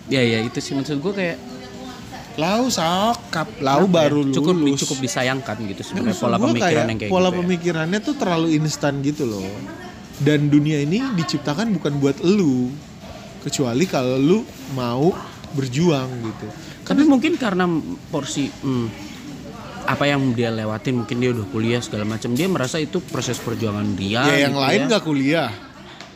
Ya 0.06 0.18
ya 0.18 0.38
itu 0.40 0.58
sih 0.58 0.72
maksud 0.72 0.98
gue 0.98 1.12
kayak 1.12 1.38
Lau 2.32 2.64
sokap, 2.66 3.60
lau 3.60 3.84
Kenapa 3.84 3.92
ya? 4.00 4.08
baru 4.08 4.20
lulus. 4.24 4.32
cukup 4.32 4.56
cukup 4.80 4.98
disayangkan 4.98 5.56
gitu 5.68 5.76
Ya, 5.76 5.84
sebenarnya 5.84 6.16
pola 6.16 6.36
pemikiran 6.40 6.64
kayak 6.64 6.88
yang 6.88 6.98
kayak 6.98 7.12
pola 7.12 7.20
gitu. 7.22 7.28
ya. 7.28 7.38
pemikirannya 7.38 7.98
tuh 8.00 8.14
terlalu 8.16 8.48
instan 8.56 8.94
gitu 9.00 9.24
loh. 9.26 9.44
Dan 10.16 10.48
dunia 10.48 10.80
ini 10.80 11.12
diciptakan 11.12 11.76
bukan 11.76 12.00
buat 12.00 12.16
elu, 12.20 12.72
kecuali 13.42 13.84
kalau 13.84 14.16
lu 14.16 14.38
mau 14.72 15.12
berjuang 15.52 16.08
gitu. 16.24 16.46
Tapi 16.82 17.04
mungkin 17.04 17.36
karena 17.36 17.68
porsi 18.08 18.48
hmm, 18.48 18.86
apa 19.84 20.04
yang 20.06 20.32
dia 20.32 20.48
lewatin 20.48 21.04
mungkin 21.04 21.16
dia 21.18 21.30
udah 21.32 21.44
kuliah 21.46 21.80
segala 21.80 22.06
macam 22.06 22.32
dia 22.32 22.48
merasa 22.48 22.78
itu 22.78 23.00
proses 23.02 23.36
perjuangan 23.36 23.92
dia. 23.92 24.24
ya 24.24 24.48
yang 24.48 24.56
gitu 24.56 24.64
lain 24.64 24.78
ya. 24.78 24.86
nggak 24.88 25.02
kuliah, 25.04 25.50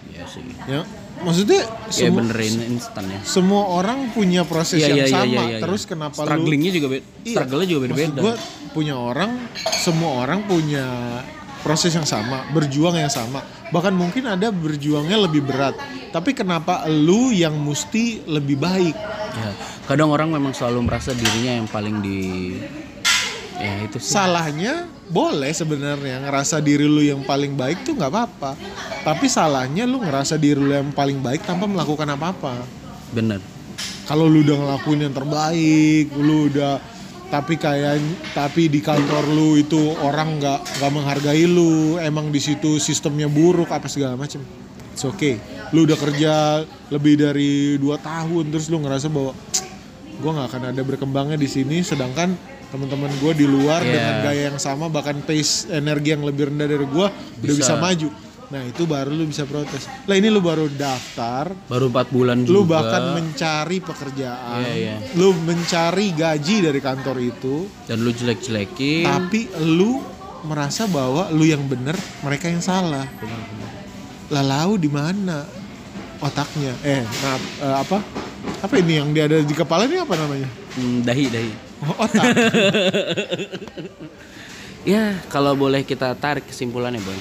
Iya 0.09 0.25
sih. 0.25 0.49
ya. 0.65 0.81
Maksudnya 1.17 1.61
Ya 1.89 2.13
semua, 2.13 2.19
benerin 2.23 2.55
instan 2.71 3.05
ya. 3.09 3.21
semua 3.23 3.63
orang 3.73 4.13
punya 4.13 4.45
proses 4.45 4.79
Iya 4.79 4.89
yang 4.93 4.99
iya 5.01 5.07
sama. 5.09 5.25
iya. 5.27 5.43
iya. 5.49 5.59
Terus 5.65 5.83
kenapa 5.85 6.19
lu 6.19 6.29
strugglingnya 6.29 6.73
juga 6.73 6.87
beda. 6.93 7.05
Iya, 7.23 7.35
Struggle-nya 7.35 7.69
juga 7.69 7.81
Maksud 7.83 7.97
beda-beda. 7.97 8.21
gua 8.23 8.35
punya 8.71 8.95
orang, 8.95 9.31
semua 9.75 10.11
orang 10.21 10.41
punya 10.45 10.85
proses 11.61 11.91
yang 11.91 12.05
sama, 12.05 12.47
berjuang 12.51 12.95
yang 12.95 13.11
sama. 13.11 13.41
Bahkan 13.67 13.91
mungkin 13.91 14.29
ada 14.29 14.49
berjuangnya 14.49 15.19
lebih 15.19 15.43
berat. 15.43 15.75
Tapi 16.09 16.31
kenapa 16.31 16.87
lu 16.87 17.33
yang 17.33 17.57
mesti 17.57 18.23
lebih 18.25 18.55
baik? 18.57 18.95
Ya, 19.37 19.51
kadang 19.85 20.09
orang 20.09 20.31
memang 20.31 20.53
selalu 20.53 20.85
merasa 20.85 21.11
dirinya 21.11 21.59
yang 21.59 21.67
paling 21.67 21.99
di 21.99 22.55
ya 23.57 23.73
itu 23.85 23.97
sih. 24.01 24.13
Salahnya 24.13 24.89
boleh 25.07 25.53
sebenarnya 25.55 26.23
ngerasa 26.27 26.59
diri 26.59 26.85
lu 26.85 27.03
yang 27.03 27.23
paling 27.23 27.55
baik 27.55 27.83
tuh 27.87 27.95
nggak 27.97 28.11
apa-apa. 28.13 28.53
Tapi 29.07 29.27
salahnya 29.31 29.87
lu 29.87 30.03
ngerasa 30.03 30.35
diri 30.37 30.59
lu 30.59 30.73
yang 30.73 30.91
paling 30.91 31.23
baik 31.23 31.47
tanpa 31.47 31.65
melakukan 31.71 32.07
apa-apa. 32.13 32.63
Bener. 33.15 33.41
Kalau 34.07 34.31
lu 34.31 34.47
udah 34.47 34.55
ngelakuin 34.55 35.11
yang 35.11 35.15
terbaik, 35.15 36.07
lu 36.15 36.47
udah 36.51 36.79
tapi 37.27 37.59
kayak 37.59 37.99
tapi 38.39 38.71
di 38.71 38.79
kantor 38.79 39.27
lu 39.27 39.59
itu 39.59 39.99
orang 39.99 40.39
nggak 40.39 40.79
nggak 40.79 40.93
menghargai 40.95 41.45
lu, 41.51 41.99
emang 41.99 42.31
di 42.31 42.39
situ 42.39 42.79
sistemnya 42.79 43.27
buruk 43.27 43.67
apa 43.75 43.91
segala 43.91 44.15
macem. 44.15 44.39
It's 44.95 45.03
okay. 45.03 45.43
Lu 45.75 45.85
udah 45.85 45.99
kerja 45.99 46.63
lebih 46.89 47.19
dari 47.19 47.77
dua 47.77 47.99
tahun 47.99 48.49
terus 48.49 48.71
lu 48.71 48.81
ngerasa 48.81 49.11
bahwa 49.11 49.35
gue 50.17 50.31
nggak 50.31 50.49
akan 50.49 50.63
ada 50.71 50.83
berkembangnya 50.83 51.37
di 51.37 51.47
sini, 51.47 51.81
sedangkan 51.81 52.33
teman-teman 52.67 53.13
gue 53.17 53.33
di 53.33 53.47
luar 53.47 53.81
Yeah. 53.81 53.95
dengan 53.95 54.15
gaya 54.23 54.43
yang 54.49 54.59
sama 54.59 54.87
bahkan 54.87 55.21
pace 55.21 55.71
energi 55.71 56.13
yang 56.13 56.23
lebih 56.23 56.51
rendah 56.51 56.67
dari 56.67 56.83
gue 56.83 57.07
udah 57.39 57.55
Bisa. 57.55 57.77
maju. 57.77 58.11
Nah 58.47 58.63
itu 58.63 58.87
baru 58.87 59.11
lu 59.11 59.27
bisa 59.27 59.43
protes. 59.43 59.91
Lah 60.05 60.15
ini 60.15 60.27
lu 60.27 60.39
baru 60.39 60.67
daftar, 60.69 61.51
Baru 61.67 61.91
empat 61.91 62.11
bulan 62.11 62.43
juga. 62.43 62.53
lu 62.53 62.63
bahkan 62.63 63.03
mencari 63.13 63.79
pekerjaan, 63.81 64.63
Iya, 64.63 64.75
iya. 64.75 64.97
lu 65.15 65.35
mencari 65.35 66.15
gaji 66.15 66.57
dari 66.63 66.79
kantor 66.79 67.17
itu, 67.19 67.67
dan 67.85 67.99
lu 67.99 68.11
jelek-jelekin. 68.11 69.03
tapi 69.03 69.51
lu 69.61 69.99
merasa 70.43 70.87
bahwa 70.87 71.27
lu 71.29 71.43
yang 71.43 71.67
bener, 71.67 71.99
mereka 72.23 72.47
yang 72.47 72.63
salah. 72.63 73.03
Lalu 74.27 74.79
di 74.79 74.91
mana 74.91 75.43
otaknya? 76.21 76.73
Eh, 76.83 77.03
nah, 77.03 77.37
eh, 77.39 77.77
apa? 77.83 77.99
Apa 78.63 78.75
ini 78.79 79.01
yang 79.03 79.11
dia 79.13 79.27
ada 79.27 79.43
di 79.43 79.55
kepala 79.55 79.85
ini 79.85 80.01
apa 80.01 80.15
namanya? 80.17 80.49
Hmm, 80.77 81.03
dahi 81.03 81.25
dahi. 81.29 81.53
Oh, 81.85 81.95
otak. 82.05 82.25
Ya, 84.87 85.19
kalau 85.27 85.59
boleh 85.59 85.83
kita 85.83 86.15
tarik 86.15 86.47
kesimpulannya, 86.47 87.03
Boy. 87.03 87.19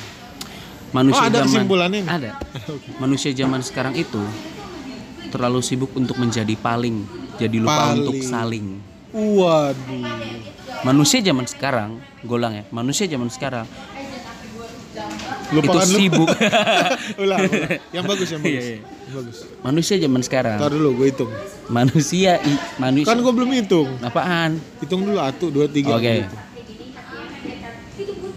Manusia 0.93 1.17
Oh, 1.17 1.25
ada 1.25 1.41
zaman 1.41 1.49
kesimpulannya? 1.49 2.01
Ada. 2.05 2.31
Manusia 3.01 3.33
zaman 3.33 3.65
sekarang 3.65 3.97
itu 3.97 4.21
terlalu 5.33 5.65
sibuk 5.65 5.89
untuk 5.97 6.13
menjadi 6.21 6.53
paling, 6.61 7.09
jadi 7.41 7.57
lupa 7.57 7.89
Paling. 7.89 8.05
untuk 8.05 8.21
saling. 8.21 8.67
Waduh. 9.09 10.05
Manusia 10.85 11.25
zaman 11.25 11.49
sekarang, 11.49 11.97
golang 12.21 12.53
ya. 12.53 12.63
Manusia 12.69 13.09
zaman 13.09 13.33
sekarang 13.33 13.65
Lupakan 15.51 15.83
itu 15.83 15.95
sibuk. 15.95 16.27
ulang, 17.21 17.45
ulang. 17.45 17.69
Yang 17.91 18.05
bagus, 18.11 18.27
yang 18.27 18.41
bagus. 18.41 18.55
Iya, 18.55 18.61
iya. 18.63 18.79
Yang 18.81 19.13
bagus. 19.15 19.37
manusia 19.61 19.95
zaman 19.95 20.21
sekarang. 20.21 20.57
Ntar 20.57 20.71
dulu 20.71 20.89
gue 20.97 21.07
hitung. 21.09 21.31
Manusia 21.67 22.31
i- 22.39 22.61
manusia 22.75 23.07
Kan 23.07 23.17
gue 23.19 23.33
belum 23.33 23.49
hitung. 23.51 23.87
apaan? 24.01 24.57
Hitung 24.79 25.01
dulu 25.03 25.17
satu, 25.17 25.45
dua, 25.49 25.65
tiga. 25.67 25.95
Oke. 25.95 26.13
gitu. 26.21 26.37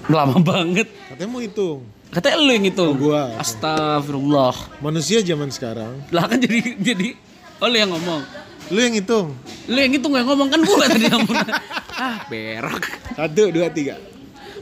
Lama 0.09 0.37
banget. 0.39 0.89
Katanya 1.09 1.29
mau 1.29 1.41
hitung. 1.41 1.79
Katanya 2.09 2.37
lu 2.39 2.51
yang 2.51 2.65
itu. 2.67 2.81
Oh, 2.83 2.97
gua. 2.97 3.37
Astagfirullah. 3.37 4.57
Manusia 4.81 5.21
zaman 5.21 5.49
sekarang. 5.49 6.01
Lah 6.09 6.25
kan 6.25 6.41
jadi 6.41 6.81
jadi 6.81 7.13
oh 7.59 7.69
lu 7.69 7.77
yang 7.77 7.93
ngomong. 7.93 8.25
Lu 8.69 8.81
yang 8.81 8.97
hitung. 8.97 9.37
Lu 9.65 9.77
yang 9.77 9.93
itu 9.93 10.05
nggak 10.05 10.25
ngomong 10.25 10.49
kan 10.49 10.61
gua 10.61 10.89
tadi 10.89 11.05
yang 11.05 11.21
ah, 12.01 12.25
berak. 12.27 12.85
Satu, 13.13 13.53
dua, 13.53 13.69
tiga. 13.69 14.01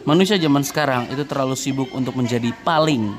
Manusia 0.07 0.39
zaman 0.39 0.63
sekarang 0.63 1.11
itu 1.11 1.27
terlalu 1.27 1.59
sibuk 1.59 1.91
untuk 1.91 2.15
menjadi 2.15 2.55
paling 2.63 3.11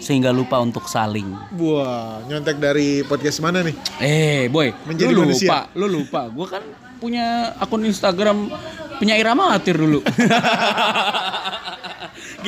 sehingga 0.00 0.32
lupa 0.32 0.56
untuk 0.64 0.88
saling. 0.88 1.28
Wah, 1.60 2.24
nyontek 2.24 2.56
dari 2.56 3.04
podcast 3.04 3.44
mana 3.44 3.60
nih? 3.60 3.76
Eh, 4.00 4.48
boy, 4.48 4.72
Menjadi 4.88 5.12
lu 5.12 5.28
manusia. 5.28 5.44
lupa, 5.44 5.58
lu 5.76 5.86
lupa. 5.92 6.20
Gua 6.32 6.46
kan 6.48 6.64
punya 6.96 7.52
akun 7.60 7.84
Instagram 7.84 8.48
penyair 8.96 9.28
amatir 9.28 9.76
dulu. 9.76 10.00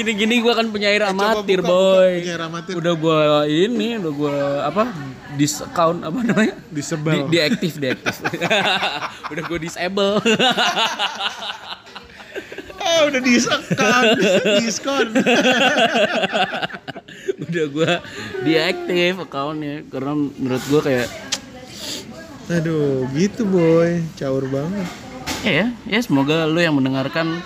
Gini-gini 0.01 0.41
gua 0.41 0.57
kan 0.57 0.72
penyair 0.72 1.05
coba 1.05 1.45
amatir, 1.45 1.61
buka, 1.61 1.68
boy. 1.68 2.09
buka 2.09 2.20
penyair 2.24 2.41
amatir. 2.41 2.74
Udah 2.80 2.95
gua 2.97 3.45
ini, 3.45 4.01
udah 4.01 4.12
gua 4.16 4.35
apa? 4.64 4.89
Discount 5.37 6.01
apa 6.09 6.18
namanya? 6.24 6.57
Disebel. 6.72 7.28
Di, 7.28 7.37
diaktif, 7.37 7.76
diaktif. 7.76 8.16
udah 9.37 9.43
gua 9.45 9.59
disable. 9.61 10.24
Ah, 12.85 13.09
udah 13.09 13.20
diskon. 13.28 13.61
diskon. 14.61 15.07
udah 17.49 17.64
gua 17.70 17.93
diaktif 18.43 19.12
akunnya 19.18 19.87
karena 19.89 20.12
menurut 20.14 20.64
gua 20.68 20.80
kayak 20.82 21.09
Aduh, 22.45 23.09
gitu 23.16 23.49
boy. 23.49 24.05
Caur 24.14 24.45
banget. 24.47 24.87
ya 25.41 25.72
ya 25.85 26.01
semoga 26.01 26.45
lu 26.45 26.57
yang 26.57 26.76
mendengarkan 26.76 27.41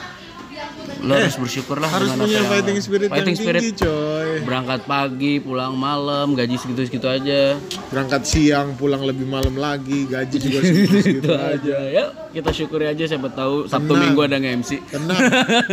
lu 1.01 1.13
harus 1.13 1.35
bersyukur 1.35 1.77
lah 1.77 1.87
Eh, 1.87 1.95
Harus 1.95 2.11
dengan 2.11 2.21
punya 2.23 2.37
yang- 2.37 2.51
fighting 2.51 2.79
spirit 2.79 3.09
fighting 3.09 3.27
yang 3.29 3.41
spirit 3.41 3.63
tinggi, 3.63 3.81
coy. 3.81 4.29
berangkat 4.41 4.81
pagi 4.85 5.35
pulang 5.39 5.75
malam 5.75 6.27
gaji 6.33 6.55
segitu 6.55 6.81
segitu 6.85 7.07
aja 7.07 7.55
Berangkat 7.89 8.23
siang, 8.23 8.75
pulang 8.75 9.01
lebih 9.01 9.25
malam 9.25 9.55
lagi, 9.55 10.05
gaji 10.05 10.37
juga 10.41 10.59
segitu-segitu 10.61 11.23
itu 11.23 11.33
aja. 11.33 11.77
ya 11.89 12.05
kita 12.29 12.51
syukuri 12.51 12.87
aja 12.87 13.05
siapa 13.05 13.29
tahu 13.29 13.65
sabtu 13.65 13.89
Tenang. 13.89 14.03
minggu 14.05 14.21
ada 14.23 14.37
nge-MC 14.37 14.71
Tenang. 14.87 15.21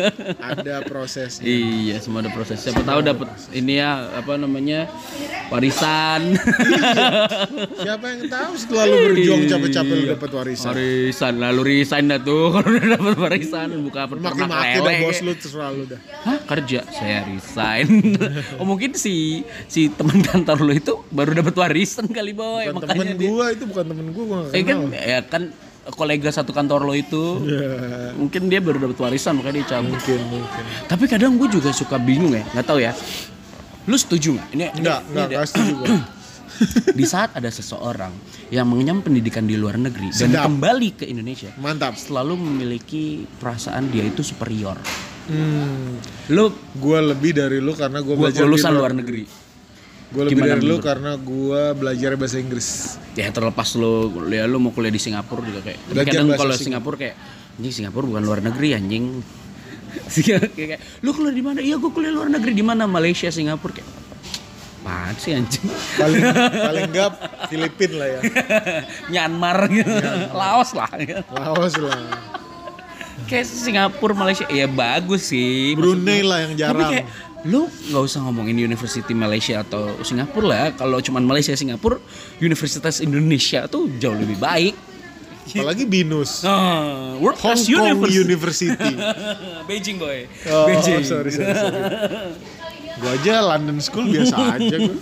Ada 0.45 0.75
prosesnya. 0.83 1.43
iya 1.43 1.97
semua 1.97 2.19
ada 2.19 2.29
proses 2.29 2.57
siapa 2.57 2.81
tahu 2.81 3.01
dapat 3.01 3.25
ini 3.51 3.77
ya 3.77 4.07
apa 4.13 4.35
namanya 4.35 4.85
warisan 5.47 6.37
Siapa 7.77 8.05
yang 8.07 8.21
tahu 8.27 8.51
setelah 8.55 8.83
lu 8.85 8.97
berjuang 9.09 9.41
capek-capek 9.45 9.95
lu 9.95 10.05
dapat 10.11 10.29
warisan. 10.31 10.67
warisan 10.69 11.33
lalu 11.37 11.61
resign 11.65 12.05
dah 12.07 12.19
tuh 12.19 12.49
kalau 12.51 12.67
udah 12.67 12.87
dapat 12.91 13.15
warisan 13.17 13.67
buka 13.81 14.01
Maki-maki 14.07 14.77
lele 14.79 14.93
bos 15.15 15.23
lu 15.23 15.31
terserah 15.33 15.69
lu 15.69 15.83
dah. 15.85 15.99
Hah 16.21 16.37
kerja 16.43 16.79
saya 16.87 17.17
resign 17.23 17.87
oh 18.59 18.65
mungkin 18.65 18.93
si 18.93 19.41
si 19.65 19.87
teman 19.89 20.19
kantor 20.19 20.57
lo 20.59 20.71
itu 20.71 20.93
baru 21.09 21.31
dapat 21.33 21.53
warisan 21.53 22.05
kali 22.07 22.31
boy 22.31 22.67
Bukan 22.67 22.75
makanya 22.75 22.91
temen 23.05 23.07
dia 23.15 23.29
gua 23.29 23.45
itu 23.49 23.63
bukan 23.63 23.83
temen 23.85 24.05
gua, 24.11 24.23
gua 24.25 24.39
Eh 24.49 24.61
kan 24.61 24.77
ya 24.89 25.19
kan 25.21 25.43
kolega 25.87 26.29
satu 26.29 26.49
kantor 26.49 26.81
lo 26.81 26.93
itu 26.93 27.23
Ya, 27.41 27.69
mungkin 28.11 28.41
dia 28.45 28.57
baru 28.57 28.81
dapat 28.81 28.97
warisan 28.99 29.37
makanya 29.37 29.55
dia 29.55 29.69
cabut. 29.71 29.93
mungkin 29.93 30.19
mungkin. 30.27 30.63
Tapi 30.85 31.03
kadang 31.05 31.35
gue 31.35 31.45
juga 31.47 31.69
suka 31.69 31.95
bingung 31.95 32.31
ya, 32.31 32.41
nggak 32.47 32.65
tahu 32.65 32.79
ya. 32.79 32.89
Lu 33.85 33.93
setuju 33.93 34.33
nggak? 34.33 34.47
Ini, 34.51 34.63
ada- 34.73 35.05
enggak 35.05 35.45
setuju. 35.45 35.85
di 36.99 37.05
saat 37.05 37.33
ada 37.33 37.47
seseorang 37.47 38.11
yang 38.47 38.65
mengenyam 38.65 38.99
pendidikan 38.99 39.43
di 39.43 39.55
luar 39.55 39.75
negeri 39.75 40.11
dan 40.11 40.29
Sedap. 40.31 40.47
kembali 40.47 40.89
ke 40.95 41.05
Indonesia, 41.05 41.51
Mantap. 41.55 41.95
selalu 41.95 42.35
memiliki 42.35 43.25
perasaan 43.37 43.89
dia 43.89 44.03
itu 44.03 44.21
superior. 44.21 44.77
Hmm, 45.25 45.97
Lu 46.29 46.49
gua 46.77 47.01
lebih 47.01 47.33
dari 47.33 47.57
lu 47.57 47.73
karena 47.73 47.99
gua 47.99 48.15
belajar 48.15 48.45
lulusan 48.45 48.71
luar 48.71 48.93
negeri. 48.93 49.25
Gua 50.13 50.29
lebih 50.29 50.37
Gimana 50.37 50.53
dari 50.53 50.61
lu 50.61 50.77
menurut? 50.77 50.85
karena 50.85 51.11
gua 51.17 51.61
belajar 51.73 52.13
bahasa 52.13 52.37
Inggris. 52.37 52.67
Ya 53.13 53.33
terlepas 53.33 53.73
lu 53.73 53.93
ya 54.29 54.45
lu 54.45 54.61
mau 54.61 54.69
kuliah 54.69 54.93
di 54.93 55.01
Singapura 55.01 55.41
juga 55.41 55.65
kayak. 55.65 55.79
Tapi 55.81 55.91
Belajar 55.91 56.11
kadang 56.13 56.27
kalau 56.29 56.53
Singapura. 56.53 56.61
Singapura 56.61 56.95
kayak 57.01 57.15
anjing 57.57 57.73
Singapura 57.73 58.05
bukan 58.05 58.23
luar 58.23 58.39
negeri 58.39 58.67
anjing. 58.71 59.05
kayak, 60.53 60.79
lu 61.01 61.09
kuliah 61.09 61.33
di 61.33 61.41
mana? 61.41 61.59
Iya, 61.59 61.75
gua 61.79 61.89
kuliah 61.89 62.13
luar 62.13 62.29
negeri 62.29 62.51
di 62.51 62.61
mana? 62.61 62.85
Malaysia, 62.85 63.25
Singapura 63.27 63.73
kayak. 63.73 63.89
Apaan 64.85 65.17
sih 65.17 65.33
anjing? 65.33 65.65
Paling 65.97 66.21
paling 66.53 66.83
enggak 66.93 67.09
Filipin 67.49 67.91
lah 67.97 68.05
ya. 68.05 68.19
Myanmar 69.09 69.65
gitu. 69.65 69.89
Laos 70.29 70.77
lah. 70.77 70.93
gitu. 71.01 71.25
Laos 71.33 71.73
lah. 71.81 72.05
Kayak 73.25 73.49
Singapura, 73.49 74.13
Malaysia 74.13 74.45
ya 74.45 74.69
bagus 74.69 75.33
sih. 75.33 75.73
Brunei 75.73 76.21
maksudnya. 76.21 76.29
lah 76.29 76.37
yang 76.37 76.53
Tapi 76.53 76.61
jarang. 76.61 76.91
kayak 76.93 77.05
lu 77.45 77.61
nggak 77.65 78.03
usah 78.05 78.19
ngomongin 78.25 78.57
University 78.57 79.13
Malaysia 79.17 79.65
atau 79.65 79.97
Singapura 80.05 80.45
lah. 80.45 80.65
Kalau 80.77 81.01
cuman 81.01 81.25
Malaysia 81.25 81.57
Singapura, 81.57 81.97
Universitas 82.37 83.01
Indonesia 83.01 83.65
tuh 83.65 83.89
jauh 83.97 84.13
lebih 84.13 84.37
baik. 84.37 84.77
Apalagi 85.45 85.85
Binus. 85.85 86.41
Ah, 86.41 87.13
world 87.21 87.37
Hong 87.37 87.53
class 87.53 87.69
Kong 87.69 87.73
university. 87.73 88.17
University. 88.17 88.93
Beijing 89.69 89.97
boy. 89.97 90.25
Oh, 90.49 90.65
Beijing. 90.65 91.05
sorry, 91.05 91.29
sorry, 91.29 91.53
sorry. 91.53 91.73
Gua 92.99 93.11
aja 93.11 93.43
London 93.43 93.77
School 93.83 94.07
biasa 94.11 94.35
aja 94.55 94.75
gua. 94.79 94.97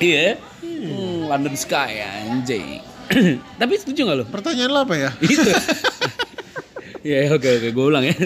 Iya. 0.00 0.36
Hmm, 0.60 1.30
London 1.32 1.54
Sky 1.56 1.90
anjing. 2.04 2.84
Tapi 3.60 3.72
setuju 3.78 4.00
gak 4.06 4.16
lo? 4.20 4.24
Pertanyaan 4.28 4.70
lo 4.72 4.80
apa 4.84 4.94
ya? 4.98 5.10
Itu. 5.24 5.50
Iya 7.06 7.38
oke 7.38 7.46
oke 7.46 7.68
gue 7.70 7.86
ulang 7.86 8.02
ya. 8.02 8.18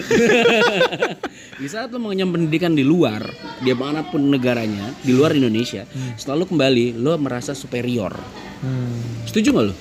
di 1.61 1.69
saat 1.69 1.93
lo 1.93 2.01
mengenyam 2.01 2.33
pendidikan 2.33 2.73
di 2.73 2.81
luar, 2.81 3.21
di 3.61 3.69
mana 3.77 4.01
pun 4.01 4.25
negaranya, 4.25 4.89
di 5.05 5.13
luar 5.13 5.37
Indonesia, 5.37 5.85
setelah 6.17 6.41
lo 6.41 6.45
kembali, 6.49 6.97
lo 6.97 7.13
merasa 7.21 7.53
superior. 7.53 8.09
Hmm. 8.65 9.21
Setuju 9.29 9.53
gak 9.53 9.65
lo? 9.69 9.75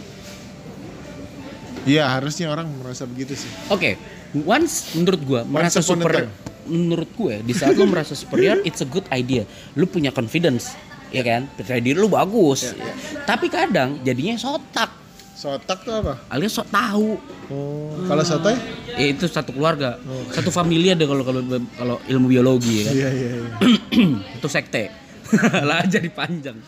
Iya, 1.89 2.13
harusnya 2.13 2.53
orang 2.53 2.69
merasa 2.77 3.09
begitu 3.09 3.41
sih. 3.41 3.49
Oke, 3.73 3.97
once 4.45 4.93
menurut 4.93 5.21
gua 5.25 5.41
merasa 5.49 5.81
upon 5.81 5.97
a 5.97 6.05
super 6.05 6.13
time. 6.13 6.50
Menurut 6.67 7.09
gue 7.17 7.41
di 7.45 7.55
saat 7.57 7.77
lu 7.77 7.87
merasa 7.89 8.13
superior 8.13 8.61
it's 8.69 8.85
a 8.85 8.89
good 8.89 9.05
idea. 9.15 9.47
Lu 9.79 9.87
punya 9.89 10.11
confidence, 10.13 10.75
ya 11.15 11.25
kan? 11.25 11.49
Percaya 11.57 11.81
diri 11.81 11.97
lu 11.97 12.11
bagus. 12.11 12.77
Tapi 13.25 13.47
kadang 13.49 14.01
jadinya 14.03 14.37
sotak 14.37 15.01
Sotak 15.41 15.89
tuh 15.89 16.05
apa? 16.05 16.21
alias 16.29 16.53
sok 16.53 16.69
tahu. 16.69 17.17
Oh, 17.49 17.97
kalau 18.05 18.21
sotoy? 18.21 18.53
Ya 18.93 19.09
itu 19.09 19.25
satu 19.25 19.57
keluarga, 19.57 19.97
satu 20.37 20.53
familia 20.53 20.93
deh 20.93 21.09
kalau 21.09 21.25
kalau 21.25 21.41
kalau 21.81 21.97
ilmu 22.05 22.29
biologi 22.29 22.85
ya 22.85 22.93
kan. 22.93 22.93
Iya, 22.93 23.09
iya, 23.09 23.31
iya. 23.33 23.49
itu 24.37 24.49
sekte. 24.53 24.93
lah 25.69 25.89
jadi 25.89 26.13
panjang. 26.13 26.61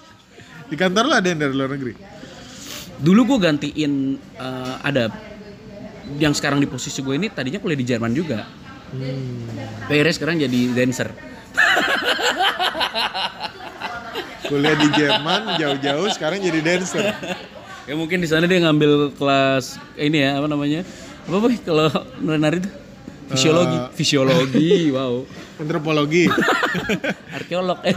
Di 0.72 0.76
kantor 0.80 1.04
lo 1.04 1.14
ada 1.20 1.28
yang 1.28 1.44
dari 1.44 1.52
luar 1.52 1.76
negeri? 1.76 1.92
Dulu 2.96 3.20
gue 3.28 3.38
gantiin 3.44 3.92
eh, 4.40 4.74
ada 4.80 5.12
yang 6.16 6.32
sekarang 6.32 6.56
di 6.56 6.64
posisi 6.64 7.04
gue 7.04 7.12
ini 7.12 7.28
tadinya 7.28 7.60
kuliah 7.60 7.76
di 7.76 7.84
Jerman 7.84 8.16
juga. 8.16 8.48
Hmm. 8.92 9.88
Akhirnya 9.88 10.12
sekarang 10.12 10.36
jadi 10.36 10.76
dancer. 10.76 11.08
Kuliah 14.52 14.76
di 14.76 14.88
Jerman 14.92 15.56
jauh-jauh 15.56 16.12
sekarang 16.12 16.44
jadi 16.44 16.60
dancer. 16.60 17.16
Ya 17.88 17.94
mungkin 17.96 18.20
di 18.20 18.28
sana 18.28 18.44
dia 18.44 18.60
ngambil 18.60 19.16
kelas 19.16 19.80
ini 19.96 20.20
ya 20.20 20.36
apa 20.36 20.46
namanya? 20.46 20.84
Apa 21.24 21.36
boy 21.40 21.56
kalau 21.64 21.88
nari-nari 22.20 22.60
itu? 22.60 22.81
Fisiologi, 23.32 23.76
Eh. 23.76 23.86
fisiologi, 23.92 24.70
wow. 24.96 25.24
Antropologi. 25.56 26.24
Arkeolog, 27.36 27.78
eh, 27.82 27.94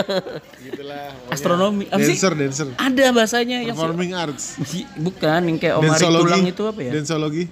Gitulah. 0.64 1.06
astronomi, 1.30 1.86
apa 1.86 2.02
sih? 2.02 2.16
Dancer, 2.18 2.32
dancer. 2.34 2.66
Ada 2.76 3.04
bahasanya 3.10 3.62
yang 3.62 3.76
Performing 3.76 4.12
arts. 4.12 4.58
bukan 4.96 5.40
yang 5.46 5.56
kayak 5.56 5.74
Omari 5.78 6.02
tulang 6.02 6.44
itu 6.44 6.62
apa 6.66 6.80
ya? 6.82 6.90
Dansologi. 6.92 7.44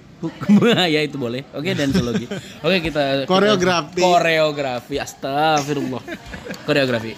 ya 0.87 1.01
itu 1.01 1.15
boleh. 1.15 1.47
Oke, 1.51 1.71
dansologi. 1.71 2.27
Oke, 2.59 2.77
kita 2.83 3.23
Koreografi. 3.25 3.97
kita- 3.97 4.05
koreografi. 4.05 4.95
Astagfirullah. 4.97 6.03
Koreografi. 6.65 7.13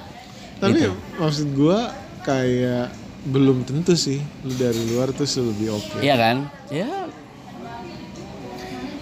Tapi 0.62 0.72
Gitu. 0.78 0.92
maksud 1.18 1.46
gua 1.52 1.92
kayak 2.22 2.88
belum 3.26 3.66
tentu 3.66 3.92
sih 3.92 4.22
lu 4.40 4.54
dari 4.54 4.78
luar 4.86 5.10
tuh 5.10 5.26
lebih 5.42 5.74
oke. 5.74 5.98
Iya 5.98 6.14
kan? 6.14 6.36
Ya. 6.70 7.10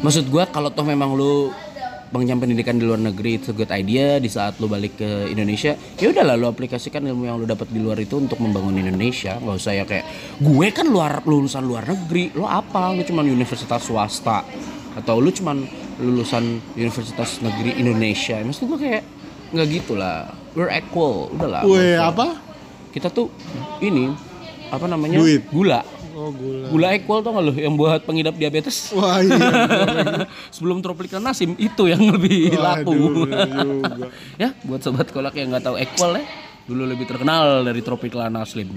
Maksud 0.04 0.28
gua 0.28 0.44
kalau 0.44 0.68
toh 0.68 0.84
memang 0.84 1.16
lu 1.16 1.48
mengenyam 2.14 2.46
pendidikan 2.46 2.78
di 2.78 2.86
luar 2.86 3.02
negeri 3.02 3.42
itu 3.42 3.50
good 3.50 3.74
idea 3.74 4.22
di 4.22 4.30
saat 4.30 4.62
lu 4.62 4.70
balik 4.70 5.02
ke 5.02 5.34
Indonesia 5.34 5.74
ya 5.98 6.06
udahlah 6.14 6.38
lu 6.38 6.46
aplikasikan 6.46 7.02
ilmu 7.02 7.26
yang 7.26 7.42
lu 7.42 7.46
dapat 7.48 7.66
di 7.74 7.82
luar 7.82 7.98
itu 7.98 8.22
untuk 8.22 8.38
membangun 8.38 8.78
Indonesia 8.78 9.34
nggak 9.34 9.56
usah 9.58 9.74
ya 9.74 9.82
kayak 9.82 10.06
gue 10.38 10.66
kan 10.70 10.86
luar 10.86 11.26
lulusan 11.26 11.66
luar 11.66 11.82
negeri 11.90 12.30
lo 12.38 12.46
apa 12.46 12.94
lu 12.94 13.02
cuman 13.02 13.26
universitas 13.26 13.82
swasta 13.82 14.46
atau 14.94 15.18
lu 15.18 15.34
cuman 15.34 15.66
lulusan 15.98 16.62
universitas 16.78 17.42
negeri 17.42 17.82
Indonesia 17.82 18.38
maksud 18.46 18.70
gue 18.70 18.78
kayak 18.78 19.02
nggak 19.50 19.66
gitu 19.74 19.98
lah 19.98 20.30
we're 20.54 20.70
equal 20.70 21.34
udahlah 21.34 21.66
Weh, 21.66 21.98
usah. 21.98 22.14
apa? 22.14 22.26
kita 22.94 23.10
tuh 23.10 23.26
ini 23.82 24.14
apa 24.70 24.86
namanya 24.86 25.18
Duit. 25.18 25.42
gula 25.50 25.82
Oh 26.24 26.32
gula. 26.32 26.66
Gula 26.72 26.88
equal 26.96 27.20
tau 27.20 27.36
gak 27.36 27.44
lo 27.44 27.52
yang 27.52 27.76
buat 27.76 28.00
pengidap 28.08 28.32
diabetes? 28.40 28.96
Wah 28.96 29.20
iya. 29.20 29.36
Sebelum 30.56 30.80
Tropicana 30.80 31.36
Nasim 31.36 31.52
itu 31.60 31.84
yang 31.84 32.00
lebih 32.00 32.56
laku. 32.56 32.96
Waduh, 32.96 33.12
bener 33.28 33.48
juga. 33.52 34.08
ya, 34.40 34.56
buat 34.64 34.80
sobat 34.80 35.12
kolak 35.12 35.36
yang 35.36 35.52
nggak 35.52 35.68
tahu 35.68 35.76
equal 35.76 36.16
ya, 36.16 36.24
dulu 36.64 36.88
lebih 36.88 37.04
terkenal 37.04 37.60
dari 37.60 37.84
Tropicana 37.84 38.40
Slim. 38.48 38.72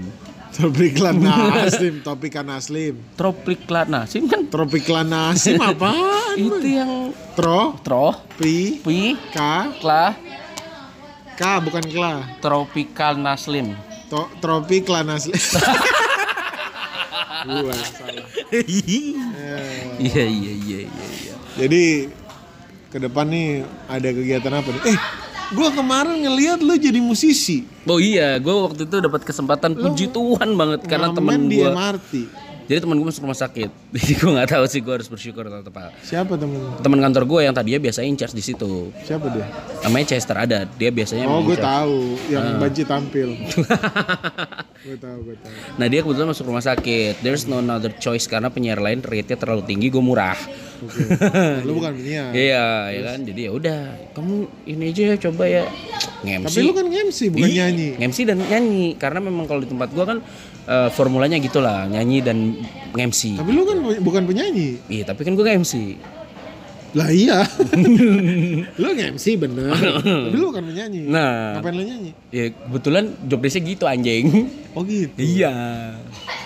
Tropiklan 0.48 1.16
Naslim, 1.28 2.00
Topikan 2.04 2.44
Naslim. 2.48 2.94
Tropicana 3.16 4.08
Slim 4.08 4.24
kan 4.28 4.48
Tropiklan 4.48 5.08
Naslim 5.08 5.60
apaan? 5.60 6.36
itu 6.36 6.68
yang 6.68 7.12
Tro, 7.36 7.76
tro, 7.80 8.12
Pi, 8.36 8.80
pi, 8.80 9.16
K, 9.32 9.38
kla, 9.80 10.16
K 11.36 11.42
bukan 11.64 11.84
Kla. 11.88 12.12
Tropicana 12.44 13.36
Slim. 13.40 13.72
To, 14.08 14.28
Tropiklan 14.40 15.04
Naslim. 15.04 15.36
Gua 17.46 17.70
yang 17.70 17.92
salah. 17.94 18.26
Iya 19.98 20.24
iya 20.24 20.24
iya 20.26 20.52
iya. 20.54 20.78
iya. 20.86 21.34
Jadi 21.58 21.84
ke 22.88 22.98
depan 23.02 23.26
nih 23.28 23.66
ada 23.90 24.08
kegiatan 24.14 24.52
apa 24.54 24.68
nih? 24.72 24.82
Eh, 24.94 24.98
gua 25.52 25.68
kemarin 25.74 26.16
ngeliat 26.22 26.58
lu 26.62 26.74
jadi 26.78 26.98
musisi. 27.02 27.66
Oh 27.88 27.96
iya, 27.96 28.36
gue 28.36 28.52
waktu 28.52 28.84
itu 28.84 28.96
dapat 29.00 29.24
kesempatan 29.24 29.72
puji 29.72 30.12
Tuhan 30.12 30.52
banget 30.54 30.84
karena 30.84 31.08
temen 31.10 31.48
Ngamen 31.48 31.50
di 31.50 31.56
gue. 31.56 31.70
MRT. 31.72 32.12
Jadi 32.68 32.78
temen 32.78 32.94
gue 32.94 33.06
masuk 33.06 33.24
rumah 33.24 33.34
sakit. 33.34 33.70
Jadi 33.96 34.12
gue 34.14 34.30
nggak 34.30 34.50
tahu 34.50 34.64
sih 34.64 34.78
gue 34.78 34.92
harus 34.92 35.08
bersyukur 35.08 35.42
atau 35.42 35.64
apa. 35.64 35.88
Siapa 35.98 36.36
temen? 36.36 36.60
Teman 36.78 37.00
kantor 37.00 37.24
gue 37.26 37.40
yang 37.42 37.54
tadinya 37.54 37.80
biasa 37.80 38.04
in 38.04 38.12
charge 38.12 38.32
di 38.32 38.44
situ. 38.44 38.92
Siapa 39.00 39.24
dia? 39.30 39.48
Namanya 39.82 40.06
Chester 40.06 40.36
ada. 40.36 40.68
Dia 40.68 40.90
biasanya 40.90 41.24
Oh, 41.26 41.40
gue 41.40 41.56
tahu 41.56 41.96
yang 42.28 42.44
Ah. 42.46 42.60
banci 42.60 42.84
tampil. 42.84 43.32
gue 44.78 44.96
tahu, 44.96 45.18
gue 45.24 45.36
tahu. 45.38 45.52
Nah 45.74 45.86
dia 45.86 46.00
kebetulan 46.00 46.28
masuk 46.28 46.44
rumah 46.44 46.60
sakit. 46.60 47.20
There's 47.20 47.44
no 47.44 47.60
other 47.62 47.90
choice 47.90 48.24
karena 48.24 48.48
penyiar 48.48 48.78
lain 48.78 49.00
rate-nya 49.00 49.36
terlalu 49.36 49.64
tinggi, 49.64 49.88
gue 49.88 50.00
murah. 50.00 50.36
Oke. 50.78 51.02
Lu 51.66 51.72
bukan 51.74 51.92
penyiar. 51.94 52.30
Iya, 52.30 52.66
ya 52.90 53.00
kan. 53.02 53.18
Jadi 53.24 53.40
ya 53.42 53.50
udah, 53.50 53.80
kamu 54.12 54.34
ini 54.66 54.84
aja 54.86 55.02
ya 55.06 55.16
coba 55.18 55.44
ya 55.44 55.64
nge-MC. 56.20 56.46
Tapi 56.46 56.60
lu 56.60 56.72
kan 56.72 56.86
MC 56.86 57.18
bukan 57.28 57.48
Iya, 57.48 57.64
nyanyi. 57.66 57.88
nge-MC 57.96 58.18
dan 58.24 58.38
nyanyi 58.40 58.86
karena 58.94 59.18
memang 59.18 59.46
kalau 59.46 59.60
di 59.62 59.68
tempat 59.68 59.88
gua 59.90 60.04
kan 60.06 60.18
eh, 60.68 60.88
formulanya 60.90 61.36
gitulah, 61.36 61.84
nyanyi 61.84 62.20
dan 62.20 62.52
nge-MC. 62.90 63.36
Tapi 63.36 63.50
lu 63.50 63.64
kan 63.64 63.76
bu- 63.78 64.00
bukan 64.02 64.22
penyanyi. 64.24 64.76
Iya, 64.86 65.02
tapi 65.04 65.24
kan 65.24 65.32
gua 65.32 65.44
nge-MC. 65.46 65.96
Lah 66.90 67.08
iya. 67.08 67.44
lu 68.80 68.88
nge-MC 68.90 69.26
bener. 69.36 69.72
Tapi 69.72 70.34
lu 70.34 70.48
bukan 70.48 70.64
penyanyi. 70.64 71.04
Nah, 71.04 71.56
Ngapain 71.56 71.74
lu 71.74 71.84
nyanyi? 71.84 72.10
ya 72.28 72.44
kebetulan 72.50 73.04
job 73.22 73.40
desk 73.40 73.60
gitu 73.60 73.84
anjing. 73.84 74.48
Oh 74.72 74.84
gitu. 74.84 75.12
iya. 75.16 75.52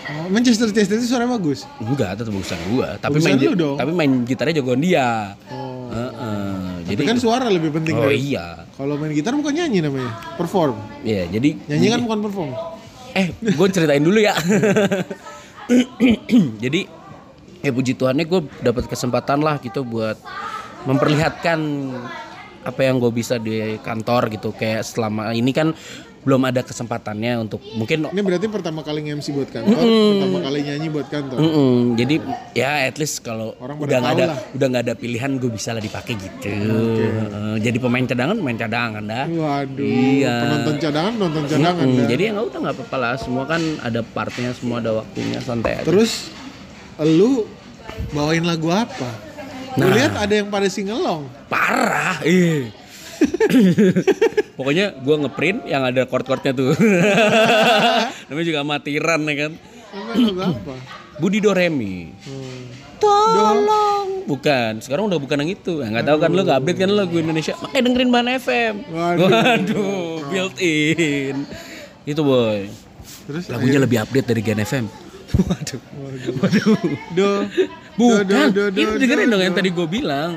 Oh, 0.05 0.27
Manchester 0.29 0.67
Chester 0.69 0.97
itu 0.97 1.07
suara 1.07 1.25
bagus. 1.25 1.63
Enggak, 1.79 2.17
tetap 2.17 2.31
bagusan 2.31 2.59
gua, 2.69 2.99
tapi 2.99 3.19
Bagusan 3.19 3.39
main 3.39 3.55
dong. 3.55 3.77
tapi 3.77 3.91
main 3.93 4.13
gitarnya 4.23 4.55
jagoan 4.57 4.81
dia. 4.81 5.39
Oh. 5.47 5.87
Heeh. 5.89 6.83
Jadi 6.83 6.99
Jadi 6.99 7.03
kan 7.07 7.17
suara 7.17 7.47
lebih 7.47 7.71
penting 7.71 7.95
Oh 7.95 8.03
dari. 8.05 8.19
iya. 8.19 8.67
Kalau 8.73 8.99
main 8.99 9.13
gitar 9.13 9.33
bukan 9.33 9.53
nyanyi 9.53 9.79
namanya, 9.81 10.11
perform. 10.35 10.75
Iya, 11.03 11.31
jadi 11.31 11.55
Nyanyi 11.69 11.87
kan 11.89 12.01
bukan 12.03 12.19
perform. 12.21 12.51
Eh, 13.13 13.29
gue 13.41 13.67
ceritain 13.69 14.03
dulu 14.03 14.19
ya. 14.21 14.33
Jadi, 16.65 16.81
ya 17.61 17.71
puji 17.71 17.93
Tuhannya 17.95 18.25
gue 18.25 18.41
dapat 18.65 18.89
kesempatan 18.89 19.45
lah 19.45 19.61
gitu 19.61 19.85
buat 19.85 20.17
memperlihatkan 20.89 21.61
apa 22.63 22.81
yang 22.83 22.99
gue 23.03 23.13
bisa 23.13 23.37
di 23.37 23.77
kantor 23.85 24.33
gitu. 24.33 24.57
Kayak 24.57 24.89
selama 24.89 25.37
ini 25.37 25.53
kan 25.53 25.77
belum 26.23 26.43
ada 26.47 26.63
kesempatannya 26.63 27.33
untuk 27.43 27.59
mungkin 27.75 28.07
Ini 28.15 28.23
berarti 28.23 28.47
pertama 28.47 28.87
kali 28.87 29.03
nge-MC 29.11 29.35
buat 29.35 29.51
kantor, 29.51 29.83
pertama 29.83 30.39
kali 30.39 30.59
nyanyi 30.63 30.89
buat 30.89 31.09
kantor. 31.11 31.39
Mm-mm, 31.43 31.75
jadi 31.99 32.15
ya 32.55 32.87
at 32.87 32.97
least 33.03 33.27
kalau 33.27 33.59
udah 33.59 33.99
nggak 33.99 34.15
ada 34.15 34.25
lah. 34.31 34.39
udah 34.55 34.67
nggak 34.71 34.83
ada 34.87 34.95
pilihan 34.95 35.31
gue 35.43 35.51
bisa 35.51 35.75
lah 35.75 35.83
dipakai 35.83 36.15
gitu. 36.15 36.47
Heeh, 36.47 37.55
jadi 37.59 37.79
pemain 37.83 38.07
cadangan 38.07 38.39
pemain 38.39 38.59
cadangan 38.59 39.03
dah. 39.03 39.27
Waduh. 39.27 39.83
Iya. 39.83 40.37
Penonton 40.47 40.77
cadangan, 40.79 41.13
penonton 41.19 41.45
cadangan. 41.51 41.87
Mm-mm, 41.91 41.99
dah. 41.99 42.09
jadi 42.15 42.23
ya 42.23 42.31
nggak 42.39 42.47
udah 42.47 42.59
nggak 42.63 42.75
apa-apa 42.79 42.97
lah. 43.03 43.15
Semua 43.19 43.45
kan 43.51 43.63
ada 43.83 44.01
partnya, 44.07 44.51
semua 44.55 44.79
ada 44.79 44.91
waktunya 45.03 45.39
santai. 45.43 45.83
aja. 45.83 45.87
Terus 45.91 46.31
lu 47.03 47.51
bawain 48.15 48.47
lagu 48.47 48.71
apa? 48.71 49.11
Nah. 49.75 49.89
Nah. 49.89 49.95
lihat 49.97 50.13
ada 50.15 50.35
yang 50.37 50.53
pada 50.53 50.69
singelong. 50.69 51.27
parah 51.49 52.21
ih 52.29 52.69
pokoknya 54.59 54.97
gua 55.01 55.17
ngeprint 55.21 55.65
yang 55.65 55.83
ada 55.83 56.05
chord-chordnya 56.05 56.53
tuh. 56.53 56.73
Namanya 58.29 58.47
juga 58.47 58.61
amatiran 58.61 59.21
ya 59.25 59.35
kan? 59.39 59.53
Apa? 59.93 60.75
Budi 61.19 61.39
Doremi 61.39 62.09
Hmm. 62.25 62.65
tolong. 62.97 64.25
Bukan. 64.25 64.79
Sekarang 64.79 65.07
udah 65.07 65.19
bukan 65.19 65.43
yang 65.43 65.53
itu. 65.53 65.79
Nggak 65.79 66.07
tahu 66.07 66.17
kan 66.17 66.31
lo 66.31 66.43
gak 66.43 66.59
update 66.59 66.79
kan 66.79 66.89
lagu 66.89 67.15
Indonesia. 67.15 67.53
Makanya 67.59 67.83
dengerin 67.83 68.09
Ban 68.09 68.29
FM 68.31 68.75
Waduh. 68.89 69.29
waduh 69.29 70.17
built 70.27 70.57
in. 70.57 71.37
Itu 72.03 72.23
boy. 72.23 72.71
Terus? 73.23 73.47
Lagunya 73.49 73.79
lebih 73.79 73.99
update 74.01 74.27
dari 74.27 74.41
Gen 74.41 74.61
FM 74.61 74.87
waduh. 75.43 75.81
Waduh. 76.39 76.77
Do. 77.13 77.31
bukan. 77.93 78.47
do, 78.51 78.71
do, 78.71 78.79
itu 78.79 78.89
do, 78.89 78.99
dengerin 78.99 79.27
do, 79.27 79.33
dong 79.33 79.43
yang 79.43 79.53
do. 79.53 79.59
tadi 79.59 79.69
gue 79.69 79.87
bilang? 79.87 80.31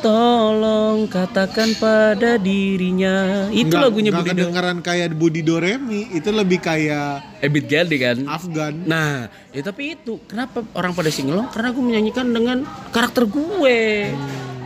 Tolong 0.00 1.04
katakan 1.06 1.76
pada 1.76 2.36
dirinya 2.36 3.46
Itu 3.48 3.68
Nggak- 3.68 3.82
lagunya 3.82 4.10
nggak 4.10 4.22
Budi 4.22 4.32
kedengeran 4.32 4.76
kayak 4.80 5.06
Budi 5.12 5.40
Doremi, 5.40 6.08
itu 6.10 6.28
lebih 6.30 6.58
kayak 6.58 7.20
Ebit 7.38 7.64
Geldi 7.66 7.96
kan 7.98 8.16
Afgan. 8.24 8.74
Nah 8.82 9.28
ya 9.50 9.60
tapi 9.60 9.94
itu 9.94 10.16
Kenapa 10.24 10.64
orang 10.72 10.92
pada 10.92 11.08
singelong 11.08 11.48
Karena 11.48 11.68
aku 11.68 11.80
menyanyikan 11.80 12.26
dengan 12.28 12.64
karakter 12.90 13.24
gue 13.24 13.78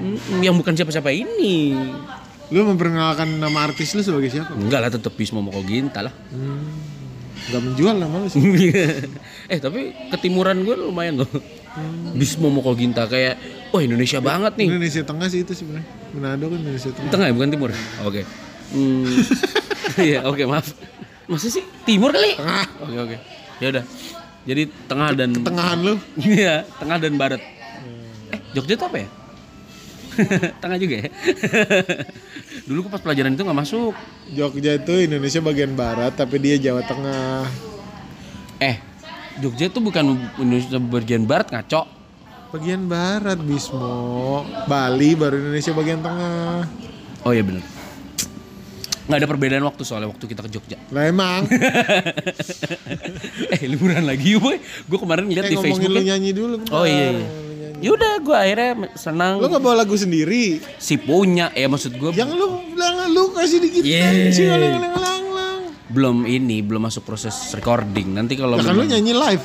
Mm, 0.01 0.17
Yang 0.41 0.55
bukan 0.57 0.73
siapa-siapa 0.73 1.11
ini 1.11 1.77
Lu 2.49 2.65
memperkenalkan 2.65 3.37
nama 3.37 3.59
artis 3.63 3.93
lu 3.93 4.01
sebagai 4.01 4.27
siapa? 4.27 4.49
Enggak 4.51 4.81
lah 4.81 4.91
tetep 4.91 5.13
Bismo 5.13 5.39
Moko 5.39 5.61
Ginta 5.61 6.01
lah 6.01 6.15
Hmm. 6.31 6.89
Gak 7.43 7.59
menjual 7.59 7.97
nama 7.97 8.17
lu 8.17 8.27
sih. 8.27 8.39
Eh 9.51 9.59
tapi 9.59 9.91
ketimuran 10.15 10.63
gue 10.63 10.79
lumayan 10.79 11.27
loh 11.27 11.31
Bismo 12.15 12.51
Moko 12.51 12.71
Ginta 12.79 13.07
Kayak 13.11 13.39
Wah 13.75 13.83
Indonesia 13.83 14.23
banget 14.23 14.55
nih 14.55 14.67
Indonesia 14.71 15.03
Tengah 15.03 15.27
sih 15.27 15.43
itu 15.43 15.53
sebenarnya. 15.55 15.87
Manado 16.15 16.47
kan 16.51 16.59
Indonesia 16.63 16.91
Tengah. 16.95 17.11
Tengah 17.11 17.27
ya 17.27 17.35
bukan 17.35 17.49
timur 17.51 17.71
Oke 18.07 18.23
Hmm, 18.71 19.03
Iya 19.99 20.23
oke 20.31 20.47
maaf 20.47 20.71
Masa 21.27 21.51
sih 21.51 21.67
timur 21.83 22.15
kali 22.15 22.39
Tengah. 22.39 22.67
Oke 22.87 22.97
oke 23.11 23.17
ya 23.61 23.69
udah 23.75 23.85
jadi 24.49 24.63
tengah 24.89 25.13
dan 25.13 25.31
Tengahan 25.37 25.79
lu. 25.85 25.95
Iya, 26.17 26.65
tengah 26.81 26.97
dan 26.97 27.13
barat. 27.21 27.43
Eh, 28.33 28.41
Jogja 28.57 28.75
itu 28.77 28.85
apa 28.89 28.99
ya? 29.05 29.09
tengah 30.65 30.79
juga 30.81 30.95
ya. 31.05 31.09
Dulu 32.69 32.89
pas 32.89 33.05
pelajaran 33.05 33.37
itu 33.37 33.43
nggak 33.45 33.61
masuk. 33.61 33.95
Jogja 34.33 34.81
itu 34.81 34.95
Indonesia 34.97 35.41
bagian 35.45 35.77
barat 35.77 36.17
tapi 36.17 36.41
dia 36.41 36.57
Jawa 36.57 36.83
Tengah. 36.89 37.45
Eh, 38.61 38.77
Jogja 39.41 39.73
itu 39.73 39.81
bukan 39.81 40.21
Indonesia 40.37 40.77
bagian 40.77 41.25
barat 41.25 41.49
ngaco. 41.49 41.89
Bagian 42.53 42.85
barat 42.91 43.39
Bismo. 43.41 44.45
Bali 44.69 45.17
baru 45.17 45.41
Indonesia 45.41 45.73
bagian 45.73 46.05
tengah. 46.05 46.69
Oh 47.25 47.33
iya 47.33 47.41
bener. 47.41 47.65
Nggak 49.09 49.19
ada 49.25 49.27
perbedaan 49.27 49.65
waktu 49.67 49.83
soalnya 49.83 50.13
waktu 50.13 50.25
kita 50.29 50.45
ke 50.45 50.51
Jogja. 50.53 50.79
Lah 50.93 51.09
emang. 51.09 51.49
eh 53.55 53.61
liburan 53.67 54.07
lagi 54.07 54.39
boy. 54.39 54.61
Gue 54.61 54.99
kemarin 55.01 55.27
lihat 55.27 55.49
eh 55.49 55.55
di 55.55 55.59
Facebook. 55.59 55.91
lu 55.91 56.03
nyanyi 56.05 56.31
dulu. 56.31 56.55
bentar. 56.63 56.77
Oh 56.77 56.87
iya. 56.87 57.17
iya. 57.17 57.29
Yaudah, 57.81 58.21
gue 58.21 58.37
akhirnya 58.37 58.93
senang. 58.93 59.41
Lu 59.41 59.49
gak 59.49 59.65
bawa 59.65 59.81
lagu 59.81 59.97
sendiri? 59.97 60.61
Si 60.77 61.01
punya, 61.01 61.49
ya 61.57 61.65
maksud 61.65 61.97
gue 61.97 62.13
Yang 62.13 62.37
lu 62.37 62.47
bilang 62.77 63.09
lu 63.09 63.33
kasih 63.33 63.57
dikit 63.65 63.83
Yeah. 63.89 64.29
kan. 64.37 65.20
Belum 65.91 66.23
ini, 66.23 66.61
belum 66.61 66.83
masuk 66.83 67.03
proses 67.03 67.35
recording. 67.51 68.15
Nanti 68.15 68.35
kalau 68.35 68.55
Lah 68.55 68.65
kan 68.65 68.73
lu 68.73 68.85
nyanyi 68.85 69.11
live. 69.11 69.45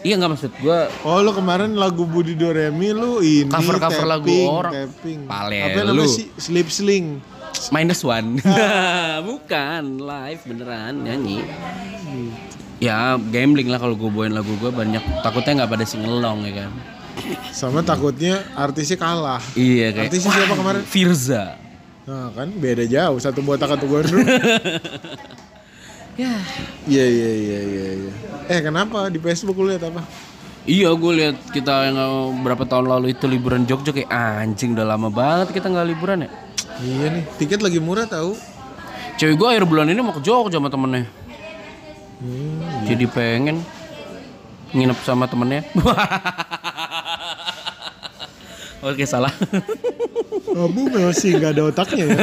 iya 0.00 0.14
nggak 0.14 0.30
maksud 0.30 0.52
gue 0.54 0.78
Oh 1.02 1.18
lu 1.18 1.32
kemarin 1.32 1.74
lagu 1.74 2.04
Budi 2.04 2.32
Doremi 2.32 2.92
lu 2.92 3.18
ini 3.18 3.48
Cover-cover 3.48 4.04
lagu 4.04 4.28
tapping, 4.28 4.46
orang. 4.46 4.72
tapping. 4.78 5.18
Pale 5.24 5.56
Apa 5.62 5.78
namanya 5.82 5.96
lu. 5.96 6.04
sih? 6.06 6.28
Slip 6.36 6.68
sling. 6.68 7.06
minus 7.70 8.02
one 8.02 8.42
bukan 9.30 9.82
live 9.96 10.42
beneran 10.42 11.00
nyanyi 11.00 11.38
ya 12.76 13.14
gambling 13.16 13.66
lah 13.66 13.78
kalau 13.78 13.94
gue 13.94 14.06
bawain 14.06 14.30
lagu 14.30 14.52
gue 14.54 14.68
banyak 14.68 14.98
takutnya 15.22 15.62
nggak 15.62 15.70
pada 15.70 15.84
singelong 15.84 16.44
ya 16.44 16.52
kan 16.60 16.70
Sama 17.48 17.80
takutnya 17.80 18.42
artisnya 18.52 18.98
kalah. 18.98 19.38
iya 19.54 19.88
kayak 19.88 20.10
Artisnya 20.10 20.34
siapa 20.34 20.52
kemarin? 20.52 20.82
Firza 20.82 21.54
Nah 22.04 22.28
kan 22.34 22.50
beda 22.52 22.84
jauh 22.84 23.16
satu 23.16 23.38
botak 23.40 23.70
satu 23.70 23.86
gondrong. 23.86 24.26
ya 26.14 26.34
Iya 26.84 27.04
iya 27.04 27.30
iya 27.32 27.60
iya. 27.60 27.86
iya. 28.00 28.12
Eh 28.46 28.60
kenapa 28.60 29.08
di 29.08 29.18
Facebook 29.18 29.56
lu 29.56 29.68
lihat 29.68 29.84
apa? 29.84 30.02
iya 30.64 30.88
gue 30.90 31.12
lihat 31.12 31.36
kita 31.50 31.74
yang 31.84 31.98
uh, 31.98 32.32
berapa 32.34 32.64
tahun 32.64 32.88
lalu 32.88 33.12
itu 33.12 33.26
liburan 33.26 33.64
Jogja 33.64 33.92
kayak 33.92 34.08
anjing 34.08 34.72
udah 34.72 34.86
lama 34.86 35.08
banget 35.08 35.52
kita 35.52 35.68
nggak 35.68 35.86
liburan 35.86 36.24
ya 36.24 36.30
Iya 36.76 37.06
nih 37.12 37.24
tiket 37.36 37.60
lagi 37.60 37.76
murah 37.78 38.04
tahu. 38.04 38.32
cewek 39.14 39.36
gue 39.36 39.44
akhir 39.46 39.64
bulan 39.64 39.86
ini 39.86 40.00
mau 40.00 40.10
ke 40.10 40.20
Jogja 40.20 40.56
sama 40.56 40.68
temennya 40.68 41.04
Hmm. 42.14 42.86
jadi 42.88 43.04
pengen 43.04 43.60
nginep 44.72 44.96
sama 45.04 45.28
temennya 45.28 45.60
oke 48.80 49.04
salah 49.04 49.32
Kamu 50.44 50.82
masih 50.88 51.36
nggak 51.36 51.52
ada 51.52 51.62
otaknya 51.66 52.04
ya. 52.06 52.18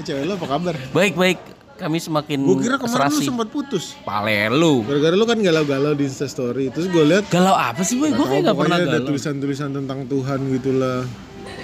Cewek 0.06 0.24
lo 0.24 0.34
apa 0.34 0.46
kabar? 0.48 0.74
baik 0.90 1.14
baik 1.14 1.38
kami 1.80 1.96
semakin 1.96 2.38
Gue 2.38 2.60
kira 2.60 2.76
kemarin 2.76 2.92
lu 2.92 2.96
serasi 3.08 3.22
sempat 3.24 3.48
putus. 3.48 3.96
pale 4.02 4.52
lu 4.52 4.84
Gara-gara 4.84 5.14
lu 5.14 5.24
kan 5.24 5.38
galau-galau 5.38 5.92
di 5.92 6.04
Instastory. 6.04 6.68
Terus 6.68 6.86
gue 6.86 7.04
lihat 7.06 7.24
galau 7.26 7.52
apa 7.52 7.80
sih 7.80 7.96
boy 7.96 8.12
gue 8.12 8.20
kayak 8.20 8.42
gak 8.44 8.54
pernah 8.54 8.76
pokoknya 8.76 8.76
ada 8.86 8.98
galau 8.98 9.08
tulisan-tulisan 9.08 9.68
tentang 9.72 9.98
Tuhan 10.04 10.38
gitu 10.52 10.70
lah. 10.74 11.00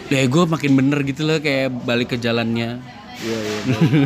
ya 0.07 0.23
gue 0.23 0.45
makin 0.47 0.73
bener 0.73 0.99
gitu 1.03 1.23
loh 1.23 1.37
kayak 1.37 1.69
balik 1.85 2.09
ke 2.09 2.17
jalannya 2.17 2.81
Iya 3.17 3.39
iya. 3.39 3.59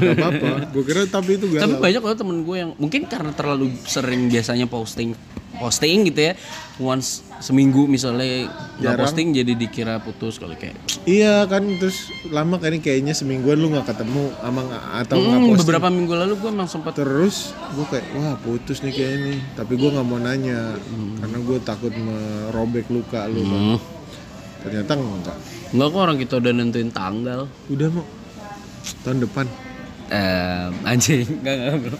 Gak 0.06 0.22
apa-apa. 0.22 0.48
Gue 0.70 0.82
kira 0.84 1.02
tapi 1.04 1.34
itu 1.34 1.46
tapi 1.48 1.58
galau. 1.66 1.82
banyak 1.82 1.98
loh 2.00 2.14
temen 2.14 2.36
gue 2.40 2.56
yang 2.56 2.70
mungkin 2.74 3.00
karena 3.04 3.30
terlalu 3.30 3.74
sering 3.82 4.26
biasanya 4.26 4.66
posting 4.66 5.18
posting 5.60 6.08
gitu 6.08 6.20
ya 6.22 6.32
once 6.78 7.20
seminggu 7.36 7.84
misalnya 7.84 8.48
nggak 8.76 8.96
posting 8.98 9.30
jadi 9.30 9.52
dikira 9.52 9.96
putus 9.96 10.36
kalau 10.36 10.56
kayak 10.56 10.76
Iya 11.02 11.44
kan 11.44 11.64
terus 11.76 11.96
lama 12.26 12.56
kan 12.56 12.72
kayaknya 12.74 13.12
semingguan 13.12 13.56
lu 13.56 13.68
nggak 13.68 13.86
ketemu 13.86 14.28
nggak- 14.34 14.84
atau 15.00 15.16
nggak 15.16 15.28
Hmm, 15.30 15.44
posting. 15.46 15.60
beberapa 15.62 15.88
minggu 15.88 16.12
lalu 16.14 16.32
gue 16.36 16.50
emang 16.50 16.66
sempat 16.66 16.92
Terus 16.92 17.52
gue 17.70 17.86
kayak 17.86 18.04
wah 18.14 18.36
putus 18.36 18.80
nih 18.80 18.92
kayak 18.92 19.12
ini. 19.14 19.34
Tapi 19.54 19.72
gue 19.74 19.88
nggak 19.90 20.02
mau 20.02 20.18
nanya 20.18 20.76
karena 21.16 21.38
gue 21.38 21.58
takut 21.60 21.88
merobek 21.90 22.88
luka 22.88 23.24
lu. 23.26 23.40
Bang. 23.42 23.52
hmm, 23.70 23.78
Ternyata 24.60 24.92
enggak. 24.94 25.36
nggak 25.70 25.88
kok 25.88 26.00
orang 26.02 26.18
kita 26.18 26.34
udah 26.36 26.52
nentuin 26.52 26.90
tanggal 26.90 27.40
Udah 27.66 27.88
mau 27.88 28.04
tahun 29.00 29.18
depan. 29.22 29.46
Eh 30.10 30.66
anjing 30.82 31.22
nggak 31.38 31.54
nggak 31.54 31.76
belum 31.78 31.98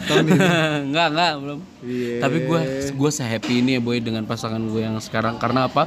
nggak 0.91 1.09
nggak 1.15 1.33
belum. 1.39 1.59
Iya. 1.81 2.19
tapi 2.21 2.37
gue 2.43 2.61
gue 2.91 3.11
sehappy 3.11 3.55
ini 3.63 3.79
ya 3.79 3.81
boy 3.81 4.03
dengan 4.03 4.27
pasangan 4.27 4.59
gue 4.61 4.83
yang 4.83 4.99
sekarang. 4.99 5.39
Karena 5.39 5.71
apa? 5.71 5.87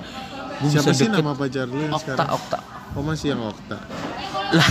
Bisa 0.59 0.80
Siapa 0.80 0.95
sih 0.95 1.05
deket. 1.05 1.19
nama 1.19 1.36
pacar 1.36 1.67
lu 1.67 1.78
yang 1.78 1.91
Okta 1.91 2.03
sekarang? 2.15 2.28
Okta. 2.32 2.59
Oh 2.93 3.01
masih 3.01 3.28
yang 3.34 3.41
Okta. 3.43 3.78
lah. 4.53 4.69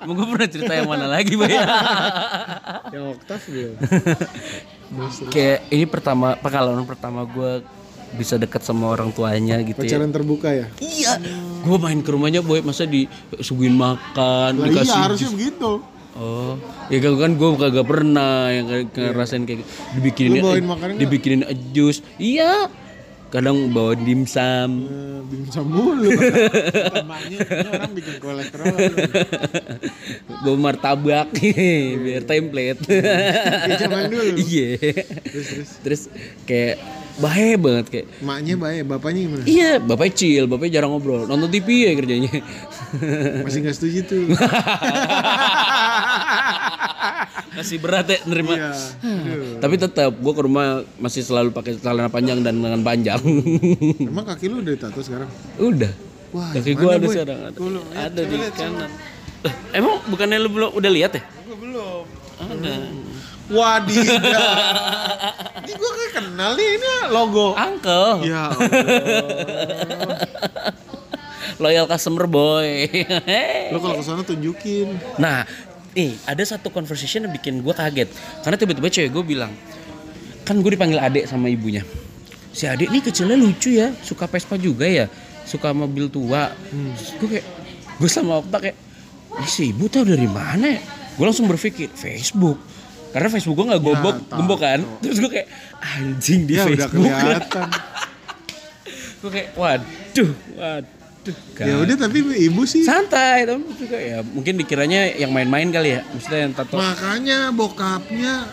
Mau 0.06 0.12
gue 0.12 0.26
pernah 0.26 0.48
cerita 0.48 0.72
yang 0.72 0.88
mana 0.88 1.06
lagi 1.06 1.36
boy? 1.36 1.52
Yang 2.94 3.04
Oktav 3.12 3.40
belum. 3.44 3.74
kayak 5.28 5.66
ini 5.68 5.84
pertama 5.84 6.38
pengalaman 6.38 6.84
pertama 6.84 7.26
gue 7.26 7.60
bisa 8.14 8.34
deket 8.34 8.60
sama 8.60 8.88
orang 8.88 9.10
tuanya 9.10 9.58
gitu 9.60 9.78
ya 9.78 9.90
Pacaran 9.90 10.10
terbuka 10.10 10.48
ya? 10.48 10.66
iya 10.78 11.18
gue 11.60 11.76
main 11.76 11.98
ke 11.98 12.08
rumahnya 12.08 12.40
boy 12.40 12.60
masa 12.60 12.84
disuguhin 12.84 13.74
makan 13.74 14.52
Lah 14.54 14.66
dikasih 14.66 14.88
iya 14.88 15.02
harusnya 15.02 15.26
jus. 15.26 15.34
begitu. 15.34 15.72
Oh, 16.14 16.54
ya 16.86 16.98
kan 17.00 17.18
kan 17.18 17.30
gue 17.34 17.48
kagak 17.58 17.84
pernah 17.84 18.46
yang 18.46 18.66
ngerasain 18.86 19.42
kayak 19.42 19.58
gitu. 19.58 19.70
dibikinin 19.92 20.38
nggak? 20.38 20.94
dibikinin 20.94 21.42
jus. 21.70 22.06
Iya. 22.16 22.70
Kadang 23.26 23.74
bawa 23.74 23.98
dimsum. 23.98 24.86
Eh, 24.86 25.20
Dimsum 25.26 25.66
mulu. 25.66 26.06
Ini 26.06 27.36
orang 27.66 27.90
bikin 27.90 28.22
kolesterol. 28.22 28.74
bawa 30.38 30.56
martabak 30.60 31.34
biar 31.98 32.22
template. 32.22 32.78
Kayak 32.86 33.78
zaman 33.80 34.06
dulu. 34.06 34.38
Iya. 34.38 34.68
Terus 35.26 35.46
terus. 35.50 35.70
Terus 35.82 36.02
kayak 36.46 36.78
bahe 37.14 37.54
banget 37.54 37.86
kayak 37.94 38.06
Emaknya 38.18 38.54
baik, 38.58 38.82
bapaknya 38.90 39.20
gimana? 39.22 39.44
Iya, 39.46 39.70
bapaknya 39.78 40.14
chill, 40.18 40.44
bapaknya 40.50 40.72
jarang 40.80 40.90
ngobrol. 40.90 41.30
Nonton 41.30 41.46
TV 41.46 41.86
ya 41.86 41.92
kerjanya. 41.94 42.32
Masih 43.46 43.58
nggak 43.62 43.76
setuju 43.78 44.00
tuh. 44.02 44.22
Masih 47.54 47.78
berat 47.78 48.06
ya 48.10 48.18
nerima. 48.26 48.54
Iya. 48.58 48.70
Tapi 49.62 49.74
tetap 49.78 50.10
gue 50.10 50.32
ke 50.34 50.42
rumah 50.42 50.82
masih 50.98 51.22
selalu 51.22 51.54
pakai 51.54 51.78
celana 51.78 52.10
panjang 52.10 52.42
dan 52.42 52.58
lengan 52.58 52.82
panjang. 52.82 53.20
Emang 54.10 54.26
kaki 54.26 54.50
lu 54.50 54.58
udah 54.58 54.74
tato 54.74 55.00
sekarang? 55.00 55.30
Udah. 55.62 55.92
Wah, 56.34 56.50
Kaki 56.50 56.74
gue 56.74 56.90
ada 56.90 57.06
Boy? 57.06 57.14
sekarang 57.14 57.38
ada. 57.46 57.54
Lihat, 57.54 58.10
ada 58.10 58.22
di 58.26 58.34
lihat, 58.34 58.54
kanan. 58.58 58.90
Eh, 59.46 59.54
emang 59.78 60.02
bukannya 60.10 60.42
lu 60.42 60.50
belum 60.50 60.70
udah 60.74 60.90
lihat 60.90 61.14
ya? 61.14 61.22
Gue 61.46 61.56
belum. 61.62 62.02
Ada. 62.42 62.74
Wadidah. 63.52 64.56
Ini 65.64 65.72
gue 65.76 65.90
kayak 65.96 66.12
kenal 66.16 66.50
nih 66.56 66.68
ini 66.80 66.88
logo. 67.12 67.52
Uncle. 67.52 68.24
Ya 68.24 68.52
Allah. 68.52 68.68
Loyal 71.60 71.86
customer 71.86 72.24
boy. 72.26 72.88
Lo 73.72 73.78
kalau 73.78 74.00
ke 74.00 74.04
sana 74.04 74.22
tunjukin. 74.24 74.96
nah, 75.20 75.44
nih 75.94 76.16
ada 76.26 76.42
satu 76.42 76.72
conversation 76.72 77.28
yang 77.28 77.32
bikin 77.36 77.60
gue 77.60 77.74
kaget. 77.76 78.08
Karena 78.42 78.56
tiba-tiba 78.58 78.88
cewek 78.90 79.10
gue 79.12 79.24
bilang, 79.24 79.52
kan 80.42 80.58
gue 80.58 80.70
dipanggil 80.72 80.98
adek 80.98 81.28
sama 81.30 81.52
ibunya. 81.52 81.84
Si 82.54 82.64
adek 82.64 82.90
nih 82.90 83.02
kecilnya 83.02 83.36
lucu 83.38 83.70
ya, 83.76 83.92
suka 84.02 84.26
Vespa 84.26 84.56
juga 84.58 84.86
ya, 84.88 85.06
suka 85.46 85.70
mobil 85.70 86.08
tua. 86.10 86.50
Terus 86.98 87.12
gue 87.20 87.28
kayak, 87.38 87.46
gue 88.02 88.08
sama 88.10 88.42
Okta 88.42 88.58
kayak, 88.62 88.76
ini 89.38 89.48
si 89.50 89.70
ibu 89.70 89.86
tau 89.90 90.06
dari 90.06 90.26
mana 90.26 90.74
ya? 90.74 90.80
Gue 91.14 91.24
langsung 91.30 91.46
berpikir, 91.46 91.90
Facebook. 91.94 92.58
Karena 93.14 93.28
Facebook 93.30 93.54
gue 93.54 93.66
gak 93.68 93.78
gobok, 93.80 94.16
tahu. 94.20 94.36
gembok 94.36 94.58
kan. 94.58 94.80
Terus 94.98 95.18
gue 95.18 95.30
kayak, 95.32 95.48
anjing 95.78 96.40
di 96.42 96.52
Ya 96.52 96.66
udah 96.66 96.70
Facebook. 96.90 97.06
kelihatan. 97.06 97.68
gue 99.22 99.30
kayak, 99.30 99.48
waduh, 99.54 100.30
waduh. 100.52 101.36
kan. 101.54 101.64
ya 101.64 101.74
udah 101.78 101.96
tapi 101.96 102.18
ibu 102.42 102.62
sih. 102.64 102.84
santai 102.84 103.48
tapi 103.48 103.64
juga 103.72 103.96
ya 103.96 104.20
mungkin 104.20 104.60
dikiranya 104.60 105.16
yang 105.16 105.32
main-main 105.32 105.72
kali 105.72 105.96
ya 105.96 106.04
maksudnya 106.04 106.40
yang 106.42 106.52
tato 106.52 106.76
Makanya 106.76 107.48
bokapnya 107.48 108.44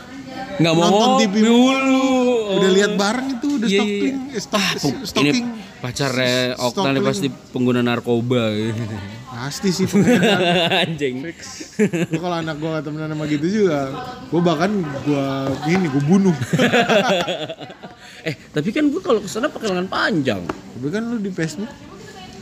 nggak 0.55 0.73
mau 0.73 0.87
nonton 0.87 1.09
TV 1.19 1.43
dulu 1.43 2.07
udah 2.55 2.69
lihat 2.71 2.91
bareng 2.95 3.27
itu 3.35 3.47
udah 3.59 3.67
Iya, 3.67 3.81
iya, 3.83 3.83
stalking, 3.83 4.15
iya. 4.23 4.39
eh, 4.39 4.55
Ah, 4.55 5.03
stalking. 5.03 5.35
ini 5.35 5.70
pacarnya 5.81 6.53
Okta 6.55 6.87
nih 6.87 7.01
Stalking. 7.01 7.03
pasti 7.03 7.27
pengguna 7.49 7.81
narkoba 7.81 8.53
Pasti 9.27 9.69
sih 9.69 9.85
pokoknya. 9.85 10.21
anjing 10.85 11.25
Gua 12.07 12.19
kalau 12.21 12.37
anak 12.37 12.55
gua 12.55 12.77
gak 12.77 12.85
temenan 12.85 13.09
sama 13.09 13.25
gitu 13.25 13.47
juga, 13.47 13.89
gua 14.27 14.41
bahkan 14.43 14.71
gua 15.01 15.25
ini 15.65 15.87
gua 15.87 16.03
bunuh. 16.03 16.35
eh 18.21 18.35
tapi 18.47 18.69
kan 18.69 18.85
gue 18.85 18.99
kalau 18.99 19.17
ke 19.17 19.25
sana 19.25 19.49
pakai 19.49 19.67
lengan 19.67 19.89
panjang 19.89 20.41
Tapi 20.45 20.87
kan 20.87 21.01
lu 21.03 21.17
di 21.17 21.31
Facebook. 21.31 21.69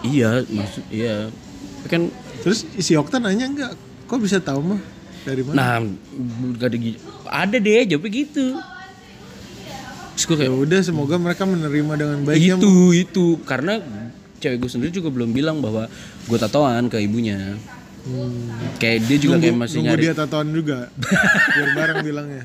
iya 0.01 0.43
maksud 0.43 0.83
iya 0.89 1.31
Tapi 1.79 1.87
kan 1.87 2.01
Terus 2.39 2.63
si 2.73 2.95
Okta 2.95 3.15
nanya 3.17 3.45
enggak, 3.45 3.71
kok 4.03 4.19
bisa 4.19 4.39
tahu 4.39 4.59
mah 4.65 4.81
dari 5.21 5.43
mana? 5.43 5.55
nah 5.55 5.75
gak 6.53 6.71
ada 6.71 6.77
ada 7.29 7.57
deh 7.57 7.83
jawabnya 7.85 8.11
gitu 8.17 8.45
Terus 10.19 10.27
gue 10.27 10.35
Ya 10.35 10.41
kayak 10.45 10.55
udah 10.59 10.79
semoga 10.83 11.15
mereka 11.15 11.47
menerima 11.47 11.93
dengan 11.95 12.19
baik 12.21 12.35
ya. 12.37 12.53
itu 12.53 12.71
itu 12.91 13.25
karena 13.41 13.79
cewek 14.35 14.59
gue 14.59 14.67
sendiri 14.69 14.91
juga 14.91 15.07
belum 15.07 15.31
bilang 15.31 15.63
bahwa 15.63 15.87
gue 16.27 16.37
tatoan 16.37 16.91
ke 16.91 16.99
ibunya 16.99 17.55
Hmm. 17.99 18.51
kayak 18.79 19.07
dia 19.07 19.17
juga 19.17 19.35
kayak 19.37 19.55
masih 19.55 19.79
nunggu 19.79 19.91
nyari 19.91 20.01
dia 20.01 20.13
tatoan 20.13 20.47
juga. 20.49 20.87
Biar 21.51 21.69
bareng 21.73 21.97
bilangnya. 22.01 22.43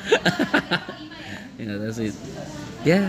ya 1.56 1.62
nggak 1.62 1.78
tahu 1.78 1.92
sih 1.94 2.10
ya 2.82 3.02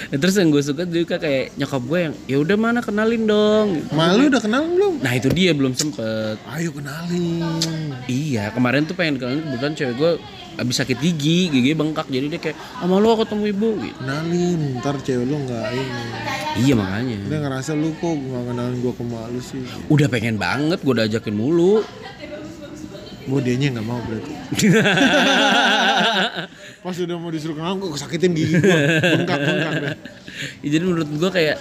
Nah, 0.00 0.16
terus 0.16 0.32
yang 0.32 0.48
gue 0.48 0.62
suka 0.62 0.86
juga 0.86 1.18
kayak 1.18 1.52
nyokap 1.56 1.82
gue 1.82 1.98
yang 2.00 2.14
ya 2.24 2.36
udah 2.38 2.56
mana 2.56 2.80
kenalin 2.80 3.26
dong 3.26 3.84
Malu 3.90 4.28
udah 4.28 4.40
kenal 4.40 4.64
belum? 4.64 4.96
nah 4.98 5.12
itu 5.12 5.28
dia 5.28 5.52
belum 5.52 5.72
sempet 5.72 6.40
Ayo 6.46 6.72
kenalin. 6.72 7.92
iya 8.06 8.48
kemarin 8.48 8.84
tuh 8.84 8.94
pengen 8.94 9.16
kenalin 9.16 9.44
kebetulan 9.44 9.74
cewek 9.74 9.94
gue 9.96 10.12
abis 10.60 10.76
sakit 10.76 10.96
gigi 10.96 11.48
gigi 11.48 11.72
bengkak 11.72 12.04
jadi 12.06 12.24
dia 12.28 12.38
kayak 12.38 12.56
sama 12.76 12.96
lo 12.96 13.16
ketemu 13.16 13.42
ibu 13.48 13.68
gitu 13.80 13.96
Kenalin, 13.96 14.60
ntar 14.76 14.92
cewek 14.96 15.24
lu 15.24 15.34
nggak 15.40 15.66
ini. 15.72 16.02
iya 16.60 16.72
makanya 16.74 17.16
Dia 17.24 17.38
ngerasa 17.40 17.70
lu 17.72 17.88
kok 17.94 18.12
nggak 18.12 18.42
kenalin 18.46 18.76
gua 18.78 18.92
ke 18.92 19.02
mak 19.02 19.24
lu 19.26 19.40
sih. 19.40 19.62
udah 19.86 20.06
pengen 20.06 20.34
banget 20.36 20.78
gue 20.78 20.90
udah 20.90 21.04
ajakin 21.04 21.32
mulu 21.32 21.80
Gua 23.22 23.38
dianya 23.38 23.72
nggak 23.72 23.84
mau 23.84 24.00
berarti. 24.02 24.32
Pas 26.80 26.96
udah 26.96 27.14
mau 27.14 27.28
disuruh 27.28 27.52
kenalan 27.52 27.76
kok 27.78 27.90
kesakitin 27.94 28.32
gigi 28.32 28.56
gua. 28.56 28.76
Bengkak 29.14 29.36
bengkak 29.38 29.72
deh. 29.76 29.94
Ya, 30.60 30.68
jadi 30.72 30.82
menurut 30.82 31.08
gue 31.08 31.30
kayak 31.30 31.56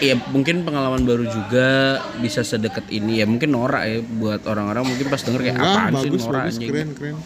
ya 0.00 0.14
mungkin 0.26 0.64
pengalaman 0.64 1.04
baru 1.04 1.24
juga 1.24 2.00
bisa 2.18 2.40
sedekat 2.40 2.88
ini 2.88 3.20
ya 3.20 3.24
mungkin 3.24 3.52
norak 3.52 3.82
ya 3.84 3.98
buat 4.00 4.40
orang-orang 4.44 4.82
mungkin 4.86 5.06
pas 5.06 5.20
denger 5.20 5.40
kayak 5.42 5.54
Enggak, 5.54 5.68
apaan 5.68 5.92
sih 5.92 6.08
bagus 6.08 6.22
norak 6.24 6.40
bagus 6.40 6.54
anjing. 6.56 6.70
keren 6.72 6.88
keren. 6.96 7.16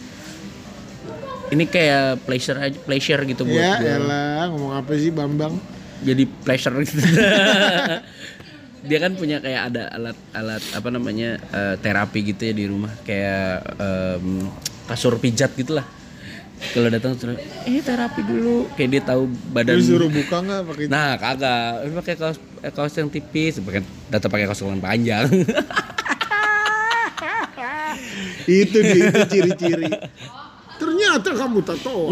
Ini 1.49 1.65
kayak 1.65 2.23
pleasure 2.23 2.57
aja 2.57 2.77
pleasure 2.79 3.21
gitu 3.23 3.45
buat 3.45 3.57
Ya 3.57 3.77
gue 3.77 3.91
elah 4.01 4.49
ngomong 4.49 4.73
apa 4.73 4.91
sih 4.97 5.11
Bambang? 5.13 5.57
jadi 6.01 6.23
pleasure 6.43 6.75
gitu. 6.81 6.99
Dia 8.89 8.97
kan 9.01 9.17
punya 9.17 9.41
kayak 9.41 9.73
ada 9.73 9.89
alat-alat 9.89 10.61
apa 10.77 10.89
namanya 10.93 11.41
eh, 11.41 11.75
terapi 11.81 12.21
gitu 12.21 12.45
ya 12.45 12.53
di 12.53 12.65
rumah. 12.69 12.93
Kayak 13.01 13.65
em, 13.81 14.45
kasur 14.85 15.17
pijat 15.17 15.57
gitulah. 15.57 15.81
Kalau 16.71 16.87
datang 16.87 17.17
terus 17.17 17.41
eh 17.65 17.81
terapi 17.81 18.21
dulu. 18.21 18.69
Kayak 18.77 18.89
dia 18.93 19.01
tahu 19.01 19.25
badan. 19.49 19.75
Lu 19.75 19.83
suruh 19.83 20.07
buka 20.07 20.37
nggak 20.39 20.61
pakai 20.69 20.85
Nah 20.85 21.17
kagak, 21.17 21.71
Ini 21.81 21.93
pakai 21.97 22.13
kaos 22.13 22.37
eh, 22.61 22.69
kaos 22.69 22.93
yang 22.93 23.09
tipis, 23.09 23.57
pakai 23.57 23.81
tetap 24.13 24.29
pakai 24.29 24.45
kaos 24.45 24.61
lengan 24.61 24.81
panjang. 24.83 25.25
itu 28.45 28.77
dia 28.77 29.09
itu 29.09 29.21
ciri-ciri. 29.31 29.89
Ternyata 30.75 31.29
kamu 31.31 31.59
tato. 31.61 32.11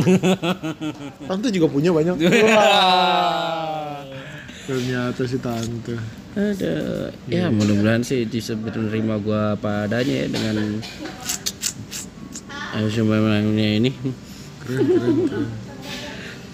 tante 1.27 1.47
juga 1.49 1.67
punya 1.67 1.91
banyak. 1.91 2.15
Ternyata 4.63 5.21
si 5.23 5.37
tante. 5.37 5.95
ada 6.33 6.73
ya 7.29 7.45
mudah-mudahan 7.47 8.01
sih 8.01 8.25
bisa 8.25 8.55
menerima 8.55 9.21
gua 9.21 9.53
apa 9.53 9.85
adanya 9.85 10.25
ya 10.25 10.27
dengan 10.27 10.81
ayo 12.73 12.87
semuanya 12.89 13.37
ini 13.77 13.93
Keren 14.59 14.81
keren 14.89 15.15
keren. 15.21 15.45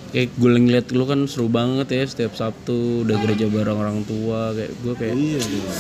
kayak 0.10 0.30
gue 0.36 0.49
ngeliat 0.51 0.91
lu 0.91 1.07
kan 1.07 1.24
seru 1.24 1.47
banget 1.47 1.88
ya 1.93 2.03
setiap 2.03 2.36
Sabtu 2.36 3.07
udah 3.07 3.24
gereja 3.24 3.47
bareng 3.47 3.78
orang 3.78 3.99
tua 4.03 4.51
kayak 4.51 4.72
gue 4.76 4.93
kayak 4.95 5.16
Iya. 5.16 5.39
iya. 5.39 5.72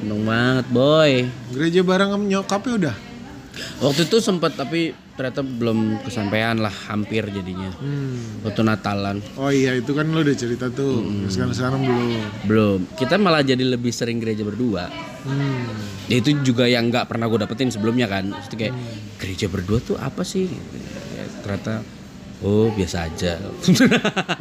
seneng 0.00 0.22
banget 0.24 0.66
boy 0.70 1.12
Gereja 1.52 1.80
bareng 1.82 2.08
sama 2.08 2.24
nyokapnya 2.24 2.72
udah. 2.78 2.96
Waktu 3.78 4.04
itu 4.04 4.16
sempat 4.18 4.52
tapi 4.52 4.80
ternyata 5.12 5.40
belum 5.40 5.78
kesampaian 6.02 6.56
lah 6.56 6.74
hampir 6.88 7.22
jadinya 7.26 7.70
Hmm. 7.72 8.42
waktu 8.42 8.60
Natalan 8.60 9.22
Oh 9.34 9.46
iya 9.46 9.72
itu 9.72 9.90
kan 9.90 10.06
lo 10.06 10.20
udah 10.20 10.34
cerita 10.34 10.66
tuh. 10.68 11.06
Sekarang 11.26 11.52
sekarang 11.52 11.80
belum. 11.80 12.10
belum 12.44 12.78
kita 12.94 13.14
malah 13.16 13.40
jadi 13.40 13.62
lebih 13.64 13.90
sering 13.90 14.18
gereja 14.18 14.42
berdua 14.42 14.90
Hmm. 15.22 15.64
ya 16.04 16.18
itu 16.18 16.36
juga 16.42 16.64
yang 16.64 16.86
nggak 16.86 17.06
pernah 17.06 17.24
gue 17.24 17.38
dapetin 17.38 17.68
sebelumnya 17.68 18.04
kan 18.04 18.28
itu 18.28 18.54
kayak 18.54 18.74
gereja 19.16 19.46
berdua 19.46 19.78
tuh 19.78 19.96
apa 19.96 20.20
sih 20.20 20.50
Ya, 21.14 21.24
ternyata 21.40 21.80
oh 22.40 22.68
biasa 22.68 23.06
aja 23.06 23.38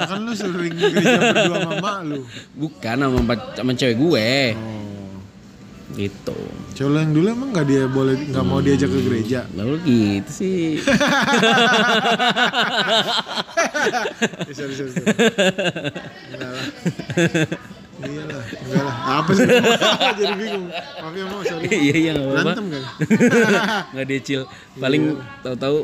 kan 0.02 0.20
lo 0.20 0.34
sering 0.34 0.74
gereja 0.74 1.22
berdua 1.24 1.58
sama 1.62 1.74
mak 1.80 1.98
lu. 2.04 2.20
bukan 2.54 2.96
sama, 2.98 3.22
sama 3.54 3.72
cewek 3.74 3.96
gue 3.96 4.30
Oh. 4.54 4.83
Gitu 5.94 6.38
Cowok 6.74 7.00
yang 7.00 7.14
dulu 7.14 7.28
emang 7.30 7.50
nggak 7.54 7.68
dia 7.70 7.84
boleh 7.86 8.16
nggak 8.34 8.46
mau 8.46 8.60
diajak 8.60 8.90
ke 8.90 9.00
gereja. 9.06 9.46
lalu 9.54 9.78
gitu 9.86 10.32
sih. 10.34 10.82
Enggak. 16.34 16.54
Iya 18.04 18.24
lah, 18.26 18.44
enggak 18.44 18.84
lah. 18.84 18.96
Apa 19.22 19.32
sih? 19.38 19.48
Jadi 20.20 20.34
bingung. 20.36 20.66
Maaf 20.74 21.14
ya 21.14 21.26
mau, 21.30 21.42
sorry. 21.46 21.66
iya 21.72 21.96
iya 21.96 22.12
nggak 22.18 22.26
apa-apa 22.26 22.42
Berantem 22.44 22.66
kan? 22.68 22.84
nggak 23.94 24.08
decil 24.12 24.42
paling 24.76 25.04
tahu-tahu 25.46 25.78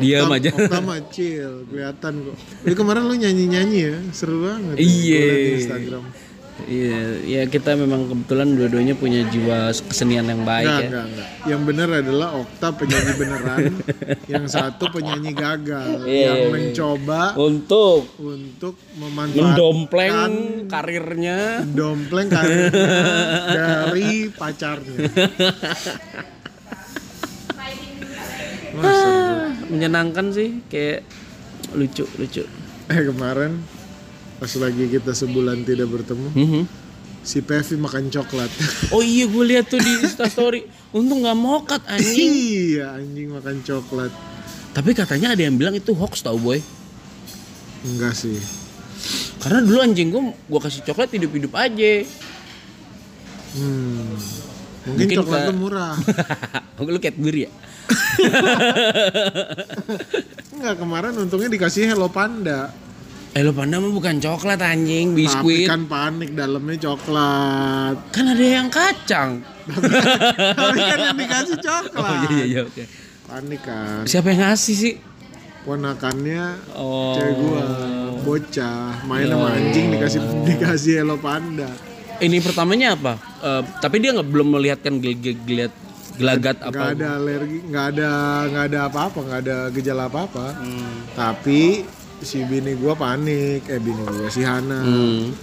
diam 0.00 0.30
aja 0.32 0.48
mah 0.80 1.00
chill, 1.12 1.66
kelihatan 1.68 2.12
kok. 2.24 2.36
Ini 2.64 2.74
kemarin 2.78 3.02
lu 3.04 3.14
nyanyi-nyanyi 3.18 3.78
ya, 3.84 3.96
seru 4.14 4.46
banget. 4.46 4.80
Iya. 4.80 5.18
Gua 5.18 5.26
liat 5.26 5.36
di 5.36 5.52
Instagram. 5.60 6.02
Iya 6.68 7.00
ya 7.24 7.42
kita 7.48 7.74
memang 7.74 8.06
kebetulan 8.06 8.54
dua-duanya 8.54 8.94
punya 8.94 9.24
jiwa 9.26 9.72
kesenian 9.72 10.28
yang 10.28 10.44
baik 10.44 10.68
Enggak, 10.68 10.78
ya 10.78 10.86
enggak, 10.86 11.04
enggak. 11.08 11.28
Yang 11.42 11.60
benar 11.66 11.88
adalah 11.90 12.28
Okta 12.38 12.68
penyanyi 12.76 13.12
beneran, 13.18 13.62
yang 14.30 14.44
satu 14.46 14.84
penyanyi 14.92 15.32
gagal, 15.34 16.06
Iya, 16.06 16.22
yang 16.22 16.36
iya, 16.36 16.44
iya. 16.46 16.52
mencoba 16.52 17.22
untuk 17.34 18.00
untuk 18.20 18.74
memanfaatkan 18.94 19.42
mendompleng 19.42 20.32
karirnya 20.70 21.38
dompleng 21.66 22.28
karirnya 22.30 22.84
dari 23.58 24.30
pacarnya. 24.30 24.96
Wah, 28.72 28.88
seru. 28.88 29.68
menyenangkan 29.68 30.32
sih 30.32 30.64
kayak 30.72 31.04
lucu 31.76 32.08
lucu 32.16 32.44
Eh 32.88 33.00
kemarin 33.04 33.60
pas 34.42 34.52
lagi 34.58 34.84
kita 34.88 35.12
sebulan 35.12 35.62
tidak 35.62 35.88
bertemu, 35.88 36.28
Mhm. 36.28 36.62
si 37.22 37.38
Pevi 37.38 37.76
makan 37.76 38.08
coklat. 38.08 38.48
oh 38.90 39.00
iya 39.00 39.24
gue 39.24 39.44
lihat 39.46 39.64
tuh 39.66 39.78
di 39.78 39.90
instastory 40.02 40.66
untung 40.90 41.22
nggak 41.22 41.36
mokat 41.36 41.80
anjing 41.86 42.26
iya 42.26 42.92
anjing 42.92 43.30
makan 43.30 43.60
coklat. 43.60 44.10
tapi 44.72 44.90
katanya 44.92 45.30
ada 45.30 45.40
yang 45.40 45.54
bilang 45.54 45.72
itu 45.72 45.92
hoax 45.92 46.20
tau 46.20 46.34
boy 46.34 46.58
Enggak 47.84 48.16
sih. 48.16 48.40
karena 49.38 49.60
dulu 49.60 49.78
anjing 49.78 50.08
gue 50.08 50.20
gue 50.26 50.60
kasih 50.60 50.80
coklat 50.84 51.08
hidup 51.12 51.30
hidup 51.30 51.52
aja 51.54 51.92
Hmm. 53.52 54.16
Mungkin, 54.82 54.98
Mungkin 54.98 55.14
coklatnya 55.20 55.46
ke- 55.46 55.54
murah. 55.54 55.94
lu 56.82 56.98
Cadbury 56.98 57.44
ya 57.44 57.50
Enggak 60.52 60.74
kemarin 60.76 61.12
untungnya 61.16 61.48
dikasih 61.48 61.86
Hello 61.86 62.08
Panda. 62.08 62.70
Eh 63.32 63.40
lo 63.40 63.56
panda 63.56 63.80
mah 63.80 63.88
bukan 63.88 64.20
coklat 64.20 64.60
anjing 64.60 65.16
Tapi 65.16 65.24
biskuit 65.24 65.64
kan 65.64 65.88
panik 65.88 66.36
dalamnya 66.36 66.76
coklat. 66.78 67.96
kan 68.12 68.24
ada 68.28 68.44
yang 68.44 68.68
kacang. 68.68 69.40
Tapi 70.60 70.78
kan 70.78 70.98
yang 71.00 71.16
dikasih 71.16 71.56
coklat. 71.58 71.96
oh 71.96 72.12
iya 72.12 72.28
iya 72.28 72.44
iya 72.44 72.60
oke. 72.62 72.84
Panik 73.24 73.60
kan. 73.64 74.04
siapa 74.04 74.36
yang 74.36 74.44
ngasih 74.44 74.74
sih? 74.76 74.94
Ponakannya 75.64 76.44
oh. 76.76 77.16
cewek 77.16 77.34
gua. 77.34 77.64
Bocah. 78.20 79.00
Main 79.08 79.24
sama 79.26 79.48
anjing 79.56 79.86
dikasih 79.90 80.20
dikasih 80.44 80.94
Hello 81.00 81.16
Panda. 81.16 81.70
ini 82.20 82.36
pertamanya 82.38 82.92
apa? 82.92 83.16
Eh, 83.40 83.62
tapi 83.80 83.96
dia 83.96 84.12
nggak 84.12 84.28
belum 84.28 84.48
melihatkan 84.52 85.00
gel- 85.00 85.18
gel- 85.18 85.40
geliat 85.42 85.72
gelagat 86.12 86.60
apa? 86.60 86.92
ada 86.92 87.16
alergi 87.16 87.64
nggak 87.64 87.86
ada 87.96 88.10
nggak 88.44 88.64
ada 88.68 88.78
apa-apa 88.86 89.18
nggak 89.24 89.40
ada 89.40 89.56
gejala 89.72 90.12
apa-apa. 90.12 90.46
Hmm. 90.60 91.08
tapi 91.16 91.88
si 92.22 92.42
bini 92.42 92.74
gua 92.74 92.94
panik 92.94 93.66
eh 93.66 93.76
bini 93.76 94.00
gua 94.00 94.28
si 94.28 94.42
Hana. 94.42 94.80
Hmm. 94.80 95.34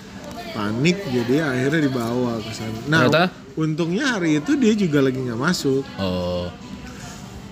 panik 0.50 0.98
jadi 1.06 1.46
akhirnya 1.46 1.86
dibawa 1.86 2.42
ke 2.42 2.52
sana. 2.52 2.74
Nah 2.88 3.06
Ternyata? 3.06 3.24
untungnya 3.54 4.18
hari 4.18 4.42
itu 4.42 4.58
dia 4.58 4.74
juga 4.74 5.00
lagi 5.00 5.20
nggak 5.20 5.38
masuk. 5.38 5.86
Oh. 5.96 6.50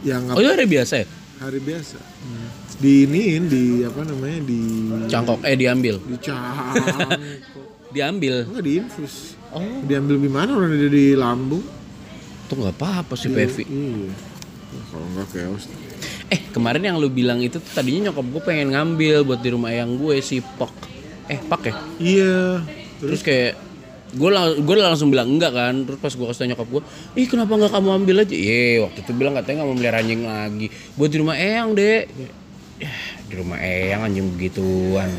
Yang 0.01 0.34
oh 0.34 0.41
itu 0.41 0.49
hari 0.49 0.65
biasa 0.65 0.93
ya? 0.97 1.07
Hari 1.38 1.59
biasa. 1.61 1.97
Di 2.78 3.05
iniin 3.05 3.43
di 3.45 3.63
apa 3.86 4.01
namanya 4.01 4.39
di 4.41 4.59
cangkok 5.05 5.45
eh 5.45 5.53
diambil. 5.53 6.01
Di 6.01 6.17
cangkok 6.17 7.21
diambil? 7.95 8.36
Enggak 8.49 8.63
di 8.65 8.71
infus. 8.78 9.38
Oh. 9.53 9.61
Diambil 9.86 10.17
gimana 10.17 10.49
orang 10.53 10.73
dia 10.73 10.89
di 10.89 11.05
lambung. 11.13 11.61
Tuh 12.49 12.55
nggak 12.55 12.75
apa-apa 12.75 13.13
sih 13.13 13.30
Pevi. 13.30 13.61
iya. 13.67 14.09
Wah, 14.67 14.84
kalau 14.89 15.07
nggak 15.13 15.28
chaos 15.32 15.63
eh 16.28 16.41
kemarin 16.51 16.84
yang 16.84 16.97
lu 16.99 17.07
bilang 17.07 17.39
itu 17.39 17.59
tuh 17.59 17.71
tadinya 17.71 18.11
nyokap 18.11 18.25
gue 18.28 18.41
pengen 18.43 18.75
ngambil 18.75 19.23
buat 19.23 19.39
di 19.39 19.49
rumah 19.55 19.71
yang 19.71 19.95
gue 19.95 20.19
si 20.19 20.43
Pok 20.43 20.73
eh 21.28 21.39
Pak 21.39 21.61
ya? 21.67 21.73
Iya. 21.99 22.39
Terus 23.03 23.21
kayak 23.23 23.59
gue 24.15 24.30
lang 24.32 24.63
gue 24.63 24.75
langsung 24.80 25.11
bilang 25.11 25.28
enggak 25.32 25.51
kan. 25.55 25.75
Terus 25.88 25.99
pas 25.99 26.13
gue 26.15 26.25
kasih 26.28 26.39
tau 26.43 26.49
nyokap 26.51 26.67
gue 26.67 26.82
ih 27.19 27.28
kenapa 27.28 27.51
nggak 27.55 27.71
kamu 27.71 27.89
ambil 28.03 28.15
aja? 28.23 28.36
Iya 28.36 28.88
waktu 28.88 28.99
itu 29.03 29.11
bilang 29.15 29.34
katanya 29.36 29.63
nggak 29.63 29.69
mau 29.71 29.78
melihara 29.78 29.99
anjing 30.03 30.23
lagi. 30.23 30.67
Buat 30.99 31.09
di 31.11 31.17
rumah 31.19 31.36
eyang 31.39 31.69
deh 31.75 32.07
ya 32.78 32.91
di 33.28 33.36
rumah 33.36 33.59
eyang 33.59 34.07
anjing 34.07 34.28
begituan. 34.32 35.11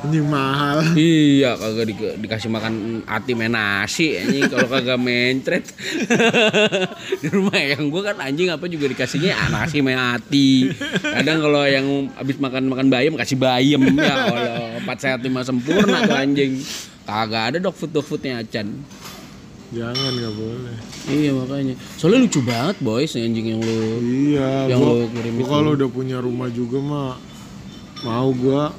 Anjing 0.00 0.24
mahal. 0.24 0.80
Iya 0.96 1.52
kagak 1.60 1.84
di- 1.92 2.16
dikasih 2.24 2.48
makan 2.48 3.04
hati 3.04 3.36
main 3.36 3.52
nasi 3.52 4.16
anjing 4.16 4.48
kalau 4.48 4.72
kagak 4.72 4.96
mencret. 4.96 5.64
Di 7.22 7.28
rumah 7.28 7.60
eyang 7.60 7.92
gue 7.92 8.02
kan 8.02 8.16
anjing 8.24 8.48
apa 8.48 8.64
juga 8.72 8.88
dikasihnya? 8.88 9.36
Ah, 9.36 9.48
nasi 9.52 9.84
main 9.84 10.00
hati 10.00 10.72
kadang 11.04 11.44
kalau 11.44 11.62
yang 11.68 12.08
habis 12.16 12.40
makan 12.40 12.72
makan 12.72 12.88
bayam 12.88 13.20
kasih 13.20 13.36
bayam. 13.36 13.84
Ya 14.00 14.14
Allah 14.16 14.80
empat 14.80 14.96
sehat 15.04 15.20
lima 15.20 15.44
sempurna 15.44 16.08
tuh 16.08 16.16
anjing. 16.16 16.56
Kagak 17.04 17.52
ada 17.52 17.58
dog 17.60 17.76
food 17.76 17.92
dog 17.92 18.08
foodnya 18.08 18.40
acan 18.40 18.80
jangan 19.72 20.12
nggak 20.12 20.34
boleh. 20.36 20.76
Iya 21.08 21.30
makanya. 21.32 21.74
Soalnya 21.96 22.28
lucu 22.28 22.40
banget 22.44 22.76
boys 22.84 23.16
anjing 23.16 23.56
yang 23.56 23.60
lu 23.64 23.76
iya 24.04 24.68
Yang 24.68 24.80
gua, 24.84 24.92
lu 24.92 25.06
kirim 25.16 25.32
gua 25.40 25.48
kalau 25.48 25.70
udah 25.72 25.88
punya 25.88 26.16
rumah 26.20 26.48
juga 26.52 26.78
mah 26.84 27.31
mau 28.02 28.28
gua. 28.32 28.74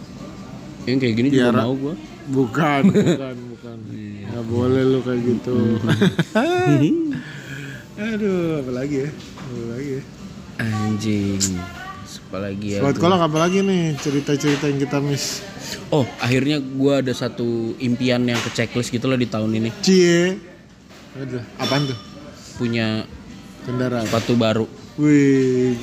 Yang 0.84 0.98
kayak 1.00 1.14
gini 1.16 1.28
juga 1.30 1.44
Piara. 1.48 1.62
mau 1.64 1.74
gue 1.74 1.96
bukan 2.24 2.82
bukan 2.92 3.36
bukan. 3.52 3.78
Iya. 3.90 4.26
nggak 4.30 4.46
boleh 4.46 4.82
lu 4.86 5.00
kayak 5.00 5.22
gitu. 5.24 5.56
Aduh 7.96 8.60
apalagi 8.60 8.96
ya? 9.06 9.10
Apalagi 9.40 9.90
ya? 9.90 10.02
Anjing. 10.58 11.42
Apalagi 12.30 12.68
ya? 12.68 12.80
Buat 12.82 12.96
gua- 12.96 13.04
kolak 13.06 13.22
apalagi 13.24 13.60
nih? 13.62 13.96
Cerita-cerita 13.96 14.66
yang 14.66 14.80
kita 14.80 14.98
miss. 15.00 15.40
Oh, 15.88 16.04
akhirnya 16.18 16.58
gua 16.60 17.00
ada 17.00 17.14
satu 17.14 17.78
impian 17.78 18.22
yang 18.22 18.40
ke 18.40 18.50
checklist 18.52 18.90
gitu 18.90 19.06
loh 19.06 19.16
di 19.16 19.26
tahun 19.26 19.54
ini. 19.54 19.70
cie. 19.80 20.36
Aduh 21.14 21.44
apaan 21.56 21.86
tuh? 21.86 21.98
Punya 22.56 23.06
kendaraan. 23.64 24.04
sepatu 24.04 24.34
baru. 24.34 24.66
wih. 24.96 25.78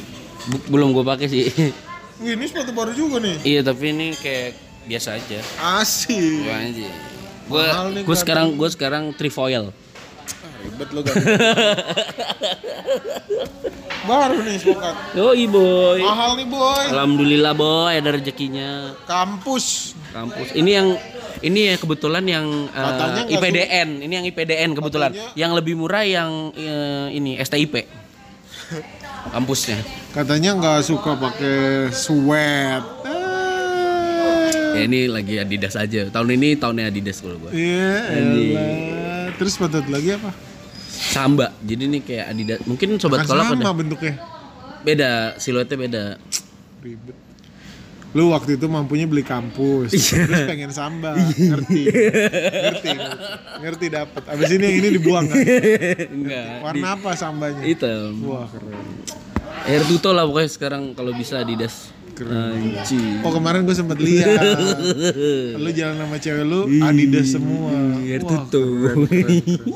Belum 0.66 0.90
gue 0.90 1.04
pakai 1.04 1.26
sih. 1.26 1.44
ini 2.22 2.44
sepatu 2.44 2.70
baru 2.70 2.92
juga 2.92 3.16
nih 3.18 3.36
iya, 3.42 3.60
tapi 3.60 3.84
ini 3.88 4.12
kayak 4.12 4.52
biasa 4.82 5.08
aja. 5.14 5.38
asik 5.78 6.40
Gua 6.42 6.56
aja. 6.58 6.88
Gua 7.46 7.64
gua 7.98 8.06
kan. 8.06 8.16
sekarang 8.16 8.46
gua 8.54 8.68
sekarang 8.68 9.04
trifoil. 9.12 9.70
Ah, 9.70 9.72
ribet 10.60 10.88
lo 10.90 11.00
gak 11.00 11.14
baru 14.02 14.40
nih 14.40 14.56
sepokat 14.56 14.94
Yoi 15.12 15.44
boy. 15.46 16.00
mahal 16.00 16.32
nih 16.34 16.48
boy 16.48 16.84
Alhamdulillah 16.88 17.52
boy 17.52 17.92
ada 17.92 18.10
rezekinya. 18.10 18.96
kampus 19.04 19.94
Kampus. 20.10 20.50
Ini 20.52 20.70
yang 20.72 20.88
ini 21.40 21.70
ya 21.70 21.76
kebetulan 21.76 22.26
yang 22.26 22.46
eh, 22.66 22.82
Katanya 22.82 23.22
nggak 23.22 23.38
IPDN. 23.38 23.88
Ini 24.02 24.12
yang 24.12 24.26
IPDN 24.26 24.70
kebetulan. 24.74 25.10
Katanya- 25.14 25.34
Yang 25.38 25.52
lebih 25.54 25.74
murah 25.76 26.02
yang 26.02 26.30
eh, 26.52 27.14
ini 27.14 27.38
STIP. 27.38 27.74
kampusnya. 29.28 29.76
Katanya 30.16 30.56
nggak 30.56 30.80
suka 30.80 31.12
pakai 31.20 31.92
sweat. 31.92 32.84
Ah. 33.04 34.72
Ya 34.72 34.88
ini 34.88 35.04
lagi 35.04 35.36
Adidas 35.36 35.76
aja. 35.76 36.08
Tahun 36.08 36.28
ini 36.32 36.56
tahunnya 36.56 36.88
Adidas 36.88 37.20
kalau 37.20 37.36
gue. 37.36 37.52
Iya. 37.52 38.00
Terus 39.36 39.60
patut 39.60 39.84
lagi 39.92 40.16
apa? 40.16 40.32
Samba. 40.88 41.52
Jadi 41.60 41.82
ini 41.84 41.98
kayak 42.00 42.26
Adidas. 42.32 42.58
Mungkin 42.64 42.96
sobat 42.96 43.28
kolak 43.28 43.52
sama 43.52 43.76
bentuknya. 43.76 44.16
beda, 44.80 45.36
siluetnya 45.36 45.76
beda. 45.76 46.04
Ribet. 46.80 47.16
Lu 48.10 48.34
waktu 48.34 48.58
itu 48.58 48.66
mampunya 48.66 49.06
beli 49.06 49.22
kampus, 49.22 49.94
Iya. 49.94 50.26
terus 50.26 50.42
pengen 50.44 50.70
samba, 50.70 51.14
ngerti, 51.14 51.82
ngerti, 51.86 52.90
ngerti 53.62 53.86
dapat. 53.86 54.22
Abis 54.26 54.50
ini 54.50 54.64
yang 54.66 54.76
ini 54.82 54.88
dibuang 54.98 55.24
kan? 55.30 55.38
Enggak. 56.10 56.46
Warna 56.60 56.88
apa 56.98 57.10
sambanya? 57.14 57.62
Hitam. 57.62 58.18
Wah 58.26 58.50
keren. 58.50 58.82
Air 59.62 59.82
tuto 59.86 60.10
lah 60.10 60.26
pokoknya 60.26 60.50
sekarang 60.50 60.82
kalau 60.92 61.14
bisa 61.14 61.38
Adidas. 61.38 61.94
Keren. 62.12 62.82
Anjing. 62.82 63.22
Oh 63.22 63.30
kemarin 63.30 63.62
gue 63.62 63.72
sempet 63.72 63.96
lihat, 63.96 64.42
lu 65.62 65.70
jalan 65.70 65.96
sama 65.96 66.16
cewek 66.18 66.42
lu 66.42 66.60
Adidas 66.82 67.30
semua. 67.30 67.70
Air 68.02 68.26
Wah, 68.26 68.42
tuto. 68.42 68.58
keren, 68.58 68.98
keren, 69.06 69.38
keren. 69.38 69.72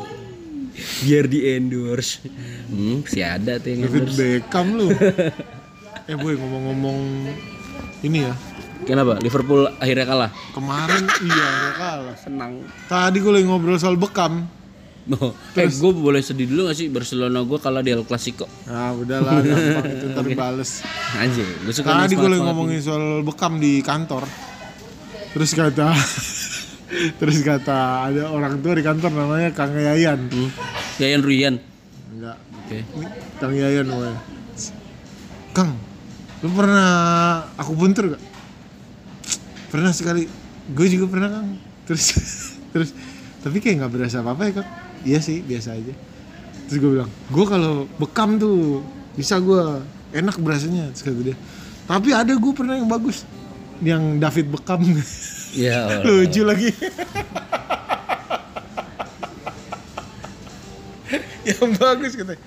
Biar 1.06 1.24
di 1.24 1.38
endorse. 1.46 2.18
Hmm, 2.66 3.06
si 3.06 3.22
ada 3.22 3.62
tuh 3.62 3.70
yang 3.70 3.86
David 3.86 4.10
endorse. 4.10 4.18
Beckham 4.18 4.66
lu. 4.74 4.90
eh 6.10 6.16
boy 6.18 6.34
ngomong-ngomong 6.34 6.98
ini 8.04 8.28
ya, 8.28 8.34
Kenapa? 8.84 9.16
Liverpool 9.16 9.64
akhirnya 9.80 10.04
kalah. 10.04 10.30
kemarin 10.52 11.08
iya 11.28 11.46
udah 11.48 11.72
kalah. 11.74 12.16
Senang. 12.20 12.52
Tadi 12.84 13.16
gue 13.16 13.32
lagi 13.32 13.46
ngobrol 13.48 13.80
soal 13.80 13.96
Beckham. 13.96 14.44
Oh, 15.04 15.36
eh 15.52 15.68
gue 15.68 15.90
boleh 15.92 16.24
sedih 16.24 16.48
dulu 16.48 16.72
gak 16.72 16.80
sih 16.80 16.88
Barcelona 16.88 17.44
gue 17.44 17.58
kalah 17.60 17.84
di 17.84 17.92
El 17.92 18.08
Clasico? 18.08 18.48
Nah 18.64 18.96
udahlah 18.96 19.36
gampang 19.44 19.84
itu 19.88 20.04
ntar 20.12 20.24
dibales. 20.24 20.80
Anjir, 21.16 21.44
gue 21.44 21.72
suka 21.72 21.92
Tadi 22.04 22.16
gue 22.16 22.28
lagi 22.28 22.40
ngomongin 22.40 22.80
soal 22.80 23.20
Beckham 23.20 23.60
di 23.60 23.84
kantor. 23.84 24.24
Terus 25.32 25.50
kata 25.52 25.92
Terus 27.20 27.42
kata 27.42 28.06
ada 28.08 28.30
orang 28.30 28.62
tua 28.64 28.72
di 28.78 28.84
kantor 28.84 29.12
namanya 29.12 29.50
Kang 29.52 29.74
Yayan. 29.74 30.30
ini. 30.30 30.46
Hmm. 30.46 31.00
Yayan 31.02 31.20
Ruyan. 31.20 31.54
Enggak. 32.14 32.36
Oke. 32.64 32.78
Ini 32.80 33.06
Kang 33.36 33.52
Yayan 33.52 33.84
namanya. 33.84 34.20
Kang, 35.54 35.70
lu 36.44 36.52
pernah 36.52 36.88
aku 37.56 37.72
buntur 37.72 38.12
gak? 38.12 38.22
Pernah 39.72 39.96
sekali. 39.96 40.28
Gue 40.76 40.92
juga 40.92 41.08
pernah 41.08 41.32
Kang. 41.32 41.56
Terus 41.88 42.04
terus 42.76 42.92
tapi 43.40 43.64
kayak 43.64 43.80
nggak 43.80 43.92
berasa 43.96 44.20
apa-apa 44.20 44.52
ya 44.52 44.52
Kang. 44.60 44.68
Iya 45.08 45.24
sih, 45.24 45.40
biasa 45.40 45.72
aja. 45.72 45.96
Terus 46.68 46.78
gue 46.80 46.90
bilang, 47.00 47.08
gue 47.08 47.44
kalau 47.48 47.88
bekam 47.96 48.36
tuh 48.36 48.84
bisa 49.16 49.40
gue 49.40 49.80
enak 50.12 50.36
berasanya. 50.36 50.92
Terus 50.92 51.02
kata 51.08 51.20
dia, 51.24 51.36
tapi 51.88 52.12
ada 52.12 52.32
gue 52.32 52.52
pernah 52.56 52.76
yang 52.76 52.88
bagus, 52.88 53.24
yang 53.80 54.20
David 54.20 54.48
Bekam. 54.52 54.80
Ya 55.52 56.00
Allah. 56.00 56.04
Lucu 56.24 56.40
lagi. 56.44 56.72
yang 61.52 61.68
bagus 61.76 62.16
katanya. 62.16 62.40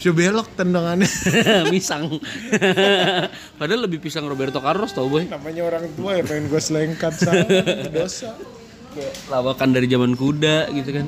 Bisa 0.00 0.16
belok 0.16 0.48
tendangannya. 0.56 1.04
Misang. 1.76 2.08
Padahal 3.60 3.84
lebih 3.84 4.00
pisang 4.00 4.24
Roberto 4.24 4.56
Carlos 4.56 4.96
tau 4.96 5.12
boy. 5.12 5.28
Namanya 5.28 5.60
orang 5.68 5.92
tua 5.92 6.16
ya 6.16 6.24
pengen 6.24 6.48
gue 6.48 6.56
selengkat 6.56 7.20
sama 7.20 7.44
dosa. 7.92 8.32
Kayak 8.96 9.12
lawakan 9.28 9.76
dari 9.76 9.84
zaman 9.92 10.16
kuda 10.16 10.72
gitu 10.72 10.90
kan. 10.96 11.06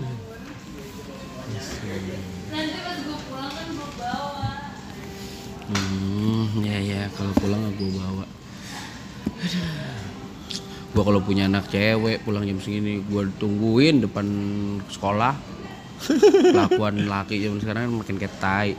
Hmm, 5.73 6.61
ya 6.61 6.77
ya 6.77 7.03
kalau 7.17 7.33
pulang 7.41 7.73
gue 7.73 7.91
bawa. 7.97 8.25
Gue 10.93 11.01
kalau 11.09 11.21
punya 11.25 11.49
anak 11.49 11.73
cewek 11.73 12.29
pulang 12.29 12.45
jam 12.45 12.61
segini 12.61 13.01
gue 13.01 13.25
tungguin 13.41 14.05
depan 14.05 14.29
sekolah. 14.93 15.33
Kelakuan 16.03 17.05
laki 17.05 17.41
zaman 17.41 17.59
sekarang 17.59 17.81
kan 17.83 17.93
makin 17.95 18.17
kayak 18.17 18.35
tai. 18.37 18.71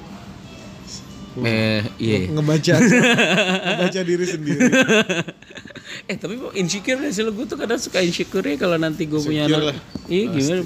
Eh, 1.35 1.81
iya. 1.97 2.29
Ngebaca 2.29 2.73
ngebaca 3.65 4.01
diri 4.01 4.21
sendiri. 4.23 4.69
eh 6.03 6.15
tapi 6.15 6.35
kok 6.35 6.53
insecure 6.53 6.99
gak 6.99 7.09
sih 7.09 7.21
lo 7.21 7.31
gue 7.31 7.45
tuh 7.45 7.55
kadang 7.55 7.77
suka 7.77 7.99
insecure 7.99 8.43
ya 8.43 8.55
kalau 8.55 8.75
nanti 8.75 9.05
gue 9.05 9.17
punya 9.17 9.45
anak 9.45 9.77
iya 10.05 10.25
gimana 10.27 10.61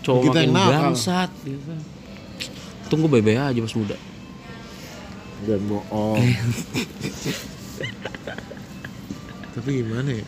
cowok 0.00 0.22
Kita 0.22 0.32
makin 0.32 0.42
yang 0.42 0.54
nakal. 0.54 0.72
bangsat 0.88 1.30
gitu 1.44 1.72
tunggu 2.88 3.06
bebe 3.06 3.34
aja 3.34 3.58
pas 3.58 3.74
muda 3.74 3.96
Dan 5.42 5.60
bohong. 5.66 6.22
Tapi 9.52 9.68
gimana 9.76 10.10
ya? 10.12 10.24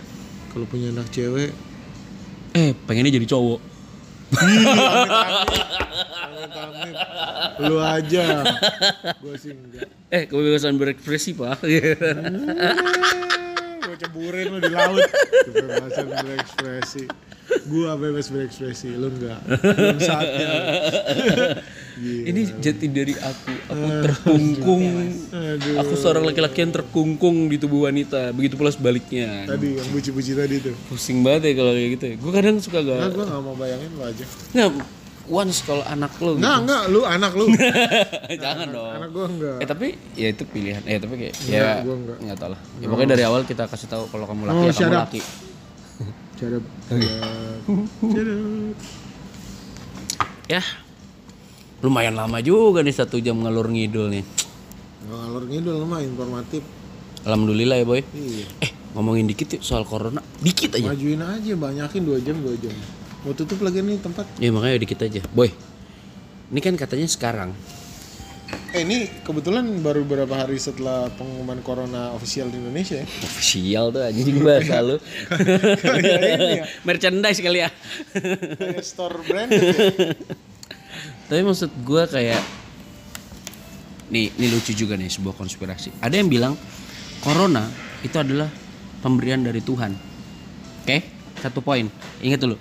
Kalau 0.51 0.67
punya 0.67 0.91
anak 0.91 1.07
cewek, 1.09 1.51
eh 2.53 2.71
pengennya 2.81 3.11
jadi 3.13 3.27
cowok. 3.27 3.61
Lu 7.65 7.77
aja. 7.81 8.43
Gue 9.23 9.35
sih 9.39 9.55
enggak. 9.55 9.89
eh 10.15 10.31
kebebasan 10.31 10.79
berekspresi 10.79 11.35
pak 11.35 11.59
Gue 13.85 13.97
ceburin 13.99 14.47
lu 14.55 14.59
di 14.63 14.71
laut. 14.71 15.03
Kebebasan 15.51 16.07
berekspresi. 16.11 17.05
Gua 17.69 17.93
bebas 17.97 18.33
berekspresi, 18.33 18.97
lu 18.97 19.13
enggak. 19.13 19.41
Belum 19.61 20.01
saatnya. 20.01 20.53
Gila. 21.95 22.23
ini 22.27 22.41
jati 22.59 22.87
dari 22.87 23.15
aku 23.15 23.51
aku 23.67 23.87
terkungkung 24.03 24.83
Aduh. 25.31 25.75
aku 25.79 25.93
seorang 25.95 26.25
laki-laki 26.25 26.59
yang 26.61 26.73
terkungkung 26.73 27.47
di 27.47 27.57
tubuh 27.57 27.87
wanita 27.87 28.31
begitu 28.31 28.55
pula 28.55 28.69
sebaliknya 28.69 29.47
Tadi 29.47 29.75
yang 29.75 29.89
buci-buci 29.89 30.33
tadi 30.33 30.55
tuh. 30.61 30.75
pusing 30.87 31.21
banget 31.21 31.49
ya 31.49 31.53
kalau 31.57 31.73
kayak 31.73 31.91
gitu 31.93 32.05
ya 32.05 32.15
gue 32.17 32.33
kadang 32.33 32.57
suka 32.59 32.79
Nah, 32.81 32.91
gak 33.01 33.11
gue 33.13 33.25
gak 33.25 33.41
mau 33.41 33.55
bayangin 33.55 33.91
lu 33.91 34.03
aja. 34.03 34.25
nggak 34.51 34.71
once 35.25 35.63
kalau 35.63 35.81
anak 35.83 36.13
lo 36.19 36.35
gitu. 36.35 36.43
Enggak, 36.43 36.59
enggak, 36.61 36.83
lu 36.87 37.01
anak 37.03 37.33
lu. 37.33 37.45
jangan 38.45 38.67
dong 38.69 38.91
anak 38.93 39.09
gua 39.09 39.25
enggak. 39.27 39.57
Eh 39.57 39.67
tapi 39.67 39.87
ya 40.13 40.29
itu 40.29 40.45
pilihan. 40.45 40.83
Eh 40.85 41.01
tapi 41.01 41.15
kayak 41.17 41.35
Enggak, 41.41 41.57
ya 41.57 41.81
gua 41.81 41.95
enggak. 41.97 42.17
nggak 42.21 42.37
tahu 42.37 42.51
lah. 42.51 42.61
Ya 42.77 42.87
pokoknya 42.87 43.09
dari 43.09 43.25
awal 43.25 43.41
kita 43.43 43.65
kasih 43.65 43.89
tahu 43.89 44.05
kalau 44.13 44.27
kamu 44.27 44.43
laki 44.45 44.53
Oh, 44.53 44.63
ya 44.63 44.69
shut 44.69 44.85
kamu 44.85 44.93
up. 44.93 45.05
laki. 45.09 45.21
Cara 46.35 46.57
Cara 48.05 48.35
Ya. 50.53 50.61
Lumayan 51.85 52.17
lama 52.17 52.41
juga 52.41 52.81
nih 52.81 52.97
satu 52.97 53.21
jam 53.21 53.37
ngalur 53.45 53.69
ngidul 53.69 54.09
nih. 54.09 54.25
Ngalor 55.05 55.45
ngidul 55.53 55.85
mah 55.85 56.01
informatif. 56.01 56.65
Alhamdulillah 57.29 57.77
ya 57.77 57.85
boy. 57.85 58.01
Iya. 58.01 58.49
Eh 58.65 58.71
ngomongin 58.97 59.29
dikit 59.29 59.61
yuk 59.61 59.61
soal 59.61 59.85
corona. 59.85 60.25
Dikit 60.41 60.81
aja. 60.81 60.97
Majuin 60.97 61.21
aja, 61.21 61.53
banyakin 61.53 62.03
2 62.09 62.25
jam 62.25 62.41
2 62.41 62.57
jam. 62.57 62.73
Mau 63.29 63.37
tutup 63.37 63.61
lagi 63.61 63.85
nih 63.85 64.01
tempat. 64.01 64.25
Ya 64.41 64.49
makanya 64.49 64.81
dikit 64.81 65.05
aja. 65.05 65.21
Boy. 65.37 65.53
Ini 66.49 66.61
kan 66.65 66.73
katanya 66.81 67.05
sekarang. 67.05 67.53
Eh 68.73 68.81
ini 68.81 69.05
kebetulan 69.21 69.69
baru 69.85 70.09
beberapa 70.09 70.41
hari 70.41 70.57
setelah 70.57 71.13
pengumuman 71.21 71.61
corona 71.61 72.17
official 72.17 72.49
di 72.49 72.65
Indonesia 72.65 73.05
ya. 73.05 73.07
Official 73.29 73.93
tuh 73.93 74.09
anjing 74.09 74.41
bahasa 74.41 74.81
lu. 74.81 74.97
Ya. 76.01 76.65
Merchandise 76.89 77.45
kali 77.45 77.61
ya. 77.61 77.69
Kayak 78.57 78.89
store 78.89 79.21
branded 79.29 79.61
ya. 79.61 79.77
Tapi 81.25 81.41
maksud 81.41 81.71
gue 81.85 82.03
kayak 82.05 82.43
nih, 84.13 84.31
ini 84.37 84.47
lucu 84.53 84.77
juga 84.77 84.95
nih 84.95 85.09
sebuah 85.09 85.35
konspirasi. 85.35 86.05
Ada 86.05 86.21
yang 86.21 86.29
bilang 86.29 86.55
corona 87.25 87.65
itu 88.05 88.17
adalah 88.21 88.49
pemberian 89.01 89.41
dari 89.41 89.65
Tuhan. 89.65 89.93
Oke, 90.85 90.99
satu 91.41 91.65
poin. 91.65 91.89
Ingat 92.21 92.41
dulu, 92.45 92.57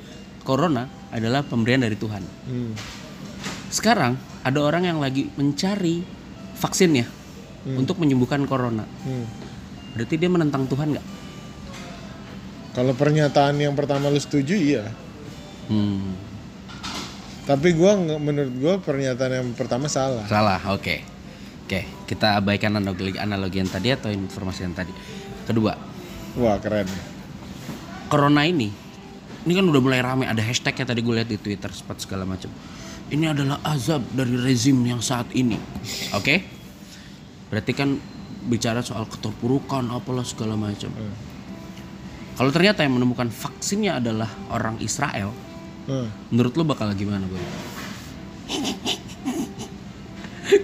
corona 0.47 0.87
adalah 1.11 1.43
pemberian 1.43 1.83
dari 1.83 1.99
Tuhan. 1.99 2.23
Hmm. 2.23 2.71
Sekarang 3.67 4.15
ada 4.43 4.59
orang 4.63 4.87
yang 4.87 4.99
lagi 5.03 5.27
mencari 5.35 6.03
vaksinnya 6.55 7.07
untuk 7.63 7.99
menyembuhkan 7.99 8.43
corona. 8.43 8.83
Hmm. 8.83 9.25
Berarti 9.95 10.15
dia 10.19 10.29
menentang 10.31 10.67
Tuhan 10.67 10.95
nggak? 10.95 11.07
Kalau 12.73 12.93
pernyataan 12.97 13.61
yang 13.61 13.77
pertama 13.77 14.09
lu 14.09 14.17
setuju 14.17 14.57
iya. 14.57 14.89
Hmm, 15.69 16.17
Tapi 17.43 17.75
gua 17.75 17.99
menurut 17.99 18.53
gua 18.59 18.73
pernyataan 18.79 19.31
yang 19.43 19.49
pertama 19.55 19.91
salah. 19.91 20.23
salah. 20.31 20.59
Oke, 20.71 21.03
oke. 21.67 22.07
Kita 22.07 22.39
abaikan 22.39 22.79
analogi, 22.79 23.19
analogi 23.19 23.59
yang 23.59 23.67
tadi 23.67 23.91
atau 23.91 24.07
informasi 24.07 24.63
yang 24.63 24.75
tadi. 24.75 24.93
Kedua, 25.43 25.75
Wah 26.39 26.55
keren. 26.57 26.87
corona 28.07 28.45
ini 28.45 28.71
ini 29.43 29.53
kan 29.59 29.65
udah 29.67 29.81
mulai 29.83 29.99
rame 29.99 30.23
ada 30.23 30.39
hashtagnya 30.39 30.95
tadi 30.95 31.03
gue 31.03 31.13
lihat 31.13 31.29
di 31.29 31.37
twitter 31.39 31.69
sempat 31.75 31.99
segala 31.99 32.23
macam 32.23 32.47
ini 33.11 33.25
adalah 33.27 33.59
azab 33.67 34.01
dari 34.15 34.39
rezim 34.39 34.79
yang 34.87 35.03
saat 35.03 35.27
ini 35.35 35.59
oke 36.15 36.35
berarti 37.51 37.71
kan 37.75 37.99
bicara 38.47 38.79
soal 38.83 39.07
keterpurukan 39.07 39.87
apalah 39.91 40.23
segala 40.23 40.55
macam 40.55 40.91
kalau 42.33 42.49
ternyata 42.49 42.81
yang 42.81 42.97
menemukan 42.97 43.29
vaksinnya 43.29 43.99
adalah 43.99 44.29
orang 44.49 44.79
Israel 44.79 45.29
Hmm. 45.83 46.07
menurut 46.31 46.55
lo 46.55 46.63
bakal 46.63 46.87
gimana 46.95 47.27
boy? 47.27 47.43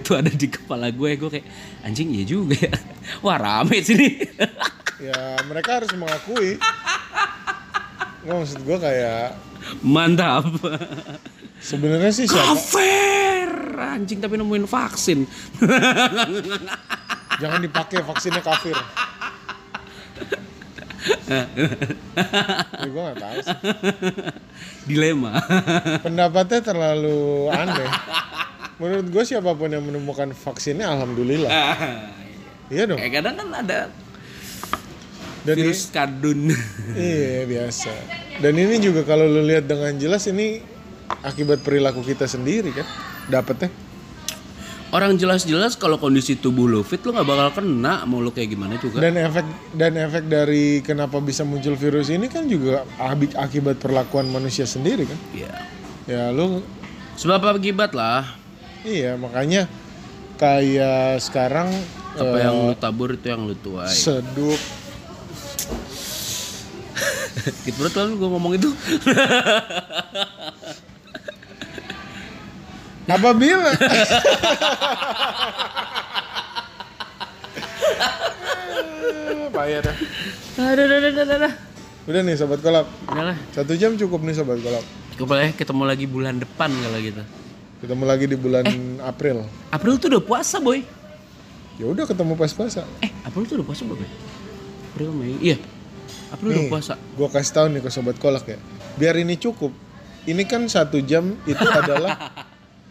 Itu 0.00 0.16
ada 0.16 0.32
di 0.32 0.48
kepala 0.48 0.88
gue 0.88 1.10
gue 1.20 1.28
kayak 1.28 1.46
anjing 1.84 2.08
iya 2.16 2.24
juga 2.24 2.56
ya. 2.56 2.72
Wah 3.24 3.36
rame 3.36 3.84
sini 3.84 4.16
ya 5.00 5.40
mereka 5.44 5.80
harus 5.80 5.92
mengakui. 5.92 6.56
Nggak 8.24 8.36
maksud 8.36 8.60
gue 8.64 8.78
kayak 8.80 9.36
mantap. 9.84 10.48
Sebenarnya 11.60 12.12
sih 12.12 12.24
siapa 12.24 12.56
kafir! 12.56 13.48
Anjing 13.76 14.24
tapi 14.24 14.40
nemuin 14.40 14.64
vaksin. 14.64 15.28
Jangan 17.40 17.60
dipakai 17.60 18.00
vaksinnya 18.04 18.40
kafir 18.40 18.76
ya, 22.80 22.86
gue 22.90 23.00
nggak 23.00 23.18
tahu 23.22 23.38
sih. 23.46 23.58
dilema. 24.90 25.38
Pendapatnya 26.02 26.60
terlalu 26.60 27.48
aneh. 27.54 27.90
Menurut 28.80 29.06
gue 29.12 29.22
siapa 29.22 29.54
pun 29.54 29.70
yang 29.70 29.84
menemukan 29.84 30.34
vaksinnya 30.34 30.90
alhamdulillah. 30.90 31.50
Iya 32.70 32.86
dong. 32.86 33.02
Kayak 33.02 33.14
kadang 33.18 33.34
kan 33.34 33.48
ada 33.66 33.90
dan 35.42 35.56
virus 35.56 35.90
kadun 35.90 36.54
iya 36.94 37.42
biasa. 37.42 37.90
Dan 38.38 38.54
ini 38.54 38.78
juga 38.78 39.02
kalau 39.02 39.26
lu 39.26 39.42
lihat 39.42 39.66
dengan 39.66 39.90
jelas 39.98 40.30
ini 40.30 40.62
akibat 41.26 41.66
perilaku 41.66 42.06
kita 42.06 42.30
sendiri 42.30 42.70
kan? 42.70 42.86
Dapetnya 43.26 43.89
orang 44.90 45.14
jelas-jelas 45.16 45.78
kalau 45.78 45.96
kondisi 45.96 46.38
tubuh 46.38 46.66
lo 46.66 46.82
fit 46.82 47.02
lo 47.06 47.14
nggak 47.14 47.28
bakal 47.28 47.48
kena 47.62 48.04
mau 48.06 48.18
lo 48.22 48.34
kayak 48.34 48.54
gimana 48.54 48.74
juga. 48.78 49.02
Dan 49.02 49.18
efek 49.18 49.46
dan 49.74 49.92
efek 49.96 50.24
dari 50.26 50.82
kenapa 50.82 51.18
bisa 51.22 51.46
muncul 51.46 51.74
virus 51.78 52.10
ini 52.10 52.26
kan 52.26 52.46
juga 52.50 52.86
akibat 53.38 53.78
perlakuan 53.78 54.30
manusia 54.30 54.66
sendiri 54.66 55.06
kan? 55.06 55.18
Iya. 55.34 55.54
ya 56.10 56.22
lu 56.34 56.62
sebab 57.14 57.56
akibat 57.56 57.94
lah. 57.94 58.26
Iya 58.82 59.14
makanya 59.20 59.68
kayak 60.40 61.20
sekarang 61.20 61.68
apa 62.16 62.36
eh, 62.36 62.42
yang 62.42 62.56
lu 62.70 62.74
tabur 62.74 63.14
itu 63.14 63.26
yang 63.30 63.46
lu 63.46 63.54
tuai. 63.54 63.92
Sedup 63.92 64.58
gitu 67.64 67.76
berat 67.80 67.94
lalu 67.96 68.12
gue 68.20 68.28
ngomong 68.28 68.52
itu 68.56 68.70
apabila 73.10 73.70
Payah 79.50 79.80
dah. 79.82 79.96
ada 80.56 80.82
ada 80.82 80.96
ada 81.02 81.22
ada 81.26 81.50
Udah 82.02 82.20
nih 82.22 82.34
sobat 82.34 82.60
kolab. 82.60 82.86
udah 83.04 83.24
lah 83.26 83.36
Satu 83.50 83.74
jam 83.74 83.92
cukup 83.94 84.22
nih 84.22 84.32
sobat 84.32 84.58
kolab. 84.58 84.84
boleh 85.20 85.52
ketemu 85.52 85.82
lagi 85.84 86.06
bulan 86.06 86.38
depan 86.38 86.70
kalau 86.72 86.98
gitu 86.98 87.22
Ketemu 87.80 88.04
lagi 88.04 88.24
di 88.24 88.36
bulan 88.36 88.64
April. 89.02 89.44
April 89.70 89.94
tuh 89.96 90.08
udah 90.08 90.22
puasa 90.22 90.56
boy 90.58 90.80
Ya 91.76 91.86
udah 91.86 92.04
ketemu 92.04 92.32
pas 92.34 92.50
puasa. 92.50 92.84
eh 93.00 93.10
April 93.22 93.44
tuh 93.44 93.54
udah 93.60 93.66
puasa 93.66 93.82
boy 93.84 94.00
April 94.86 95.10
Mei 95.12 95.36
iya 95.44 95.56
April 96.30 96.50
udah 96.52 96.62
Nih, 96.62 96.70
puasa 96.70 96.94
Gua 97.12 97.28
kasih 97.28 97.52
tahu 97.52 97.66
nih 97.68 97.80
ke 97.80 97.90
sobat 97.90 98.16
kolak 98.16 98.46
ya. 98.46 98.58
Biar 98.92 99.14
ini 99.16 99.34
cukup. 99.34 99.72
Ini 100.22 100.44
kan 100.44 100.66
satu 100.66 101.00
jam 101.00 101.36
itu 101.42 101.60
adalah 101.80 102.16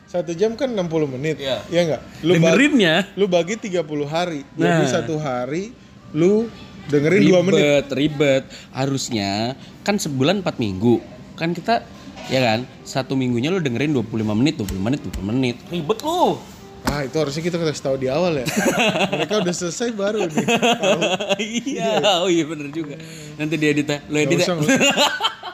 satu 0.09 0.33
jam 0.33 0.57
kan 0.57 0.73
60 0.73 0.89
menit. 1.05 1.37
Iya. 1.37 1.61
Iya 1.69 1.81
enggak? 1.85 2.01
Lu 2.25 2.33
bagi, 2.33 2.41
dengerinnya 2.41 2.95
lu 3.13 3.25
bagi 3.29 3.55
30 3.55 3.85
hari. 4.09 4.41
Jadi 4.57 4.81
Nah. 4.81 4.89
satu 4.89 5.15
hari 5.21 5.69
lu 6.17 6.49
dengerin 6.89 7.21
2 7.29 7.45
menit. 7.45 7.61
ribet 7.61 7.85
ribet 7.93 8.43
harusnya 8.73 9.53
kan 9.85 10.01
sebulan 10.01 10.41
4 10.41 10.57
minggu 10.57 10.97
kan 11.37 11.53
kita 11.53 11.85
ya 12.27 12.41
kan 12.41 12.59
satu 12.81 13.13
minggunya 13.13 13.53
lu 13.53 13.61
dengerin 13.61 13.93
25 13.93 14.33
menit 14.33 14.57
20 14.57 14.81
menit 14.81 14.99
20 15.05 15.21
menit 15.21 15.55
ribet 15.69 16.01
lu 16.01 16.41
Ah, 16.79 17.03
itu 17.03 17.13
harusnya 17.19 17.43
kita 17.43 17.59
kasih 17.59 17.83
tahu 17.83 17.95
di 17.99 18.07
awal 18.07 18.39
ya. 18.39 18.47
Mereka 19.13 19.43
udah 19.43 19.51
selesai 19.51 19.91
baru 19.91 20.25
nih. 20.25 20.47
Tahu. 20.47 21.01
iya 21.43 21.99
oh 22.23 22.31
iya 22.31 22.47
bener 22.47 22.71
juga 22.71 22.95
nanti 23.35 23.59
dia 23.59 23.75
edit 23.75 23.83
ya. 23.85 23.99
lo 24.07 24.15
Gak 24.15 24.23
edit 24.25 24.37
ya 24.39 24.45
gak 24.47 24.57
usah. 24.63 24.79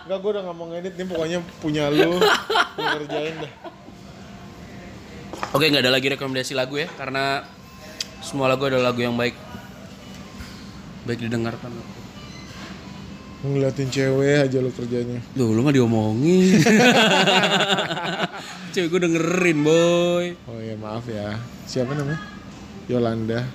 Enggak, 0.05 0.17
gue 0.21 0.31
udah 0.31 0.41
gak 0.45 0.55
mau 0.55 0.65
ngedit 0.69 0.93
nih 0.95 1.05
pokoknya 1.09 1.39
punya 1.59 1.83
lu. 1.89 2.21
Lu 2.77 2.83
kerjain 3.01 3.35
deh. 3.41 3.51
Oke 5.55 5.71
nggak 5.71 5.87
ada 5.87 5.93
lagi 5.95 6.11
rekomendasi 6.11 6.51
lagu 6.51 6.75
ya 6.75 6.91
karena 6.99 7.47
semua 8.19 8.51
lagu 8.51 8.67
adalah 8.67 8.91
lagu 8.91 8.99
yang 8.99 9.15
baik 9.15 9.39
baik 11.07 11.23
didengarkan. 11.23 11.71
Ngeliatin 13.45 13.87
cewek 13.87 14.51
aja 14.51 14.57
lu 14.59 14.67
kerjanya. 14.75 15.23
Loh 15.39 15.55
lu 15.55 15.63
mah 15.63 15.71
diomongin. 15.71 16.59
Cewek 18.75 18.91
gue 18.91 19.01
dengerin 19.07 19.59
boy. 19.63 20.25
Oh 20.51 20.59
ya 20.59 20.75
maaf 20.75 21.07
ya. 21.07 21.39
Siapa 21.63 21.95
namanya? 21.95 22.19
Yolanda. 22.91 23.47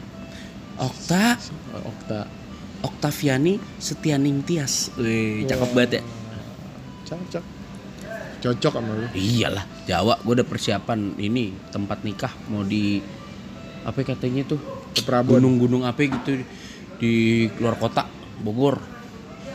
Okta, 0.81 1.37
Oh, 1.77 1.93
Okta. 1.93 2.25
Oktaviani 2.81 3.61
Setianing 3.77 4.41
Tias. 4.41 4.89
Wih, 4.97 5.45
cakep 5.45 5.69
banget 5.77 6.01
ya. 6.01 6.03
Cocok. 7.05 7.60
Cocok 8.41 8.73
sama 8.73 8.93
lu. 8.97 9.07
Iyalah, 9.13 9.65
Jawa 9.85 10.17
gue 10.25 10.33
udah 10.41 10.49
persiapan 10.49 11.21
ini 11.21 11.53
tempat 11.69 12.01
nikah 12.03 12.33
mau 12.49 12.65
di 12.65 13.05
apa 13.85 14.01
katanya 14.05 14.45
tuh 14.45 14.61
gunung-gunung 15.25 15.85
apa 15.85 16.01
gitu 16.05 16.45
di 17.01 17.47
luar 17.61 17.77
kota 17.77 18.09
Bogor. 18.41 18.81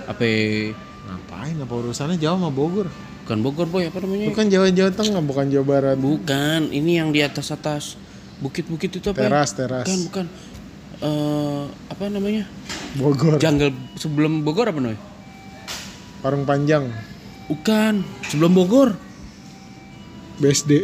Apa 0.06 0.26
Ngapain 1.06 1.58
apa 1.62 1.74
urusannya 1.74 2.18
Jawa 2.18 2.38
sama 2.42 2.50
Bogor? 2.50 2.90
bukan 3.26 3.42
Bogor 3.42 3.66
boy 3.66 3.90
apa 3.90 3.98
namanya? 4.06 4.30
Bukan 4.30 4.46
Jawa 4.54 4.70
Jawa 4.70 4.92
Tengah, 4.94 5.22
bukan 5.26 5.46
Jawa 5.50 5.66
Barat. 5.66 5.98
Bukan, 5.98 6.70
ini 6.70 7.02
yang 7.02 7.10
di 7.10 7.26
atas 7.26 7.50
atas 7.50 7.98
bukit-bukit 8.38 9.02
itu 9.02 9.10
apa? 9.10 9.18
ya? 9.18 9.34
Teras, 9.34 9.50
teras. 9.58 9.86
Bukan, 9.90 10.00
bukan. 10.06 10.26
Eh, 11.02 11.64
apa 11.90 12.04
namanya? 12.14 12.46
Bogor. 12.94 13.42
Jungle 13.42 13.74
sebelum 13.98 14.46
Bogor 14.46 14.70
apa 14.70 14.78
namanya? 14.78 15.02
Parung 16.22 16.46
Panjang. 16.46 16.86
Bukan, 17.46 18.02
sebelum 18.26 18.52
Bogor. 18.52 18.90
BSD. 20.38 20.84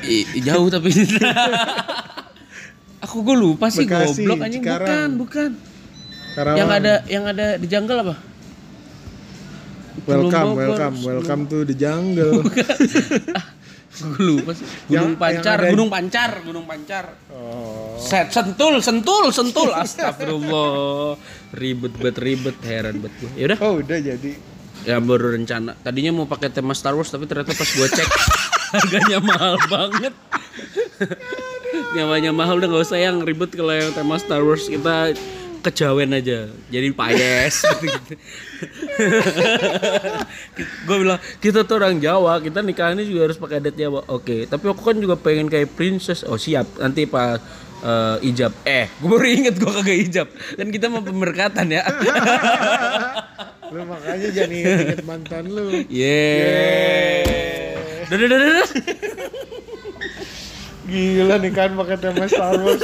I- 0.00 0.40
jauh 0.40 0.68
tapi. 0.68 0.88
Aku 3.04 3.20
gue 3.20 3.34
lupa 3.34 3.68
sih 3.68 3.84
Bekasi, 3.84 4.24
goblok 4.24 4.40
anjing 4.40 4.58
bukan, 4.58 4.80
Cikarang. 4.80 5.10
bukan. 5.18 5.50
Karawang. 6.34 6.56
Yang 6.56 6.70
ada 6.72 6.92
yang 7.06 7.24
ada 7.26 7.46
di 7.54 7.66
jungle 7.68 7.98
apa? 8.00 8.14
Welcome, 10.04 10.48
Bogor, 10.50 10.58
welcome, 10.58 10.96
welcome 11.02 11.42
to 11.46 11.56
the 11.62 11.74
jungle. 11.74 12.40
Gue 13.94 14.18
lupa 14.18 14.50
sih. 14.52 14.66
Gunung 14.88 15.14
Yang- 15.14 15.16
Pancar, 15.16 15.52
yang 15.52 15.60
ada- 15.60 15.70
Gunung 15.70 15.88
Pancar, 15.88 16.30
Gunung 16.42 16.64
Pancar. 16.64 17.04
oh. 17.30 17.96
Set, 17.96 18.28
sentul, 18.28 18.80
sentul, 18.80 19.24
sentul. 19.30 19.68
Astagfirullah. 19.70 21.14
Ribet 21.52 21.92
bet 21.94 22.16
ribet 22.16 22.56
heran 22.62 22.98
bet 22.98 23.12
gue. 23.14 23.30
Yaudah, 23.36 23.56
Oh, 23.60 23.78
udah 23.78 23.96
jadi. 23.96 24.32
Ya 24.84 25.00
baru 25.00 25.34
rencana. 25.34 25.74
Tadinya 25.80 26.12
mau 26.12 26.28
pakai 26.28 26.52
tema 26.52 26.76
Star 26.76 26.94
Wars 26.96 27.10
tapi 27.10 27.24
ternyata 27.24 27.56
pas 27.56 27.68
gue 27.68 27.88
cek 27.88 28.08
harganya 28.76 29.18
mahal 29.20 29.56
banget. 29.68 30.14
Nyawanya 31.98 32.30
mahal 32.30 32.62
udah 32.62 32.68
nggak 32.70 32.84
usah 32.86 33.00
yang 33.00 33.24
ribet 33.26 33.50
kalau 33.52 33.74
yang 33.74 33.90
tema 33.96 34.20
Star 34.20 34.44
Wars 34.44 34.70
kita 34.70 35.16
kejawen 35.64 36.12
aja 36.12 36.52
jadi 36.68 36.92
payes 36.92 37.64
gitu. 37.84 38.14
gue 40.84 40.96
bilang 41.00 41.16
kita 41.40 41.64
tuh 41.64 41.80
orang 41.80 41.96
Jawa 41.96 42.36
kita 42.44 42.60
nikahannya 42.60 43.08
juga 43.08 43.32
harus 43.32 43.40
pakai 43.40 43.64
adat 43.64 43.72
Jawa 43.72 44.04
oke 44.12 44.44
tapi 44.44 44.64
aku 44.68 44.82
kan 44.84 45.00
juga 45.00 45.16
pengen 45.16 45.48
kayak 45.48 45.72
princess 45.72 46.20
oh 46.28 46.36
siap 46.36 46.68
nanti 46.76 47.08
pas 47.08 47.40
eh, 47.84 48.28
ijab 48.32 48.52
eh 48.64 48.88
gue 48.88 49.08
baru 49.08 49.26
inget 49.28 49.54
gue 49.60 49.70
kagak 49.70 49.98
ijab 50.08 50.28
kan 50.32 50.68
kita 50.72 50.88
mau 50.88 51.04
pemerkatan 51.04 51.68
ya 51.68 51.84
Lu 53.74 53.82
makanya 53.90 54.28
jangan 54.30 54.54
inget-inget 54.54 55.02
mantan 55.02 55.44
lu. 55.50 55.66
Dadah, 58.06 58.28
dadah, 58.30 58.38
dadah. 58.38 58.68
Gila 60.84 61.34
nih 61.42 61.50
kan 61.50 61.70
pakai 61.74 61.96
tema 61.98 62.24
Star 62.30 62.54
Wars. 62.60 62.78